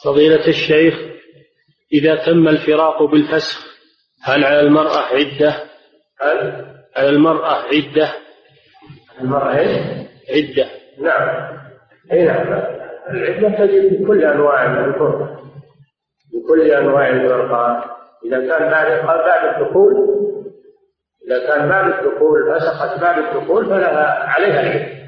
فضيلة 0.05 0.49
الشيخ 0.49 0.95
إذا 1.93 2.25
تم 2.27 2.49
الفراق 2.49 3.03
بالفسخ 3.03 3.69
هل 4.25 4.45
على 4.45 4.61
المرأة 4.61 4.99
عدة؟ 4.99 5.55
هل؟ 6.21 6.67
على 6.97 7.09
المرأة 7.09 7.55
عدة. 7.55 8.13
المرأة؟ 9.21 9.55
عدة. 10.31 10.69
نعم. 10.99 11.59
إي 12.13 12.25
نعم. 12.25 12.49
العدة 13.11 13.67
تجد 13.67 14.03
بكل 14.03 14.25
أنواع 14.25 14.85
الفرقة 14.85 15.39
بكل 16.33 16.71
أنواع 16.71 17.09
الفرقة 17.09 17.98
إذا 18.25 18.39
كان 18.39 18.71
بعد 18.71 19.07
بعد 19.07 19.55
الدخول 19.55 19.95
إذا 21.27 21.47
كان 21.47 21.69
بعد 21.69 21.93
الدخول 21.93 22.55
فسخت 22.55 23.01
بعد 23.01 23.19
الدخول 23.19 23.67
فلها 23.67 24.25
عليها 24.25 24.61
العدة 24.61 24.99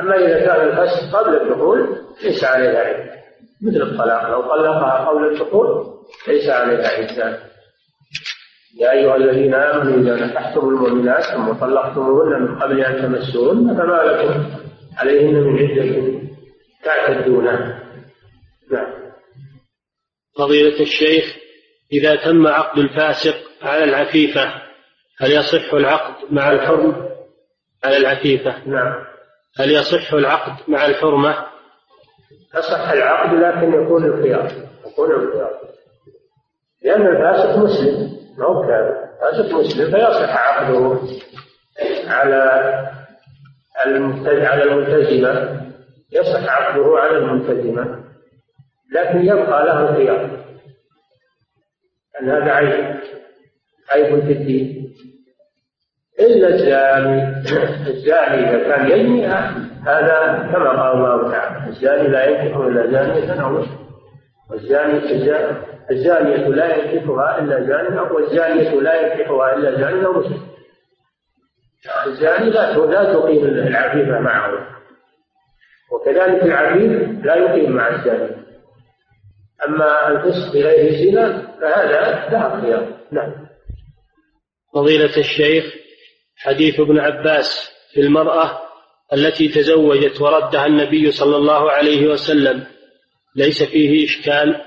أما 0.00 0.16
إذا 0.16 0.46
كان 0.46 0.68
الفسخ 0.68 1.16
قبل 1.16 1.36
الدخول 1.36 1.96
ليس 2.24 2.44
عليها 2.44 2.80
عدة 2.80 3.12
مثل 3.62 3.82
الطلاق 3.82 4.30
لو 4.30 4.42
طلقها 4.42 5.08
قبل 5.08 5.26
الدخول 5.26 5.84
ليس 6.28 6.48
عليها 6.48 6.88
عدة 6.88 7.38
يا 8.80 8.92
أيها 8.92 9.16
الذين 9.16 9.54
آمنوا 9.54 10.00
إذا 10.00 10.26
نكحتم 10.26 10.68
المؤمنات 10.68 11.24
ثم 11.24 11.52
طلقتموهن 11.52 12.42
من 12.42 12.58
قبل 12.58 12.84
أن 12.84 13.02
تمسوهن 13.02 13.76
فما 13.76 14.02
لكم 14.02 14.44
عليهن 14.98 15.34
من 15.34 15.58
عدة 15.58 16.22
تعتدونها. 16.84 17.82
نعم. 18.70 18.92
فضيلة 20.38 20.80
الشيخ 20.80 21.41
إذا 21.92 22.16
تم 22.16 22.46
عقد 22.46 22.78
الفاسق 22.78 23.34
على 23.62 23.84
العفيفة 23.84 24.52
هل 25.20 25.32
يصح 25.32 25.74
العقد 25.74 26.14
مع 26.30 26.50
الحرم 26.50 27.08
على 27.84 27.96
العفيفة؟ 27.96 28.54
نعم. 28.66 28.94
هل 29.58 29.70
يصح 29.72 30.12
العقد 30.12 30.52
مع 30.68 30.86
الحرمة؟ 30.86 31.36
يصح 32.58 32.90
العقد 32.90 33.34
لكن 33.34 33.82
يكون 33.82 34.04
الخيار 34.04 34.50
يكون 34.86 35.10
الخيار. 35.10 35.50
لأن 36.84 37.06
الفاسق 37.06 37.58
مسلم 37.58 38.12
ما 38.38 38.46
هو 38.46 38.62
فاسق 39.20 39.54
مسلم 39.54 39.90
فيصح 39.90 40.36
عقده 40.36 40.98
على 42.06 42.36
على 44.46 44.62
الملتزمة. 44.64 45.62
يصح 46.12 46.48
عقده 46.48 46.98
على 46.98 47.18
الملتزمة 47.18 48.04
لكن 48.94 49.24
يبقى 49.26 49.66
له 49.66 49.90
الخيار. 49.90 50.41
أن 52.20 52.30
هذا 52.30 52.52
عيب. 52.52 53.00
عيب 53.90 54.20
في 54.20 54.32
الدين. 54.32 54.82
إلا 56.20 56.48
الزاني 56.48 57.38
الزاني 57.88 58.50
إذا 58.50 58.68
كان 58.68 58.90
يزني 58.90 59.26
هذا 59.86 60.48
كما 60.52 60.82
قال 60.82 60.96
الله 60.96 61.30
تعالى 61.30 61.68
الزاني 61.68 62.08
لا 62.08 62.24
ينكح 62.24 62.56
إلا 62.56 62.90
زانية 62.90 63.42
أو 63.42 63.64
والزاني 64.50 64.98
الزانية 65.90 66.48
لا 66.48 66.76
ينكحها 66.76 67.38
إلا 67.38 67.60
زاني 67.60 68.00
والزانية 68.00 68.80
لا 68.80 68.94
ينكحها 69.00 69.56
إلا 69.56 69.80
زاني 69.80 70.06
أو 70.06 70.12
مسلم. 70.12 70.40
الزاني 72.06 72.50
لا 72.50 72.72
لا 72.72 73.12
تقيم 73.12 73.44
العفيفة 73.44 74.20
معه. 74.20 74.52
وكذلك 75.92 76.42
العفيف 76.42 77.24
لا 77.24 77.34
يقيم 77.34 77.72
مع 77.72 77.88
الزاني 77.88 78.36
أما 79.68 80.08
الفسق 80.08 80.52
بغير 80.52 81.10
زنا 81.10 81.51
فهذا 81.62 82.28
لا 82.30 82.60
خيار 82.60 82.98
نعم. 83.12 83.32
فضيلة 84.74 85.16
الشيخ 85.16 85.64
حديث 86.36 86.80
ابن 86.80 86.98
عباس 86.98 87.70
في 87.94 88.00
المرأة 88.00 88.58
التي 89.12 89.48
تزوجت 89.48 90.20
وردها 90.20 90.66
النبي 90.66 91.10
صلى 91.10 91.36
الله 91.36 91.70
عليه 91.70 92.06
وسلم 92.06 92.64
ليس 93.36 93.62
فيه 93.62 94.04
إشكال 94.04 94.60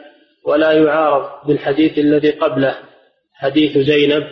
ولا 0.46 0.72
يعارض 0.72 1.48
بالحديث 1.48 1.98
الذي 1.98 2.32
قبله 2.32 2.76
حديث 3.34 3.78
زينب 3.78 4.24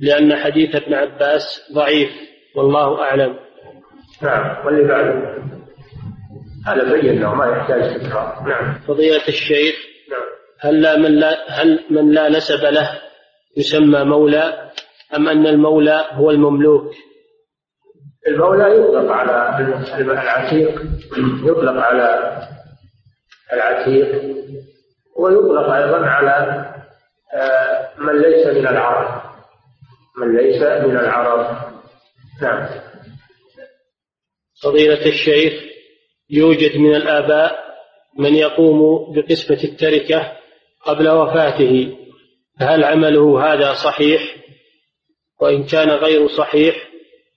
لأن 0.00 0.36
حديث 0.36 0.76
ابن 0.76 0.94
عباس 0.94 1.72
ضعيف 1.74 2.10
والله 2.56 3.02
أعلم. 3.02 3.36
نعم. 4.22 4.66
واللي 4.66 4.88
بعده؟ 4.88 5.42
هذا 6.66 6.92
بينا 6.92 7.34
ما 7.34 7.46
يحتاج 7.46 8.00
تكرار 8.00 8.42
نعم. 8.48 8.74
فضيلة 8.88 9.28
الشيخ 9.28 9.91
هل 10.62 10.82
لا 10.82 10.96
من 10.96 11.20
لا 11.20 11.50
هل 11.50 11.84
من 11.90 12.10
لا 12.10 12.28
نسب 12.28 12.64
له 12.64 13.00
يسمى 13.56 14.04
مولى 14.04 14.70
أم 15.16 15.28
أن 15.28 15.46
المولى 15.46 16.06
هو 16.12 16.30
المملوك؟ 16.30 16.94
المولى 18.28 18.76
يطلق 18.76 19.12
على 19.12 19.58
العتيق 20.00 20.82
يطلق 21.44 21.72
على 21.72 22.38
العتيق 23.52 24.22
ويطلق 25.16 25.72
أيضا 25.72 26.06
على 26.06 26.68
آه، 27.34 27.88
من 27.98 28.22
ليس 28.22 28.46
من 28.46 28.66
العرب. 28.66 29.22
من 30.18 30.36
ليس 30.36 30.62
من 30.62 30.96
العرب. 30.96 31.56
نعم. 32.42 32.68
فضيلة 34.62 35.06
الشيخ 35.06 35.62
يوجد 36.30 36.76
من 36.76 36.94
الآباء 36.94 37.58
من 38.18 38.34
يقوم 38.34 39.12
بقسمة 39.14 39.64
التركة 39.64 40.41
قبل 40.84 41.08
وفاته 41.08 41.96
فهل 42.60 42.84
عمله 42.84 43.52
هذا 43.52 43.74
صحيح؟ 43.74 44.36
وإن 45.40 45.64
كان 45.64 45.90
غير 45.90 46.28
صحيح 46.28 46.88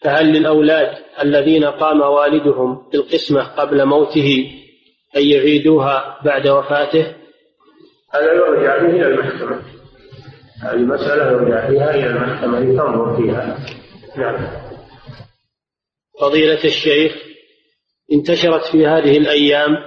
فهل 0.02 0.26
للأولاد 0.26 0.98
الذين 1.22 1.66
قام 1.66 2.02
والدهم 2.02 2.89
بالقسمة 2.91 3.43
قبل 3.43 3.86
موته 3.86 4.52
أن 5.18 5.22
يعيدوها 5.22 6.20
بعد 6.26 6.48
وفاته؟ 6.48 7.16
هذا 8.14 8.34
يرجع 8.34 8.78
به 8.78 8.89
إلى 8.89 9.08
المحكمة. 9.08 9.62
هذه 10.64 10.78
مسألة 10.78 11.32
يرجع 11.32 11.68
فيها 11.68 11.96
إلى 11.96 12.08
المحكمة 12.08 12.60
لتنظر 12.60 13.18
فيها. 13.18 13.58
نعم. 14.18 14.66
فضيلة 16.22 16.64
الشيخ 16.64 17.16
انتشرت 18.14 18.66
في 18.72 18.88
هذه 18.88 19.18
الأيام 19.18 19.78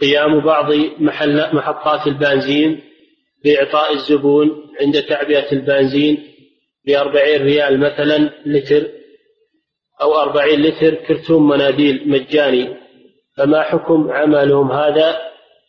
قيام 0.00 0.40
بعض 0.40 0.72
محل 0.98 1.56
محطات 1.56 2.06
البنزين 2.06 2.80
بإعطاء 3.44 3.94
الزبون 3.94 4.50
عند 4.80 5.02
تعبئة 5.02 5.52
البنزين 5.52 6.18
بأربعين 6.86 7.42
ريال 7.42 7.80
مثلا 7.80 8.30
لتر 8.46 8.88
أو 10.02 10.14
أربعين 10.14 10.62
لتر 10.62 10.94
كرتون 10.94 11.48
مناديل 11.48 12.10
مجاني. 12.10 12.76
فما 13.36 13.62
حكم 13.62 14.10
عملهم 14.10 14.72
هذا؟ 14.72 15.16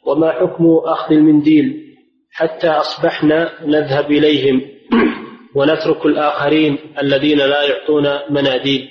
وما 0.05 0.31
حكم 0.31 0.65
أخذ 0.85 1.15
المنديل؟ 1.15 1.85
حتى 2.31 2.67
أصبحنا 2.67 3.49
نذهب 3.65 4.11
إليهم 4.11 4.61
ونترك 5.55 6.05
الآخرين 6.05 6.77
الذين 7.01 7.37
لا 7.37 7.63
يعطون 7.63 8.07
مناديل. 8.29 8.89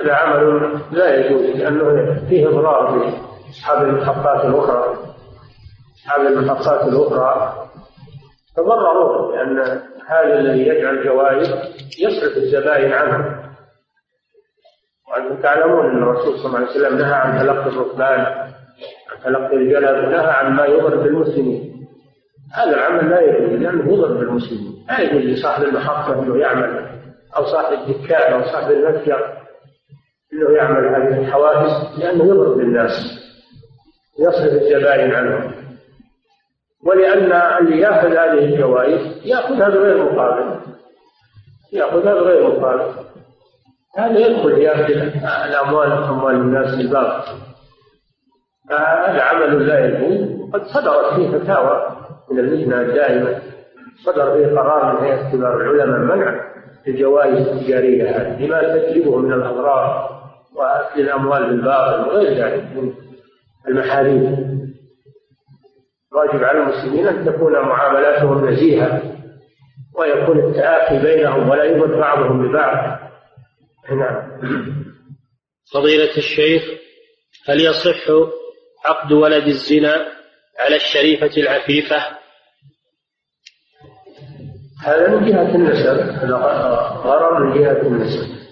هذا 0.00 0.12
عمل 0.12 0.80
لا 0.92 1.26
يجوز 1.26 1.42
لأنه 1.42 2.28
فيه 2.28 2.48
إضرار 2.48 3.12
بأصحاب 3.56 3.88
المحطات 3.88 4.44
الأخرى. 4.44 4.96
أصحاب 5.96 6.26
المحطات 6.26 6.88
الأخرى. 6.88 7.54
تضرروا 8.56 9.36
لأن 9.36 9.58
هذا 10.06 10.38
الذي 10.38 10.68
يجعل 10.68 11.04
جوائز 11.04 11.48
يصرف 12.00 12.36
الزبائن 12.36 12.92
عنه. 12.92 13.46
وأنتم 15.10 15.42
تعلمون 15.42 15.90
أن 15.90 16.02
الرسول 16.02 16.38
صلى 16.38 16.46
الله 16.46 16.58
عليه 16.58 16.70
وسلم 16.70 16.98
نهى 16.98 17.14
عن 17.14 17.38
تلقي 17.38 17.68
الركبان 17.68 18.20
عن 19.10 19.22
تلقي 19.24 19.56
الجلب 19.56 20.04
ونهى 20.04 20.30
عن 20.30 20.52
ما 20.52 20.66
يضر 20.66 20.96
بالمسلمين. 20.96 21.86
هذا 22.54 22.70
العمل 22.70 23.10
لا 23.10 23.20
يجوز 23.20 23.62
لأنه 23.62 23.92
يضر 23.92 24.12
بالمسلمين. 24.12 24.84
لا 24.88 25.00
يجوز 25.00 25.22
لصاحب 25.22 25.62
المحطة 25.62 26.22
أنه 26.22 26.36
يعمل 26.36 26.86
أو 27.36 27.44
صاحب 27.44 27.72
الدكان 27.72 28.32
أو 28.32 28.42
صاحب 28.42 28.72
المتجر 28.72 29.36
أنه 30.32 30.56
يعمل 30.56 30.88
هذه 30.88 31.18
الحوادث 31.20 31.98
لأنه 31.98 32.24
يضر 32.24 32.54
بالناس. 32.54 33.25
يصرف 34.18 34.52
الزبائن 34.52 35.10
عنهم 35.10 35.52
ولأن 36.86 37.32
اللي 37.32 37.80
يأخذ 37.80 38.08
هذه 38.08 38.44
الجوائز 38.44 39.26
يأخذها 39.26 39.68
بغير 39.68 40.12
مقابل. 40.12 40.60
يأخذها 41.72 42.14
بغير 42.14 42.48
مقابل. 42.48 42.92
هذا 43.98 44.18
يدخل 44.18 44.58
يأخذ 44.58 44.92
الأموال 45.48 45.92
أموال 45.92 46.34
الناس 46.34 46.74
الباطل 46.74 47.32
هذا 48.70 49.22
عمل 49.22 49.66
لا 49.66 49.86
يجوز. 49.86 50.50
قد 50.52 50.62
صدرت 50.62 51.14
فيه 51.14 51.38
فتاوى 51.38 51.86
من 52.30 52.38
اللجنة 52.38 52.80
الدائمة. 52.80 53.40
صدر 54.04 54.32
فيه 54.32 54.46
قرار 54.46 54.92
من 54.92 55.04
هيئة 55.04 55.32
كبار 55.32 55.60
العلماء 55.60 56.16
منع 56.16 56.40
الجوائز 56.88 57.48
التجارية 57.48 58.10
هذه 58.10 58.46
لما 58.46 58.62
تجلبه 58.62 59.16
من 59.16 59.32
الأضرار 59.32 60.10
وأكل 60.54 61.00
الأموال 61.00 61.46
بالباطل 61.46 62.08
وغير 62.08 62.44
ذلك. 62.44 62.64
المحاريم 63.68 64.56
واجب 66.12 66.44
على 66.44 66.58
المسلمين 66.58 67.06
أن 67.06 67.26
تكون 67.26 67.52
معاملاتهم 67.52 68.48
نزيهة 68.48 69.02
ويكون 69.98 70.38
التآخي 70.38 70.98
بينهم 70.98 71.48
ولا 71.48 71.64
يمد 71.64 71.90
بعضهم 71.90 72.48
ببعض. 72.48 72.98
نعم. 73.90 74.38
فضيلة 75.74 76.16
الشيخ 76.16 76.62
هل 77.48 77.60
يصح 77.60 78.10
عقد 78.86 79.12
ولد 79.12 79.46
الزنا 79.46 80.06
على 80.58 80.76
الشريفة 80.76 81.36
العفيفة؟ 81.36 81.96
هذا 84.84 85.08
من 85.08 85.30
جهة 85.30 85.54
النسب. 85.54 86.00
هذا 86.00 86.36
غرر 87.04 87.44
من 87.44 87.60
جهة 87.60 87.82
النسب. 87.82 88.45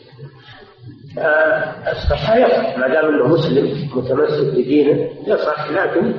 الصحة 1.92 2.36
يصح 2.36 2.78
ما 2.78 2.88
دام 2.88 3.14
إنه 3.14 3.28
مسلم 3.28 3.88
متمسك 3.94 4.54
بدينه 4.54 5.10
يصح 5.26 5.70
لكن 5.70 6.14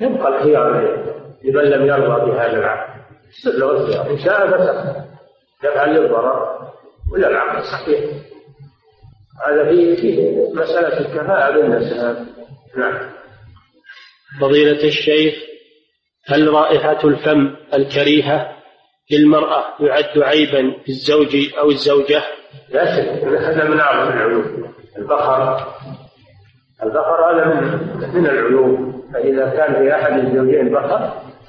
يبقى 0.00 0.28
الخيار 0.28 0.96
لمن 1.44 1.62
لم 1.62 1.86
يرضى 1.86 2.30
بهذا 2.30 2.58
العقد 2.58 3.00
يصير 3.28 3.52
له 3.52 3.70
الخيار 3.70 4.10
إن 4.10 4.18
شاء 4.18 4.46
فسخ 4.46 4.96
يفعل 5.64 5.94
للضرر 5.94 6.56
ولا 7.12 7.28
العقد 7.28 7.62
صحيح. 7.62 8.00
هذا 9.46 9.64
في 9.70 9.96
في 9.96 10.36
مسألة 10.54 11.00
الكفاءة 11.00 11.50
بالنسبة 11.52 12.26
نعم. 12.76 13.10
فضيلة 14.40 14.84
الشيخ 14.84 15.34
هل 16.26 16.48
رائحة 16.48 17.08
الفم 17.08 17.56
الكريهة 17.74 18.56
للمرأة 19.10 19.64
يعد 19.80 20.18
عيبا 20.18 20.76
في 20.84 20.88
الزوج 20.88 21.36
أو 21.58 21.70
الزوجة؟ 21.70 22.22
لا 22.68 22.96
شك. 22.96 23.24
هذا 23.24 23.64
من 23.64 23.80
أعظم 23.80 24.12
العيوب. 24.12 24.44
البخر 24.98 25.66
البخر 26.82 27.30
هذا 27.30 27.44
من 27.44 28.14
من 28.14 28.26
العيوب. 28.26 29.02
فإذا 29.12 29.48
كان 29.48 29.74
في 29.74 29.94
أحد 29.94 30.12
الزوجين 30.12 30.72
بخر 30.74 30.98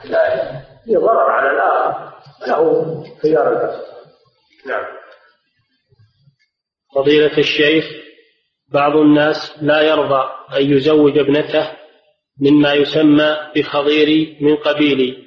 لا 0.09 0.51
في 0.85 0.95
ضرر 0.95 1.29
على 1.29 1.51
الآخر. 1.51 2.13
له 2.47 3.03
خيار 3.21 3.49
البخر 3.49 3.81
نعم. 4.67 4.85
فضيلة 6.95 7.37
الشيخ 7.37 7.85
بعض 8.73 8.95
الناس 8.95 9.57
لا 9.61 9.81
يرضى 9.81 10.29
أن 10.57 10.71
يزوج 10.71 11.17
ابنته 11.17 11.71
مما 12.41 12.73
يسمى 12.73 13.37
بخضير 13.55 14.37
من 14.41 14.55
قبيلي 14.55 15.17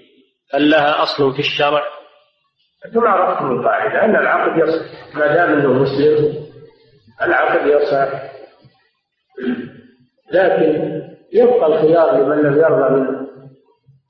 هل 0.54 0.70
لها 0.70 1.02
أصل 1.02 1.32
في 1.32 1.38
الشرع؟ 1.38 1.84
أنتم 2.86 3.06
عرفتم 3.06 3.50
القاعدة 3.50 4.04
أن 4.04 4.16
العقد 4.16 4.58
يصح. 4.68 5.14
ما 5.14 5.34
دام 5.34 5.52
أنه 5.52 5.72
مسلم 5.72 6.44
العقد 7.22 7.66
يصح. 7.66 8.30
لكن 10.32 11.00
يبقى 11.32 11.66
الخيار 11.66 12.16
لمن 12.16 12.42
لم 12.42 12.58
يرضى 12.58 12.94
من 12.94 13.26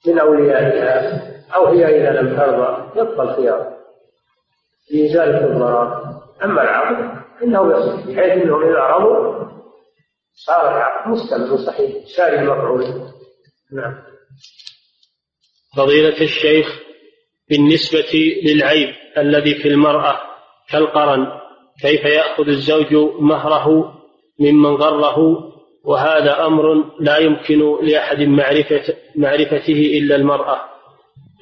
من 0.07 0.19
أوليائها 0.19 1.23
أو 1.55 1.67
هي 1.67 1.85
إذا 1.87 2.21
لم 2.21 2.37
ترضى 2.37 3.01
يبقى 3.01 3.23
الخيار 3.23 3.77
لإزالة 4.93 5.47
الضرر 5.47 6.21
أما 6.45 6.63
العقد 6.63 7.21
إنه 7.43 7.73
يصح 7.73 8.07
بحيث 8.07 8.43
أنهم 8.43 8.63
إذا 8.63 8.81
رضوا 8.81 9.51
صار 10.47 10.77
العقد 10.77 11.09
مستمر 11.11 11.57
صحيح 11.67 12.07
ساري 12.17 12.39
المفعول. 12.39 12.85
نعم. 13.73 14.03
فضيلة 15.77 16.21
الشيخ 16.21 16.81
بالنسبة 17.51 18.35
للعيب 18.45 18.89
الذي 19.19 19.55
في 19.55 19.69
المرأة 19.69 20.21
كالقرن 20.71 21.27
كيف 21.83 22.05
يأخذ 22.05 22.49
الزوج 22.49 22.95
مهره 23.21 23.95
ممن 24.41 24.75
غره؟ 24.75 25.51
وهذا 25.85 26.47
أمر 26.47 26.85
لا 27.01 27.17
يمكن 27.17 27.87
لأحد 27.87 28.21
معرفة 28.21 28.95
معرفته 29.17 29.99
إلا 29.99 30.17
المرأة. 30.17 30.61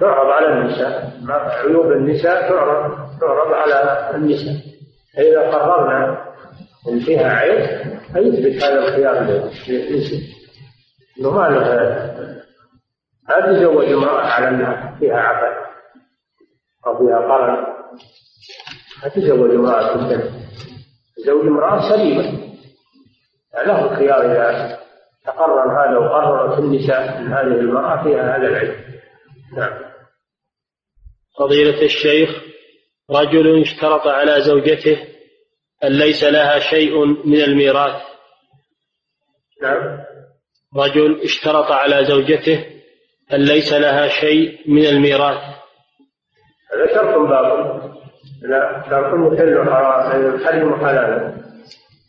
تعرض 0.00 0.26
على 0.26 0.48
النساء. 0.48 1.12
عيوب 1.66 1.92
النساء 1.92 2.48
تعرض 2.48 2.92
تعرض 3.20 3.52
على 3.52 4.10
النساء. 4.14 4.54
فإذا 5.16 5.40
قررنا 5.40 6.24
إن 6.88 7.00
فيها 7.00 7.28
عيب 7.28 7.66
فيثبت 8.12 8.62
هذا 8.62 8.88
الخيار 8.88 9.40
للإنسان. 9.68 10.20
إنه 11.20 11.30
ما 11.30 11.48
له 11.48 11.74
لا 13.28 13.52
تزوج 13.52 13.92
امرأة 13.92 14.26
على 14.26 14.48
أنها 14.48 14.96
فيها 15.00 15.16
عفن 15.16 15.67
أو 16.88 16.98
فيها 16.98 17.18
قرن 17.18 17.66
لا 19.02 19.08
تزوج 19.08 19.50
امرأة 19.50 20.08
تزوج 21.16 21.46
امرأة 21.46 21.88
سليمة 21.88 22.48
له 23.66 23.92
الخيار 23.92 24.20
إذا 24.20 24.78
تقرر 25.24 25.72
هذا 25.80 25.98
وقررت 25.98 26.58
النساء 26.58 27.20
من 27.20 27.32
هذه 27.32 27.60
المرأة 27.60 28.02
فيها 28.02 28.36
هذا 28.36 28.48
العيب 28.48 28.74
نعم. 29.56 29.78
فضيلة 31.38 31.82
الشيخ 31.82 32.30
رجل 33.10 33.60
اشترط 33.60 34.06
على 34.06 34.40
زوجته 34.40 35.08
أن 35.84 35.92
ليس 35.92 36.24
لها 36.24 36.58
شيء 36.58 37.04
من 37.04 37.40
الميراث. 37.40 38.02
نعم. 39.62 39.98
رجل 40.76 41.20
اشترط 41.20 41.70
على 41.70 42.04
زوجته 42.04 42.64
أن 43.32 43.44
ليس 43.44 43.72
لها 43.72 44.08
شيء 44.08 44.70
من 44.70 44.86
الميراث. 44.86 45.58
هذا 46.72 46.94
شرط 46.94 47.28
باطل. 47.28 47.88
لا 48.42 48.84
شرط 48.90 49.32
يحل 49.32 49.48
يحرم 50.40 50.86
حلالا 50.86 51.34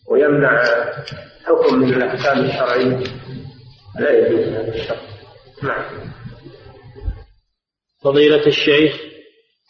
ويمنع 0.09 0.63
حكم 1.45 1.75
من 1.75 1.93
الأحكام 1.93 2.45
الشرعية 2.45 3.03
لا 3.99 4.11
يجوز 4.11 4.53
هذا 4.53 4.75
الشرط. 4.75 4.97
نعم. 5.63 5.83
فضيلة 8.03 8.47
الشيخ 8.47 9.01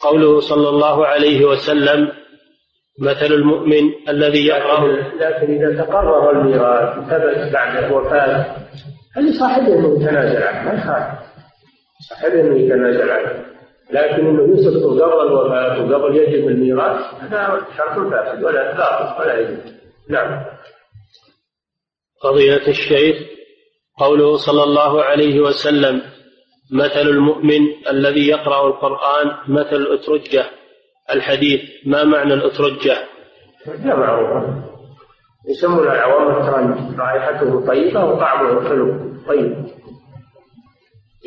قوله 0.02 0.40
صلى 0.40 0.70
الله 0.70 1.06
عليه 1.06 1.46
وسلم 1.46 2.12
مثل 3.00 3.26
المؤمن 3.26 4.10
الذي 4.10 4.48
يقرأ 4.48 4.88
لكن 5.20 5.54
إذا 5.54 5.84
تقرر 5.84 6.32
الميراث 6.32 7.10
ثبت 7.10 7.54
بعد 7.54 7.84
الوفاة 7.84 8.56
فلصاحبه 9.16 9.74
أنه 9.74 9.96
يتنازل 9.96 10.44
عنه؟ 10.44 10.72
ما 10.72 10.80
يخالف 10.80 11.20
صاحبه 12.10 12.42
أنه 12.42 12.58
يتنازل 12.58 13.12
عنه. 13.12 13.46
لكن 13.92 14.28
إنه 14.28 14.54
يسقط 14.58 14.84
قبل 14.84 15.28
الوفاه 15.28 15.84
وقبل 15.84 16.16
يجب 16.16 16.48
الميراث 16.48 17.14
هذا 17.20 17.66
شرط 17.78 18.12
فاسد 18.12 18.44
ولا 18.44 18.78
باطل 18.78 19.22
ولا 19.22 19.40
يجوز 19.40 19.76
نعم. 20.10 20.46
فضيلة 22.24 22.68
الشيخ 22.68 23.18
قوله 23.98 24.38
صلى 24.38 24.64
الله 24.64 25.04
عليه 25.04 25.40
وسلم 25.40 26.02
مثل 26.72 27.10
المؤمن 27.10 27.62
الذي 27.90 28.28
يقرأ 28.28 28.68
القرآن 28.68 29.32
مثل 29.48 29.76
الأترجة. 29.76 30.46
الحديث 31.14 31.62
ما 31.86 32.04
معنى 32.04 32.34
الأترجة؟ 32.34 32.98
لا 33.86 33.96
معروف 33.96 34.44
يسمون 35.50 35.84
العوام 35.84 36.42
الترنج 36.42 37.00
رائحته 37.00 37.66
طيبة 37.68 38.06
وطعمه 38.06 38.70
حلو 38.70 39.16
طيب. 39.28 39.66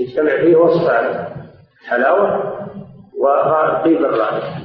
يجتمع 0.01 0.37
فيه 0.37 0.57
وصفان 0.57 1.42
حلاوة 1.89 2.53
وطيب 3.19 4.05
الرائحة 4.05 4.63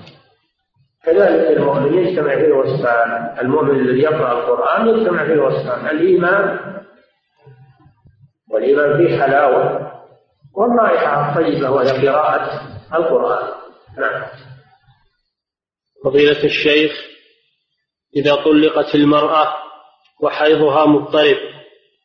كذلك 1.04 1.58
المؤمن 1.58 1.94
يجتمع 1.94 2.36
فيه 2.36 2.54
وصفان 2.54 3.38
المؤمن 3.42 3.80
الذي 3.80 4.00
يقرأ 4.00 4.32
القرآن 4.32 4.88
يجتمع 4.88 5.26
فيه 5.26 5.42
وصفان 5.42 5.88
الإيمان 5.88 6.60
والإيمان 8.52 8.98
فيه 8.98 9.22
حلاوة. 9.22 9.92
والرائحة 10.56 11.30
الطيبة 11.30 11.70
وهي 11.70 12.08
قراءة 12.08 12.62
القرآن. 12.94 13.54
نعم. 13.98 14.24
فضيلة 16.04 16.44
الشيخ 16.44 16.92
إذا 18.16 18.36
طلقت 18.36 18.96
المرأة 18.96 19.54
وحيضها 20.22 20.86
مضطرب 20.86 21.38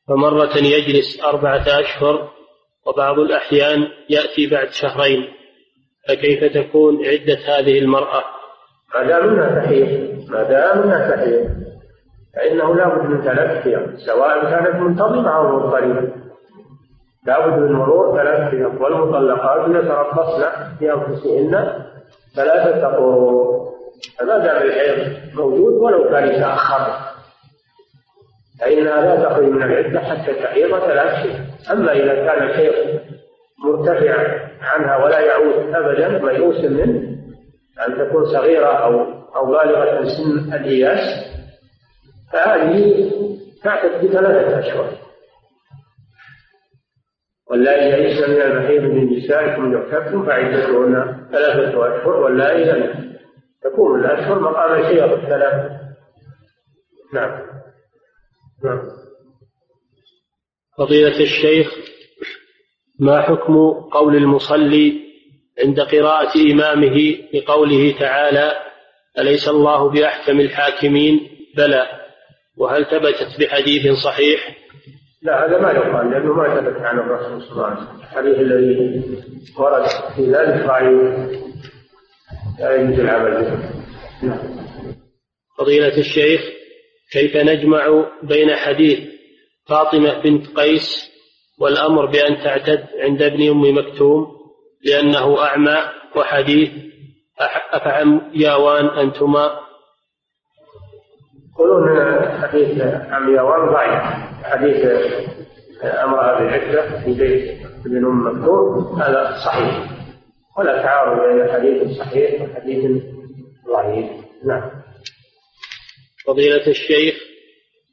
فمرة 0.08 0.56
يجلس 0.56 1.24
أربعة 1.24 1.80
أشهر 1.80 2.30
وبعض 2.86 3.18
الأحيان 3.18 3.88
يأتي 4.08 4.46
بعد 4.50 4.68
شهرين 4.68 5.28
فكيف 6.08 6.44
تكون 6.54 7.06
عدة 7.06 7.38
هذه 7.46 7.78
المرأة؟ 7.78 8.24
ما 8.94 9.02
دام 9.02 9.28
انها 9.28 9.60
تحيض 9.60 9.88
ما 10.28 10.42
دام 10.42 10.82
انها 10.82 11.16
تحيض 11.16 11.50
فإنه 12.36 12.74
لابد 12.74 13.10
من 13.10 13.22
ثلاث 13.22 13.66
أيام 13.66 13.96
سواء 14.06 14.44
كانت 14.50 14.76
منتظمة 14.76 15.36
أو 15.36 15.56
مضطربة. 15.56 16.12
لابد 17.26 17.58
من 17.58 17.72
مرور 17.72 18.16
ثلاث 18.16 18.54
أيام 18.54 18.82
والمطلقات 18.82 19.68
يتربصن 19.68 20.42
في 20.78 20.92
أنفسهن 20.92 21.82
ثلاثة 22.36 22.86
قروء 22.86 23.72
فما 24.18 24.38
دام 24.38 24.62
الحيض 24.62 25.16
موجود 25.34 25.72
ولو 25.72 26.10
كان 26.10 26.28
يتأخر 26.28 27.12
فإنها 28.60 29.00
لا 29.00 29.24
تخرج 29.24 29.44
من 29.44 29.62
العدة 29.62 30.00
حتى 30.00 30.34
تحيض 30.34 30.78
ثلاث 30.78 31.24
شهور 31.24 31.51
أما 31.70 31.92
إذا 31.92 32.14
كان 32.14 32.48
الشيخ 32.50 32.74
مرتفع 33.64 34.40
عنها 34.60 35.04
ولا 35.04 35.20
يعود 35.20 35.74
أبدا 35.74 36.08
ميؤوس 36.08 36.64
منه 36.64 37.18
أن 37.88 37.98
تكون 37.98 38.24
صغيرة 38.24 38.66
أو 38.66 39.22
أو 39.36 39.46
بالغة 39.46 40.04
سن 40.04 40.54
الإياس 40.54 41.32
فهذه 42.32 43.10
تعتد 43.64 44.04
بثلاثة 44.04 44.58
أشهر 44.58 44.88
واللائي 47.50 48.02
يئسن 48.04 48.30
من 48.30 48.42
المحيض 48.42 48.82
من 48.82 49.16
نسائكم 49.16 49.72
يعتدن 49.72 50.22
فعدتهن 50.26 51.26
ثلاثة 51.32 51.68
أشهر 51.68 52.16
واللائي 52.16 52.64
لم 52.64 53.12
تكون 53.62 54.00
الأشهر 54.00 54.40
مقام 54.40 54.72
الحيض 54.80 55.12
الثلاثة 55.12 55.80
نعم. 57.14 57.42
نعم. 58.64 59.01
فضيلة 60.78 61.20
الشيخ 61.20 61.74
ما 63.00 63.22
حكم 63.22 63.54
قول 63.92 64.16
المصلي 64.16 65.02
عند 65.64 65.80
قراءة 65.80 66.52
إمامه 66.52 67.16
بقوله 67.32 67.98
تعالى 67.98 68.52
أليس 69.18 69.48
الله 69.48 69.90
بأحكم 69.90 70.40
الحاكمين؟ 70.40 71.20
بلى. 71.56 71.86
وهل 72.56 72.84
ثبتت 72.84 73.40
بحديث 73.40 73.92
صحيح؟ 74.04 74.56
لا 75.22 75.46
هذا 75.46 75.58
ما 75.58 75.72
يقال 75.72 76.10
لأنه 76.10 76.34
ما 76.34 76.60
ثبت 76.60 76.80
عن 76.80 76.98
الرسول 76.98 77.42
صلى 77.42 77.52
الله 77.52 77.64
عليه 77.64 77.76
وسلم. 77.76 78.00
الحديث 78.00 78.38
الذي 78.38 79.02
ورد 79.58 79.86
في 80.16 80.22
ذلك 80.22 80.66
ضعيف 80.66 81.42
لا 82.58 82.76
يجوز 82.76 83.00
العمل 83.00 83.30
به. 83.30 83.70
نعم. 84.22 84.38
فضيلة 85.58 85.98
الشيخ 85.98 86.40
كيف 87.12 87.36
نجمع 87.36 88.04
بين 88.22 88.54
حديث 88.54 89.11
فاطمة 89.72 90.22
بنت 90.22 90.46
قيس 90.56 91.12
والأمر 91.58 92.06
بأن 92.06 92.44
تعتد 92.44 92.86
عند 92.98 93.22
ابن 93.22 93.48
أم 93.48 93.78
مكتوم 93.78 94.26
لأنه 94.84 95.44
أعمى 95.44 95.78
وحديث 96.16 96.70
أفعم 97.72 98.30
ياوان 98.34 98.86
أنتما. 98.86 99.50
يقولون 101.52 101.88
حديث 102.42 102.82
عم 103.10 103.34
ياوان 103.34 103.72
ضعيف. 103.72 104.02
حديث 104.44 104.86
أمرها 105.84 106.38
بالعدة 106.38 107.04
في 107.04 107.14
بيت 107.14 107.66
ابن 107.86 108.06
أم 108.06 108.26
مكتوم. 108.26 109.02
هذا 109.02 109.36
صحيح. 109.44 109.90
ولا 110.58 110.82
تعارض 110.82 111.20
بين 111.20 111.52
حديث 111.52 111.98
صحيح 111.98 112.42
وحديث 112.42 113.02
ضعيف. 113.72 114.10
نعم. 114.44 114.70
فضيلة 116.26 116.66
الشيخ 116.66 117.31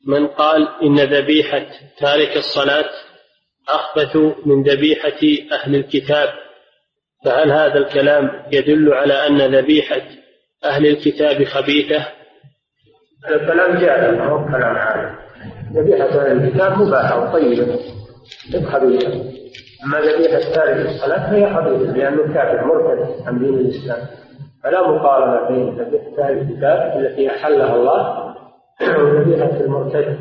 من 0.08 0.28
قال 0.28 0.68
إن 0.84 1.00
ذبيحة 1.00 1.66
تارك 2.00 2.38
الصلاة 2.38 2.90
أخبث 3.70 4.16
من 4.46 4.64
ذبيحة 4.64 5.20
أهل 5.52 5.76
الكتاب 5.76 6.30
فهل 7.26 7.52
هذا 7.52 7.78
الكلام 7.78 8.32
يدل 8.52 8.94
على 8.94 9.28
أن 9.28 9.56
ذبيحة 9.56 10.02
أهل 10.66 10.86
الكتاب 10.86 11.44
خبيثة؟ 11.44 12.06
هذا 13.26 13.36
الكلام 13.36 13.78
جاهل 13.78 14.18
ما 14.18 14.26
هو 14.26 14.46
كلام 14.46 14.76
عالم 14.76 15.16
ذبيحة 15.74 16.06
أهل 16.06 16.44
الكتاب 16.44 16.82
مباحة 16.82 17.30
وطيبة 17.30 17.80
خبيثة. 18.72 19.24
أما 19.86 20.00
ذبيحة 20.00 20.54
تارك 20.54 20.86
الصلاة 20.86 21.32
فهي 21.32 21.56
خبيثة 21.56 21.98
لأنه 21.98 22.34
كافر 22.34 22.66
مرتد 22.66 23.28
عن 23.28 23.40
دين 23.40 23.54
الإسلام. 23.54 24.08
فلا 24.64 24.88
مقارنة 24.88 25.50
بين 25.50 25.70
ذبيحة 25.70 26.24
أهل 26.24 26.38
الكتاب 26.38 27.00
التي 27.00 27.30
أحلها 27.30 27.76
الله 27.76 28.19
وذبيحة 28.82 29.60
المرتد 29.60 30.20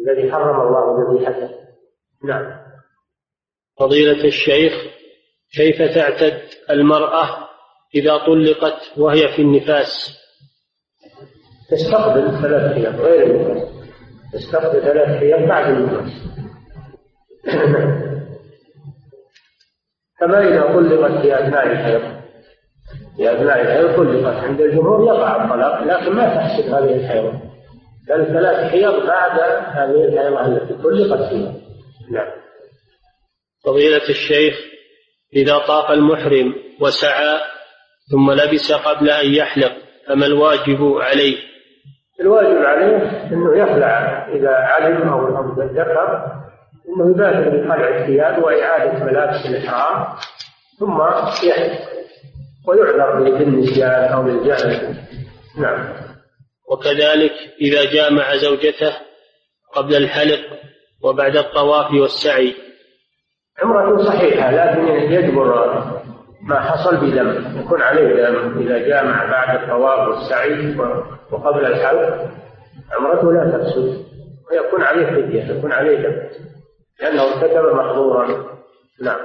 الذي 0.00 0.32
حرم 0.32 0.60
الله 0.60 0.96
ذبيحته. 1.00 1.50
نعم. 2.24 2.62
فضيلة 3.80 4.24
الشيخ 4.24 4.72
كيف 5.56 5.82
تعتد 5.94 6.40
المرأة 6.70 7.48
إذا 7.94 8.18
طلقت 8.18 8.98
وهي 8.98 9.28
في 9.36 9.42
النفاس؟ 9.42 10.18
تستقبل 11.70 12.42
ثلاث 12.42 12.76
أيام 12.76 12.96
غير 12.96 13.26
النفاس. 13.26 13.68
تستقبل 14.32 14.82
ثلاث 14.82 15.22
أيام 15.22 15.48
بعد 15.48 15.74
النفاس. 15.74 16.12
كما 20.20 20.48
إذا 20.48 20.62
طلقت 20.62 21.22
في 21.22 21.34
أثناء 21.34 21.66
الحيض 21.66 22.22
في 23.16 23.32
أثناء 23.32 23.60
الحيض 23.60 23.96
طلقت 23.96 24.36
عند 24.36 24.60
الجمهور 24.60 25.06
يقع 25.06 25.44
الطلاق 25.44 25.82
لكن 25.82 26.12
ما 26.12 26.34
تحسب 26.34 26.64
هذه 26.64 26.94
الحيض 26.96 27.51
بل 28.08 28.26
ثلاث 28.26 28.70
حيض 28.70 29.06
بعد 29.06 29.40
هذه 29.66 30.04
الحيضة 30.04 30.46
التي 30.46 30.74
طلقت 30.74 31.28
فيها. 31.28 31.54
نعم. 32.10 32.30
فضيلة 33.64 34.08
الشيخ 34.08 34.54
إذا 35.36 35.58
طاف 35.58 35.90
المحرم 35.90 36.54
وسعى 36.80 37.40
ثم 38.10 38.30
لبس 38.30 38.72
قبل 38.72 39.10
أن 39.10 39.34
يحلق 39.34 39.72
فما 40.08 40.26
الواجب 40.26 40.82
عليه؟ 40.82 41.36
الواجب 42.20 42.58
عليه 42.64 42.96
أنه 43.32 43.56
يخلع 43.56 44.26
إذا 44.28 44.50
علم 44.50 45.08
أو 45.08 45.28
ذكر 45.58 46.42
أنه 46.88 47.10
يبادر 47.10 47.48
بخلع 47.48 47.88
الثياب 47.88 48.42
وإعادة 48.42 49.04
ملابس 49.04 49.46
الإحرام 49.46 50.06
ثم 50.78 51.00
يحلق 51.48 51.78
ويعذر 52.68 53.38
بالنسيان 53.38 54.12
أو 54.12 54.22
بالجهل 54.22 54.96
نعم. 55.58 56.11
وكذلك 56.72 57.32
إذا 57.60 57.92
جامع 57.92 58.36
زوجته 58.36 58.92
قبل 59.74 59.96
الحلق 59.96 60.40
وبعد 61.02 61.36
الطواف 61.36 61.94
والسعي. 61.94 62.54
عمرته 63.62 64.04
صحيحة 64.04 64.50
لكن 64.50 65.12
يجبر 65.12 65.74
ما 66.42 66.60
حصل 66.60 66.96
بدم 66.96 67.60
يكون 67.60 67.82
عليه 67.82 68.08
دم 68.14 68.62
إذا 68.62 68.78
جامع 68.78 69.30
بعد 69.30 69.62
الطواف 69.62 70.08
والسعي 70.08 70.76
وقبل 71.32 71.66
الحلق. 71.66 72.28
عمرته 72.92 73.32
لا 73.32 73.58
تفسد 73.58 74.04
ويكون 74.50 74.82
عليه 74.82 75.06
فدية 75.06 75.58
يكون 75.58 75.72
عليه 75.72 75.96
دم 75.96 76.16
لأنه 77.00 77.22
ارتكب 77.22 77.74
محظورا. 77.74 78.52
نعم. 79.02 79.20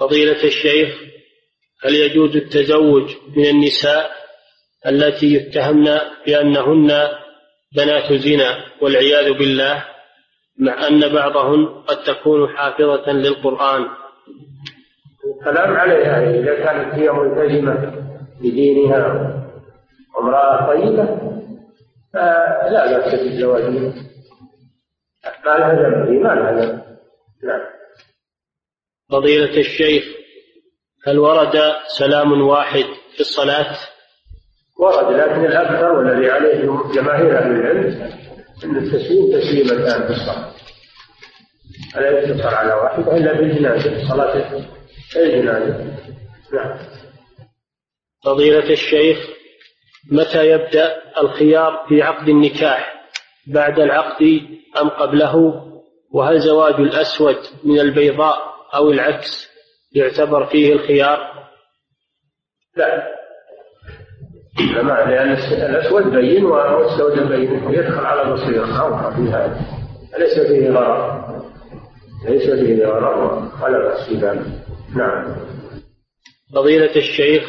فضيلة 0.00 0.44
الشيخ 0.44 0.88
هل 1.84 1.94
يجوز 1.94 2.36
التزوج 2.36 3.16
من 3.36 3.44
النساء؟ 3.46 4.17
التي 4.86 5.34
يتهمن 5.34 5.98
بأنهن 6.26 7.08
بنات 7.76 8.12
زنا 8.12 8.64
والعياذ 8.82 9.32
بالله 9.38 9.84
مع 10.58 10.86
أن 10.86 11.14
بعضهن 11.14 11.66
قد 11.66 12.02
تكون 12.02 12.48
حافظة 12.48 13.12
للقرآن. 13.12 13.86
الكلام 15.38 15.76
عليها 15.76 16.30
إذا 16.30 16.54
كانت 16.64 16.94
هي 16.94 17.10
ملتزمة 17.10 17.92
بدينها 18.40 19.34
وامرأة 20.14 20.66
طيبة 20.66 21.04
فلا 22.12 22.98
بأس 22.98 23.14
بالزواج. 23.14 23.62
منها 23.62 23.92
ما 25.46 25.58
لها 25.58 25.74
ذنب 25.74 26.22
ما 26.22 26.28
لها 26.28 26.52
ذنب. 26.52 26.82
نعم. 27.44 27.60
فضيلة 29.10 29.60
الشيخ 29.60 30.04
هل 31.06 31.18
ورد 31.18 31.56
سلام 31.98 32.42
واحد 32.42 32.84
في 33.14 33.20
الصلاة؟ 33.20 33.76
ورد 34.78 35.12
لكن 35.16 35.44
الأكثر 35.44 35.92
والذي 35.92 36.30
عليه 36.30 36.92
جماهير 36.94 37.38
أهل 37.38 37.50
العلم 37.50 38.12
أن 38.64 38.76
التسليم 38.76 39.32
تسليمتان 39.32 40.06
في 40.06 40.10
الصلاة. 40.10 40.52
فلا 41.94 42.10
يقتصر 42.10 42.54
على 42.54 42.74
واحد 42.74 43.08
إلا 43.08 43.32
بالجنازة. 43.32 44.08
صلاة 44.08 44.62
الجنازة 45.16 45.96
نعم. 46.52 46.78
فضيلة 48.24 48.70
الشيخ 48.70 49.18
متى 50.12 50.50
يبدأ 50.50 51.02
الخيار 51.18 51.86
في 51.88 52.02
عقد 52.02 52.28
النكاح؟ 52.28 52.94
بعد 53.46 53.80
العقد 53.80 54.22
أم 54.80 54.88
قبله؟ 54.88 55.64
وهل 56.12 56.40
زواج 56.40 56.74
الأسود 56.74 57.36
من 57.64 57.80
البيضاء 57.80 58.38
أو 58.74 58.90
العكس 58.90 59.48
يعتبر 59.92 60.46
فيه 60.46 60.72
الخيار؟ 60.72 61.48
لا. 62.76 63.17
لأن 64.58 65.32
الأسود 65.52 66.02
بين 66.02 66.44
والسود 66.44 67.28
بين. 67.28 67.70
يدخل 67.70 68.04
على 68.06 68.32
بصيرة 68.32 68.80
أوقع 68.80 69.10
في 69.10 69.22
هذا. 69.22 69.60
ليس 70.18 70.40
فيه 70.48 70.70
غرض 70.70 71.42
ليس 72.24 72.50
فيه 72.50 72.86
غرض 72.86 73.50
ولا 73.62 73.78
بأس 73.78 74.10
نعم. 74.96 75.36
فضيلة 76.54 76.96
الشيخ 76.96 77.42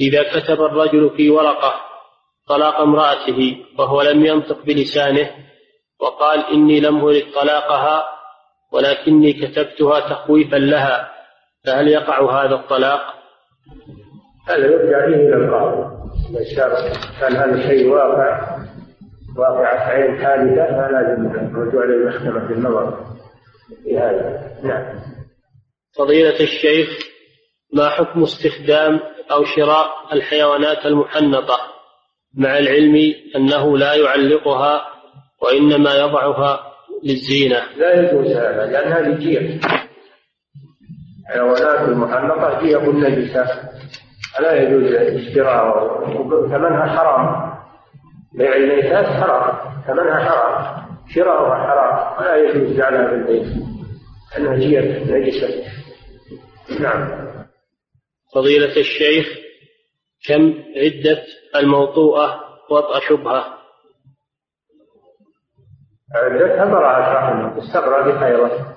إذا 0.00 0.22
كتب 0.22 0.60
الرجل 0.60 1.10
في 1.16 1.30
ورقة 1.30 1.74
طلاق 2.48 2.80
امرأته 2.80 3.56
وهو 3.78 4.02
لم 4.02 4.26
ينطق 4.26 4.64
بلسانه 4.64 5.30
وقال 6.00 6.44
إني 6.52 6.80
لم 6.80 7.04
أرد 7.04 7.24
طلاقها 7.34 8.04
ولكني 8.72 9.32
كتبتها 9.32 10.00
تخويفا 10.00 10.56
لها 10.56 11.10
فهل 11.66 11.88
يقع 11.88 12.44
هذا 12.44 12.54
الطلاق؟ 12.54 13.00
هذا 14.48 14.66
يرجع 14.66 15.06
به 15.06 15.14
إلى 15.14 15.36
القاضي. 15.36 15.93
إذا 16.30 16.90
كان 17.20 17.36
هذا 17.36 17.54
الشيء 17.54 17.88
واقع. 17.88 18.58
واقعة 19.38 19.78
عين 19.78 20.24
حادثة 20.24 20.66
فلازم 20.66 21.26
الرجوع 21.26 21.84
إلى 21.84 21.94
المحكمة 21.94 22.50
النظر. 22.50 23.04
في 23.84 23.98
هذا 23.98 24.52
نعم. 24.62 25.00
فضيلة 25.98 26.40
الشيخ 26.40 26.88
ما 27.72 27.88
حكم 27.88 28.22
استخدام 28.22 29.00
أو 29.30 29.44
شراء 29.44 29.90
الحيوانات 30.12 30.86
المحنطة؟ 30.86 31.58
مع 32.34 32.58
العلم 32.58 33.14
أنه 33.36 33.78
لا 33.78 33.94
يعلقها 33.94 34.86
وإنما 35.42 35.94
يضعها 35.94 36.72
للزينة. 37.04 37.62
لا 37.76 38.00
يجوز 38.00 38.26
هذا 38.26 38.66
لأن 38.66 38.92
هذه 38.92 39.18
جية 39.18 39.60
الحيوانات 41.28 41.88
المحنطة 41.88 42.60
جية 42.62 42.78
النجسة. 42.78 43.44
فلا 44.36 44.62
يجوز 44.62 44.92
اشتراء 44.92 46.04
ثمنها 46.48 46.86
حرام. 46.86 47.54
بيع 48.32 48.56
الميتات 48.56 49.06
حرام. 49.06 49.56
ثمنها 49.86 50.18
حرام. 50.18 50.84
شراؤها 51.14 51.54
حرام. 51.54 52.18
ولا 52.18 52.36
يجوز 52.36 52.76
جعلها 52.76 53.08
في 53.08 53.14
البيت. 53.14 53.52
أنها 54.38 54.56
جية 54.56 55.04
نجسة. 55.04 55.64
نعم. 56.80 57.24
فضيلة 58.34 58.76
الشيخ 58.76 59.26
كم 60.28 60.54
عدة 60.76 61.22
الموطوءة 61.56 62.40
وطأ 62.70 63.00
شبهة؟ 63.00 63.44
عدتها 66.14 66.64
براءة 66.64 67.12
رحمة. 67.12 67.60
تستبرأ 67.60 68.02
بخيرة. 68.02 68.76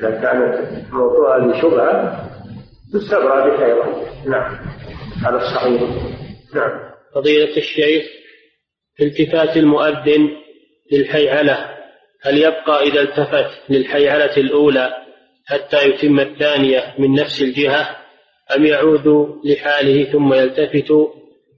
إذا 0.00 0.10
كانت 0.10 0.92
موطوءة 0.92 1.36
بشبهة 2.92 3.00
تستبرأ 3.00 3.48
بخيرة 3.48 4.06
نعم. 4.26 4.58
على 5.24 5.36
الصحيح. 5.36 5.82
نعم. 6.54 6.92
فضيلة 7.14 7.56
الشيخ 7.56 8.04
في 8.96 9.04
التفات 9.04 9.56
المؤذن 9.56 10.28
للحيعلة 10.92 11.78
هل 12.22 12.38
يبقى 12.38 12.82
إذا 12.82 13.00
التفت 13.00 13.70
للحيعلة 13.70 14.36
الأولى 14.36 14.92
حتى 15.46 15.88
يتم 15.88 16.20
الثانية 16.20 16.94
من 16.98 17.14
نفس 17.14 17.42
الجهة 17.42 17.96
أم 18.56 18.66
يعود 18.66 19.08
لحاله 19.44 20.12
ثم 20.12 20.34
يلتفت 20.34 20.92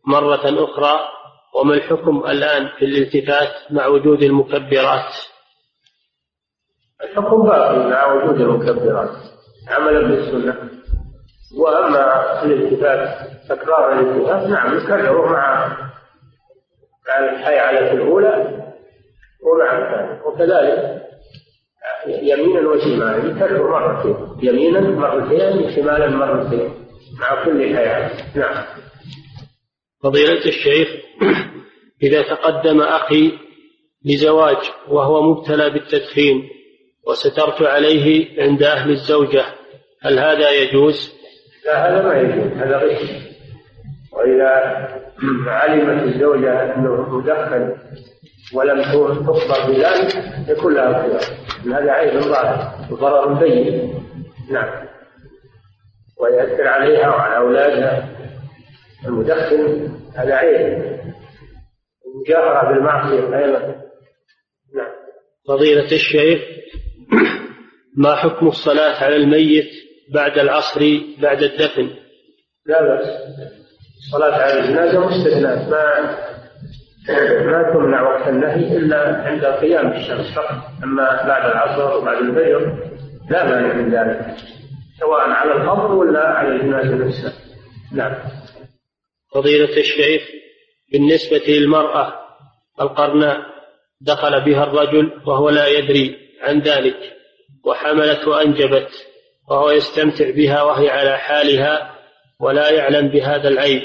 مرة 0.07 0.65
أخرى؟ 0.65 1.09
وما 1.55 1.75
الحكم 1.75 2.25
الآن 2.29 2.69
في 2.79 2.85
الالتفات 2.85 3.51
مع 3.71 3.87
وجود 3.87 4.23
المكبرات؟ 4.23 5.13
الحكم 7.03 7.43
باقي 7.43 7.79
مع 7.79 8.13
وجود 8.13 8.41
المكبرات. 8.41 9.17
عملا 9.69 10.09
بالسنة. 10.09 10.71
وأما 11.57 12.43
الالتفات 12.43 13.09
تكرار 13.49 13.93
الالتفات 13.93 14.49
نعم 14.49 14.79
يكرره 14.79 15.33
مع 15.33 15.69
مع 17.09 17.19
الحيعلة 17.19 17.93
الأولى 17.93 18.65
ومع 19.43 19.79
الثانية. 19.79 20.23
وكذلك 20.27 21.03
يمينا 22.07 22.69
وشمالا 22.69 23.17
يكرر 23.17 23.71
مرتين 23.71 24.17
يمينا 24.43 24.81
مرتين 24.81 25.77
شمالا 25.77 26.09
مرتين 26.09 26.71
مع 27.21 27.45
كل 27.45 27.77
حيعلة 27.77 28.11
نعم. 28.35 28.65
فضيلة 30.03 30.47
الشيخ 30.47 30.89
إذا 32.03 32.23
تقدم 32.23 32.81
أخي 32.81 33.39
لزواج 34.05 34.57
وهو 34.89 35.23
مبتلى 35.23 35.71
بالتدخين 35.71 36.49
وسترت 37.07 37.63
عليه 37.63 38.43
عند 38.43 38.63
أهل 38.63 38.91
الزوجة 38.91 39.45
هل 40.03 40.19
هذا 40.19 40.51
يجوز؟ 40.51 41.24
لا 41.67 41.89
هذا 41.89 42.03
ما 42.03 42.15
يجوز 42.15 42.53
هذا 42.53 42.77
غش. 42.77 43.11
وإذا 44.13 44.51
علمت 45.47 46.03
الزوجة 46.03 46.75
أنه 46.75 47.17
مدخن 47.17 47.77
ولم 48.55 48.83
تخبر 48.83 49.73
بذلك 49.73 50.15
يكون 50.49 50.75
لها 50.75 51.03
خيار. 51.03 51.21
هذا 51.77 51.93
عيب 51.93 52.21
ظاهر 52.21 52.93
وضرر 52.93 53.33
بين 53.35 53.95
نعم. 54.51 54.87
ويأثر 56.21 56.69
عليها 56.69 57.09
وعلى 57.09 57.37
أولادها. 57.37 58.09
المدخن 59.07 59.89
هذا 60.17 60.35
عيب. 60.35 60.85
المجاهرة 62.07 62.73
بالمعصية 62.73 63.39
أيضا. 63.39 63.61
نعم. 64.75 64.93
فضيلة 65.49 65.93
الشيخ 65.93 66.43
ما 67.97 68.15
حكم 68.15 68.47
الصلاة 68.47 69.05
على 69.05 69.17
الميت؟ 69.17 69.84
بعد 70.09 70.39
العصر 70.39 70.81
بعد 71.23 71.43
الدفن. 71.43 71.91
لا 72.67 72.83
بأس. 72.83 73.07
الصلاة 73.99 74.33
على 74.33 74.61
الجنازة 74.61 75.07
مستثناء 75.07 75.71
ما 75.71 76.17
ما 77.47 77.73
تمنع 77.73 78.03
وقت 78.03 78.29
النهي 78.29 78.77
إلا 78.77 78.99
عند 78.99 79.45
قيام 79.45 79.93
الشمس 79.93 80.35
فقط. 80.35 80.57
أما 80.85 81.27
بعد 81.27 81.51
العصر 81.51 81.97
وبعد 81.97 82.17
الفجر 82.17 82.91
لا 83.31 83.45
مانع 83.45 83.73
من 83.75 83.95
ذلك 83.95 84.37
سواء 85.01 85.21
على 85.21 85.53
القبر 85.53 85.93
ولا 85.93 86.29
على 86.29 86.49
الجنازة 86.49 86.95
نفسها. 86.95 87.33
نعم. 87.93 88.15
فضيلة 89.35 89.77
الشيخ 89.77 90.23
بالنسبة 90.93 91.43
للمرأة 91.49 92.15
القرناء 92.81 93.41
دخل 94.01 94.45
بها 94.45 94.65
الرجل 94.65 95.13
وهو 95.27 95.51
لا 95.51 95.67
يدري 95.67 96.17
عن 96.43 96.61
ذلك 96.61 96.97
وحملت 97.65 98.29
وأنجبت. 98.29 98.91
وهو 99.51 99.71
يستمتع 99.71 100.31
بها 100.31 100.63
وهي 100.63 100.91
على 100.91 101.19
حالها 101.19 101.91
ولا 102.41 102.71
يعلم 102.71 103.09
بهذا 103.09 103.49
العيب 103.49 103.83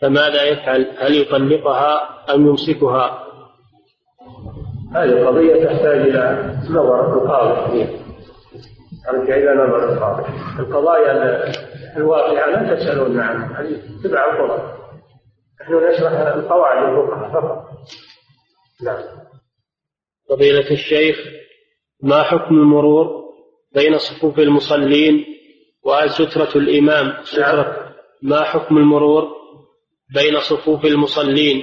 فماذا 0.00 0.42
يفعل؟ 0.42 0.96
هل 0.98 1.20
يطلقها 1.20 2.00
أم 2.34 2.46
يمسكها؟ 2.46 3.22
هذه 4.94 5.26
قضية 5.26 5.64
تحتاج 5.64 6.00
إلى 6.00 6.54
نظر 6.70 7.14
القاضي. 7.14 7.70
فيها 7.70 8.02
أرجع 9.08 9.36
إلى 9.36 9.54
نظر 9.54 9.92
القاضي. 9.92 10.24
القضايا 10.58 11.42
الواقعة 11.96 12.50
لا 12.50 12.74
تسألون 12.74 13.20
عنها 13.20 13.60
هذه 13.60 13.80
تبع 14.04 14.32
القضاء 14.32 14.82
نحن 15.60 15.74
نشرح 15.74 16.12
القواعد 16.12 16.88
الفقهاء 16.88 17.32
فقط. 17.32 17.68
نعم. 18.84 19.02
فضيلة 20.30 20.70
الشيخ 20.70 21.16
ما 22.02 22.22
حكم 22.22 22.54
المرور؟ 22.54 23.21
بين 23.74 23.98
صفوف 23.98 24.38
المصلين 24.38 25.24
وهل 25.84 26.10
سترة 26.10 26.58
الإمام. 26.58 27.12
سترة. 27.24 27.76
ما 28.22 28.42
حكم 28.42 28.76
المرور 28.76 29.28
بين 30.14 30.40
صفوف 30.40 30.84
المصلين 30.84 31.62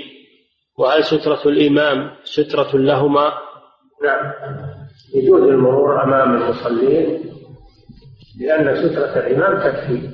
وهل 0.78 1.04
سترة 1.04 1.42
الإمام؟ 1.46 2.12
سترة 2.24 2.78
لهما. 2.78 3.34
نعم. 4.04 4.34
يجوز 5.16 5.42
المرور 5.42 6.04
أمام 6.04 6.36
المصلين 6.36 7.34
لأن 8.40 8.76
سترة 8.76 9.20
الإمام 9.28 9.60
تكفي. 9.60 10.10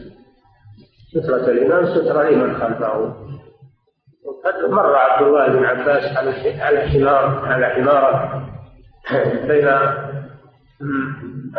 سترة 1.12 1.52
الإمام 1.52 1.86
سترة 1.86 2.30
لمن 2.30 2.56
خلفه. 2.56 3.26
وقد 4.26 4.70
مر 4.70 4.96
عبد 4.96 5.28
الله 5.28 5.48
بن 5.48 5.66
عباس 5.66 6.18
على 6.18 6.62
على 6.62 6.90
حمار 6.90 7.46
على 7.46 7.68
حمارة 7.68 8.42
بين 9.48 9.68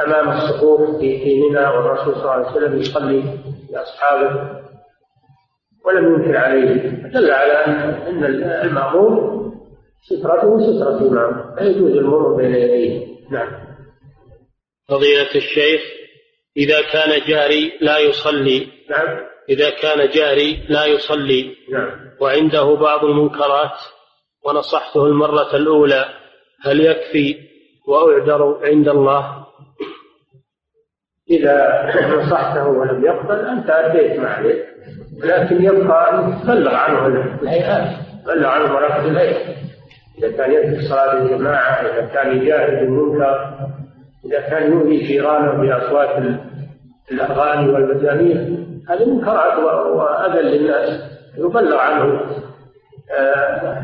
أمام 0.06 0.28
الصفوف 0.28 1.00
في 1.00 1.18
في 1.18 1.40
منى 1.40 1.66
والرسول 1.66 2.14
صلى 2.14 2.22
الله 2.22 2.30
عليه 2.30 2.50
وسلم 2.50 2.78
يصلي 2.78 3.38
لأصحابه 3.72 4.60
ولم 5.84 6.14
ينكر 6.14 6.36
عليه. 6.36 6.72
دل 7.14 7.30
على 7.30 7.52
أن 8.08 8.24
المأمور 8.64 9.36
سترته 10.02 10.58
سترة 10.58 11.08
إمام. 11.08 11.54
لا 11.56 11.62
يجوز 11.62 11.90
المرور 11.90 12.36
بين 12.36 12.54
يديه. 12.54 13.06
نعم. 13.30 13.66
فضيلة 14.88 15.34
الشيخ 15.34 15.80
إذا 16.56 16.80
كان 16.92 17.26
جاري 17.28 17.72
لا 17.80 17.98
يصلي. 17.98 18.68
نعم. 18.90 19.18
إذا 19.48 19.70
كان 19.70 20.08
جاري 20.08 20.66
لا 20.68 20.84
يصلي. 20.84 21.56
نعم. 21.72 21.90
وعنده 22.20 22.74
بعض 22.74 23.04
المنكرات 23.04 23.78
ونصحته 24.46 25.06
المرة 25.06 25.56
الأولى 25.56 26.04
هل 26.62 26.80
يكفي 26.80 27.55
وأعذر 27.86 28.58
عند 28.64 28.88
الله. 28.88 29.46
إذا 31.30 31.86
نصحته 32.16 32.68
ولم 32.68 33.04
يقبل 33.04 33.46
أنت 33.46 33.70
أديت 33.70 34.20
ما 34.20 34.28
عليك 34.28 34.64
لكن 35.24 35.64
يبقى 35.64 36.14
أن 36.14 36.42
تبلغ 36.42 36.74
عنه 36.74 37.06
الهيئات 37.42 37.96
تبلغ 38.24 38.48
عنه 38.48 38.72
مراكز 38.72 39.06
الهيئة 39.06 39.54
إذا 40.18 40.36
كان 40.36 40.52
يترك 40.52 40.80
صلاة 40.88 41.12
الجماعة 41.12 41.72
إذا 41.72 42.06
كان 42.06 42.36
يجاهد 42.38 42.70
بالمنكر 42.70 43.58
إذا 44.26 44.40
كان 44.40 44.72
يؤذي 44.72 44.98
جيرانه 44.98 45.52
بأصوات 45.52 46.22
الأغاني 47.12 47.72
والمزامير 47.72 48.36
هذه 48.88 49.10
منكرات 49.10 49.58
وأذى 49.94 50.42
للناس. 50.42 51.16
يبلغ 51.38 51.78
عنه 51.78 52.20
آه، 53.18 53.22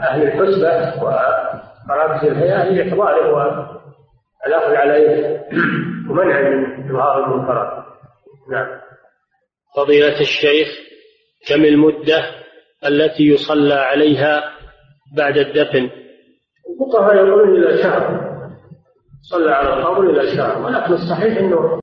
أهل 0.08 0.22
الحسبة 0.22 1.04
ومراكز 1.04 2.28
الهيئة 2.28 2.64
لإحضاره 2.64 3.81
والأخذ 4.44 4.74
عليه 4.74 5.40
ومنع 6.10 6.40
من 6.40 6.90
إظهار 6.90 7.24
المنكرات 7.24 7.84
نعم. 8.50 8.68
فضيلة 9.76 10.20
الشيخ 10.20 10.68
كم 11.48 11.64
المدة 11.64 12.24
التي 12.86 13.22
يصلى 13.22 13.74
عليها 13.74 14.42
بعد 15.16 15.38
الدفن؟ 15.38 15.90
الفقهاء 16.70 17.16
يقولون 17.16 17.56
إلى 17.56 17.82
شهر. 17.82 18.32
صلى 19.30 19.52
على 19.52 19.74
القبر 19.74 20.10
إلى 20.10 20.36
شهر. 20.36 20.66
ولكن 20.66 20.92
الصحيح 20.92 21.38
أنه 21.38 21.80